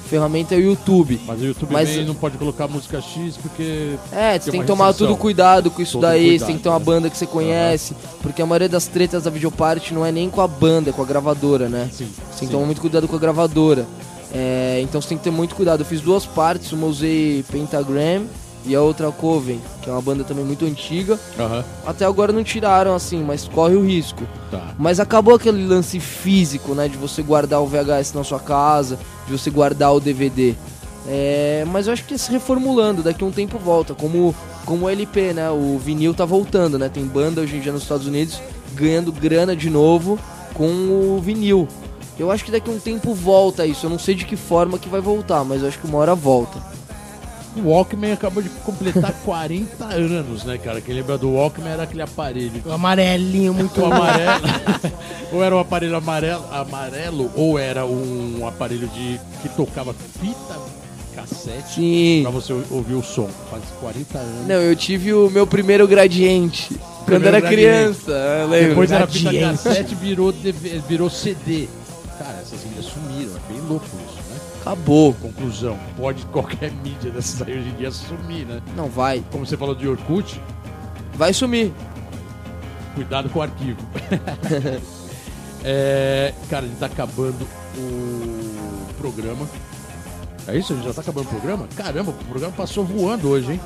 ferramenta 0.10 0.56
é 0.56 0.58
o 0.58 0.62
YouTube. 0.62 1.20
Mas 1.26 1.42
o 1.42 1.46
YouTube 1.46 1.72
Mas- 1.72 2.08
não 2.08 2.16
pode 2.16 2.38
colocar 2.38 2.68
música 2.68 3.00
X 3.02 3.38
porque. 3.38 3.96
É, 4.12 4.32
Tem 4.32 4.40
você 4.42 4.52
tem 4.52 4.60
uma 4.60 4.64
que 4.64 4.68
tomar 4.68 4.86
restrição. 4.88 5.08
tudo 5.14 5.20
cuidado 5.22 5.72
com 5.72 5.82
isso 5.82 5.94
Todo 5.94 6.02
daí, 6.02 6.22
cuidado, 6.22 6.40
você 6.40 6.46
tem 6.46 6.58
que 6.58 6.64
ter 6.64 6.70
uma 6.70 6.80
né? 6.80 6.86
banda 6.86 7.10
que 7.10 7.18
você 7.18 7.26
conhece, 7.28 7.96
porque 8.22 8.42
a 8.42 8.46
maioria 8.46 8.70
das 8.70 8.88
tretas 8.88 9.24
da 9.24 9.30
videoparte 9.30 9.94
não 9.94 10.06
é 10.06 10.12
nem 10.12 10.30
com 10.30 10.42
a 10.42 10.48
banda, 10.48 10.90
é 10.90 10.94
com 10.94 11.02
a 11.02 11.06
gravadora, 11.06 11.70
né? 11.70 11.90
Sim. 11.92 12.06
Você 12.06 12.22
tem 12.22 12.40
que 12.40 12.46
sim. 12.46 12.52
tomar 12.52 12.66
muito 12.66 12.82
cuidado 12.82 13.08
com 13.08 13.16
a 13.16 13.20
gravadora. 13.20 13.86
É, 14.34 14.80
então 14.84 15.02
você 15.02 15.10
tem 15.10 15.18
que 15.18 15.24
ter 15.24 15.32
muito 15.32 15.56
cuidado. 15.56 15.82
Eu 15.82 15.86
fiz 15.86 16.02
duas 16.02 16.26
partes, 16.26 16.72
uma 16.72 16.86
usei 16.88 17.44
Pentagram 17.52 18.24
e 18.66 18.76
a 18.76 18.82
outra 18.82 19.10
Coven, 19.12 19.60
que 19.82 19.90
é 19.90 19.94
uma 19.94 20.02
banda 20.02 20.24
também 20.24 20.44
muito 20.46 20.66
antiga. 20.66 21.18
Aham, 21.40 21.64
Até 21.86 22.06
agora 22.06 22.32
não 22.34 22.44
tiraram 22.44 22.94
assim, 22.94 23.24
mas 23.24 23.48
corre 23.48 23.76
o 23.76 23.84
risco. 23.86 24.24
tá. 24.52 24.74
Mas 24.78 25.00
acabou 25.00 25.34
aquele 25.34 25.66
lance 25.66 26.00
físico, 26.00 26.74
né? 26.76 26.88
De 26.88 26.98
você 26.98 27.22
guardar 27.24 27.62
o 27.62 27.66
VHS 27.66 28.14
na 28.14 28.24
sua 28.24 28.40
casa, 28.40 29.00
de 29.30 29.38
você 29.38 29.50
guardar 29.50 29.94
o 29.94 30.00
DVD. 30.00 30.56
É, 31.08 31.64
mas 31.72 31.88
eu 31.88 31.94
acho 31.94 32.04
que 32.04 32.18
se 32.18 32.32
reformulando, 32.32 33.02
daqui 33.02 33.24
a 33.24 33.28
um 33.28 33.32
tempo 33.32 33.58
volta. 33.58 33.94
Como, 33.94 34.36
como 34.66 34.86
o 34.86 34.90
LP, 34.90 35.34
né? 35.34 35.50
O 35.50 35.78
vinil 35.78 36.14
tá 36.14 36.26
voltando, 36.26 36.78
né? 36.78 36.90
Tem 36.90 37.06
banda 37.06 37.42
hoje 37.42 37.58
em 37.58 37.60
dia 37.60 37.72
nos 37.72 37.84
Estados 37.84 38.08
Unidos 38.08 38.42
ganhando 38.74 39.12
grana 39.12 39.56
de 39.56 39.70
novo 39.70 40.20
com 40.54 40.68
o 40.68 41.22
vinil. 41.22 41.68
Eu 42.18 42.30
acho 42.30 42.44
que 42.44 42.52
daqui 42.52 42.70
a 42.70 42.74
um 42.74 42.80
tempo 42.80 43.14
volta 43.14 43.66
isso. 43.66 43.86
Eu 43.86 43.90
não 43.90 44.00
sei 44.00 44.14
de 44.14 44.26
que 44.26 44.36
forma 44.36 44.78
que 44.78 44.90
vai 44.90 45.00
voltar, 45.00 45.44
mas 45.44 45.62
eu 45.62 45.68
acho 45.68 45.80
que 45.80 45.88
uma 45.88 45.98
hora 45.98 46.14
volta. 46.14 46.60
O 47.56 47.70
Walkman 47.70 48.12
acabou 48.14 48.42
de 48.44 48.50
completar 48.50 49.12
40 49.26 49.86
anos, 49.86 50.44
né, 50.44 50.58
cara? 50.58 50.80
Quem 50.82 50.96
lembra 50.96 51.18
do 51.18 51.32
Walkman 51.34 51.70
era 51.72 51.84
aquele 51.84 52.02
aparelho. 52.04 52.62
O 52.66 52.72
amarelinho 52.72 53.54
muito 53.54 53.82
O 53.82 53.86
amarelo. 53.86 54.42
ou 55.34 55.44
era 55.44 55.56
um 55.56 55.60
aparelho 55.60 55.96
amarelo, 55.96 56.46
amarelo, 56.52 57.32
ou 57.36 57.58
era 57.60 57.86
um 57.86 58.48
aparelho 58.48 58.88
de 58.90 59.20
que 59.42 59.50
tocava 59.50 59.94
fita 59.94 60.56
cassete 61.16 61.74
Sim. 61.76 62.20
pra 62.22 62.32
você 62.32 62.54
ouvir 62.70 62.94
o 62.94 63.04
som. 63.04 63.28
Faz 63.50 63.64
40 63.82 64.18
anos. 64.18 64.48
Não, 64.48 64.56
eu 64.56 64.76
tive 64.76 65.12
o 65.14 65.30
meu 65.30 65.46
primeiro 65.48 65.88
gradiente. 65.88 66.70
Quando 66.70 67.24
Primeiro 67.24 67.28
era 67.38 67.40
gradiente. 67.42 68.04
criança. 68.06 68.48
Depois 68.70 68.92
era 68.92 69.08
fita 69.08 69.32
Gradiente. 69.32 69.64
cassete 69.64 69.96
virou, 69.96 70.32
virou 70.88 71.10
CD. 71.10 71.68
Cara, 72.20 72.38
essas 72.42 72.64
mídias 72.64 72.86
sumiram. 72.86 73.32
É 73.36 73.52
bem 73.54 73.62
louco 73.68 73.86
isso? 73.86 74.09
Acabou. 74.74 75.14
Conclusão, 75.16 75.78
pode 75.98 76.26
qualquer 76.28 76.72
mídia 76.84 77.10
dessas 77.12 77.42
aí 77.42 77.58
hoje 77.58 77.70
em 77.70 77.76
dia 77.76 77.92
sumir, 77.92 78.46
né? 78.46 78.62
Não 78.76 78.88
vai. 78.88 79.24
Como 79.32 79.46
você 79.46 79.58
falou 79.58 79.74
de 79.76 79.88
Orkut, 79.88 80.40
Vai 81.16 81.34
sumir. 81.34 81.74
cuidado 82.96 83.30
com 83.30 83.40
o 83.40 83.42
arquivo. 83.42 83.80
É, 85.62 86.34
cara, 86.50 86.64
a 86.66 86.70
gente 86.70 86.78
tá 86.78 86.86
acabando 86.86 87.46
o 87.78 88.94
programa. 88.98 89.46
É 90.48 90.58
isso? 90.58 90.72
A 90.72 90.76
gente 90.78 90.86
já 90.86 90.94
tá 90.94 91.02
acabando 91.02 91.26
o 91.26 91.30
programa? 91.30 91.68
Caramba, 91.76 92.12
o 92.12 92.26
programa 92.26 92.54
passou 92.56 92.86
voando 92.86 93.28
hoje, 93.28 93.52
hein? 93.52 93.60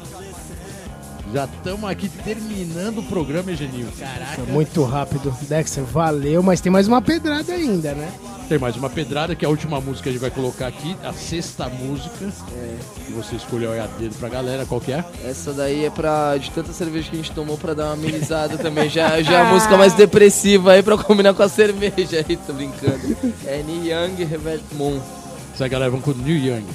Já 1.31 1.45
estamos 1.45 1.87
aqui 1.87 2.09
terminando 2.09 2.97
o 2.97 3.03
programa, 3.03 3.51
Egeninho. 3.51 3.91
Caraca. 3.91 4.41
Muito 4.51 4.83
rápido. 4.83 5.31
Dexter, 5.43 5.83
valeu, 5.83 6.41
mas 6.41 6.61
tem 6.61 6.71
mais 6.71 6.87
uma 6.87 6.99
pedrada 6.99 7.53
ainda, 7.53 7.93
né? 7.93 8.11
Tem 8.47 8.59
mais 8.59 8.75
uma 8.75 8.89
pedrada, 8.89 9.35
que 9.35 9.45
é 9.45 9.47
a 9.47 9.49
última 9.49 9.79
música 9.79 10.03
que 10.03 10.09
a 10.09 10.11
gente 10.11 10.21
vai 10.21 10.29
colocar 10.29 10.67
aqui, 10.67 10.95
a 11.03 11.13
sexta 11.13 11.67
música. 11.69 12.31
Que 13.05 13.13
você 13.13 13.35
escolheu 13.35 13.71
aí 13.71 13.79
a 13.79 13.87
dedo 13.87 14.15
pra 14.15 14.29
galera, 14.29 14.65
qual 14.65 14.81
que 14.81 14.91
é? 14.91 15.03
Essa 15.23 15.53
daí 15.53 15.85
é 15.85 15.89
pra. 15.89 16.37
De 16.37 16.51
tanta 16.51 16.73
cerveja 16.73 17.09
que 17.09 17.15
a 17.15 17.19
gente 17.19 17.31
tomou 17.31 17.57
pra 17.57 17.73
dar 17.73 17.85
uma 17.85 17.93
amenizada 17.93 18.57
também. 18.57 18.89
Já, 18.89 19.21
já 19.23 19.39
é 19.39 19.41
a 19.41 19.45
música 19.45 19.77
mais 19.77 19.93
depressiva 19.93 20.73
aí 20.73 20.83
pra 20.83 20.97
combinar 20.97 21.33
com 21.33 21.43
a 21.43 21.49
cerveja 21.49 22.25
aí, 22.27 22.37
tô 22.37 22.53
brincando. 22.53 23.17
É 23.45 23.63
Neil 23.63 23.85
Young 23.85 24.23
Revert 24.25 24.63
Moon. 24.73 24.99
Isso 25.53 25.63
aí, 25.63 25.69
galera, 25.69 25.89
vamos 25.89 26.05
com 26.05 26.11
o 26.11 26.15
New 26.15 26.35
Young. 26.35 26.65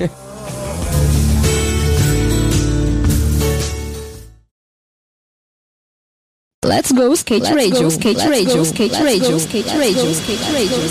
Let's 6.62 6.92
go 6.92 7.10
skate 7.14 7.54
radio, 7.54 7.88
skate 7.88 8.20
radio, 8.28 8.62
skate 8.62 9.02
radio, 9.02 9.36
skate 9.38 9.70
radio, 9.78 10.10
skate 10.10 10.52
radio. 10.52 10.90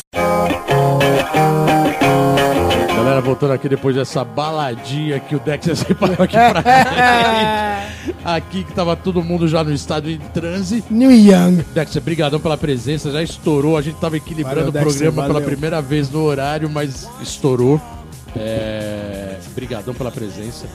Galera, 2.95 3.21
voltando 3.21 3.53
aqui 3.53 3.69
depois 3.69 3.95
dessa 3.95 4.23
baladinha 4.23 5.19
que 5.19 5.35
o 5.35 5.39
Dexter 5.39 5.75
separou 5.77 6.15
aqui 6.23 6.35
pra 6.35 6.63
gente. 6.63 8.15
Aqui 8.25 8.63
que 8.63 8.73
tava 8.73 8.95
todo 8.95 9.23
mundo 9.23 9.47
já 9.47 9.63
no 9.63 9.71
estado 9.71 10.09
em 10.09 10.17
transe. 10.17 10.83
New 10.89 11.11
Young. 11.11 11.63
Dexter, 11.71 12.01
brigadão 12.01 12.39
pela 12.39 12.57
presença, 12.57 13.11
já 13.11 13.21
estourou. 13.21 13.77
A 13.77 13.83
gente 13.83 13.99
tava 13.99 14.17
equilibrando 14.17 14.71
Valeu, 14.71 14.81
o 14.81 14.85
Dexter, 14.85 14.91
programa 14.91 15.21
pela 15.21 15.33
valeu. 15.35 15.47
primeira 15.49 15.81
vez 15.83 16.09
no 16.09 16.23
horário, 16.23 16.67
mas 16.67 17.07
estourou. 17.21 17.79
É... 18.35 19.37
Brigadão 19.53 19.93
pela 19.93 20.09
presença. 20.09 20.65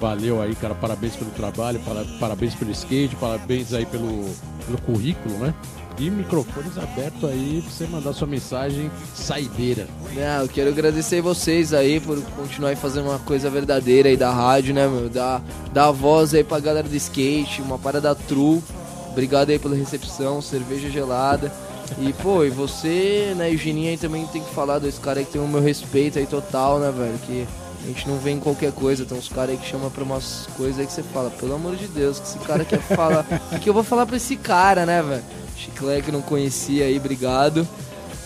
Valeu 0.00 0.40
aí, 0.40 0.54
cara. 0.54 0.74
Parabéns 0.74 1.14
pelo 1.14 1.30
trabalho, 1.30 1.78
para- 1.80 2.04
parabéns 2.18 2.54
pelo 2.54 2.70
skate, 2.70 3.14
parabéns 3.16 3.74
aí 3.74 3.84
pelo, 3.84 4.24
pelo 4.66 4.80
currículo, 4.80 5.36
né? 5.38 5.54
E 5.98 6.08
microfones 6.10 6.78
abertos 6.78 7.28
aí 7.28 7.60
pra 7.62 7.70
você 7.70 7.86
mandar 7.86 8.14
sua 8.14 8.26
mensagem 8.26 8.90
saideira. 9.14 9.86
Não, 10.14 10.42
eu 10.42 10.48
quero 10.48 10.70
agradecer 10.70 11.20
vocês 11.20 11.74
aí 11.74 12.00
por 12.00 12.18
continuar 12.36 12.74
fazendo 12.76 13.10
uma 13.10 13.18
coisa 13.18 13.50
verdadeira 13.50 14.08
aí 14.08 14.16
da 14.16 14.30
rádio, 14.32 14.72
né, 14.72 14.88
meu? 14.88 15.10
Dar, 15.10 15.42
voz 15.90 16.32
aí 16.32 16.42
pra 16.42 16.58
galera 16.58 16.88
do 16.88 16.96
skate, 16.96 17.60
uma 17.60 17.78
parada 17.78 18.14
true. 18.14 18.62
Obrigado 19.10 19.50
aí 19.50 19.58
pela 19.58 19.74
recepção, 19.76 20.40
cerveja 20.40 20.88
gelada. 20.88 21.52
E, 21.98 22.12
pô, 22.14 22.44
e 22.44 22.50
você, 22.50 23.34
né, 23.36 23.52
e 23.52 23.56
o 23.56 23.58
aí 23.90 23.96
também 23.98 24.24
tem 24.28 24.40
que 24.42 24.54
falar 24.54 24.78
caras 24.98 25.18
aí 25.18 25.24
que 25.26 25.32
tem 25.32 25.42
o 25.42 25.48
meu 25.48 25.60
respeito 25.60 26.18
aí 26.18 26.24
total, 26.26 26.78
né, 26.78 26.90
velho? 26.90 27.18
Que 27.26 27.46
a 27.82 27.86
gente 27.86 28.08
não 28.08 28.18
vê 28.18 28.30
em 28.30 28.40
qualquer 28.40 28.72
coisa. 28.72 29.04
Tem 29.04 29.16
uns 29.16 29.28
caras 29.28 29.50
aí 29.50 29.56
que 29.56 29.68
chamam 29.68 29.90
pra 29.90 30.04
umas 30.04 30.48
coisas 30.56 30.78
aí 30.78 30.86
que 30.86 30.92
você 30.92 31.02
fala, 31.02 31.30
pelo 31.30 31.54
amor 31.54 31.76
de 31.76 31.86
Deus, 31.88 32.18
que 32.18 32.26
esse 32.26 32.38
cara 32.40 32.64
quer 32.64 32.80
falar. 32.80 33.24
O 33.52 33.58
que 33.60 33.68
eu 33.68 33.74
vou 33.74 33.82
falar 33.82 34.06
pra 34.06 34.16
esse 34.16 34.36
cara, 34.36 34.84
né, 34.84 35.02
velho? 35.02 35.22
Chiclete 35.56 36.06
que 36.06 36.12
não 36.12 36.22
conhecia 36.22 36.84
aí, 36.84 36.96
obrigado. 36.96 37.66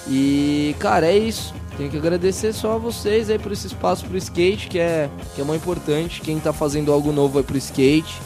E, 0.08 0.74
cara, 0.78 1.06
é 1.06 1.16
isso. 1.16 1.54
Tenho 1.76 1.90
que 1.90 1.96
agradecer 1.96 2.52
só 2.52 2.74
a 2.74 2.78
vocês 2.78 3.28
aí 3.28 3.38
por 3.38 3.50
esse 3.50 3.66
espaço 3.66 4.04
pro 4.04 4.16
skate, 4.16 4.68
que 4.68 4.78
é, 4.78 5.10
que 5.34 5.40
é 5.40 5.44
muito 5.44 5.62
importante. 5.62 6.20
Quem 6.20 6.38
tá 6.38 6.52
fazendo 6.52 6.92
algo 6.92 7.10
novo 7.10 7.38
aí 7.38 7.44
pro 7.44 7.56
skate. 7.56 8.20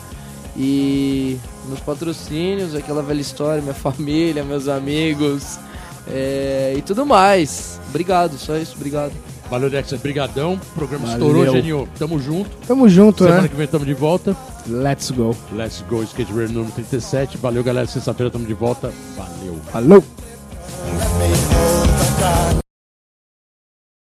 E 0.57 1.39
meus 1.66 1.81
patrocínios, 1.81 2.74
aquela 2.74 3.03
velha 3.03 3.20
história, 3.20 3.62
minha 3.62 3.72
família, 3.74 4.43
meus 4.43 4.66
amigos 4.66 5.59
é, 6.07 6.74
e 6.76 6.83
tudo 6.83 7.07
mais. 7.07 7.81
Obrigado, 7.89 8.37
só 8.39 8.57
isso, 8.57 8.74
obrigado. 8.76 9.12
Valeu, 9.51 9.70
Dexter. 9.70 9.99
Brigadão. 9.99 10.55
O 10.55 10.59
programa 10.74 11.07
Valeu. 11.07 11.26
estourou, 11.28 11.53
Genio. 11.55 11.88
Tamo 11.99 12.20
junto. 12.20 12.51
Tamo 12.66 12.88
junto, 12.88 13.18
Semana 13.18 13.36
né? 13.36 13.36
Semana 13.42 13.49
que 13.49 13.57
vem 13.57 13.66
tamo 13.66 13.84
de 13.86 13.94
volta. 13.94 14.36
Let's 14.66 15.11
go. 15.11 15.34
Let's 15.53 15.82
go. 15.88 16.03
Skate 16.03 16.32
Radio 16.32 16.53
número 16.53 16.72
37. 16.72 17.38
Valeu, 17.38 17.64
galera. 17.64 17.86
Sexta-feira 17.86 18.30
tamo 18.30 18.44
de 18.44 18.55
volta. 18.55 18.92
Valeu. 19.16 19.57
Falou. 19.72 20.05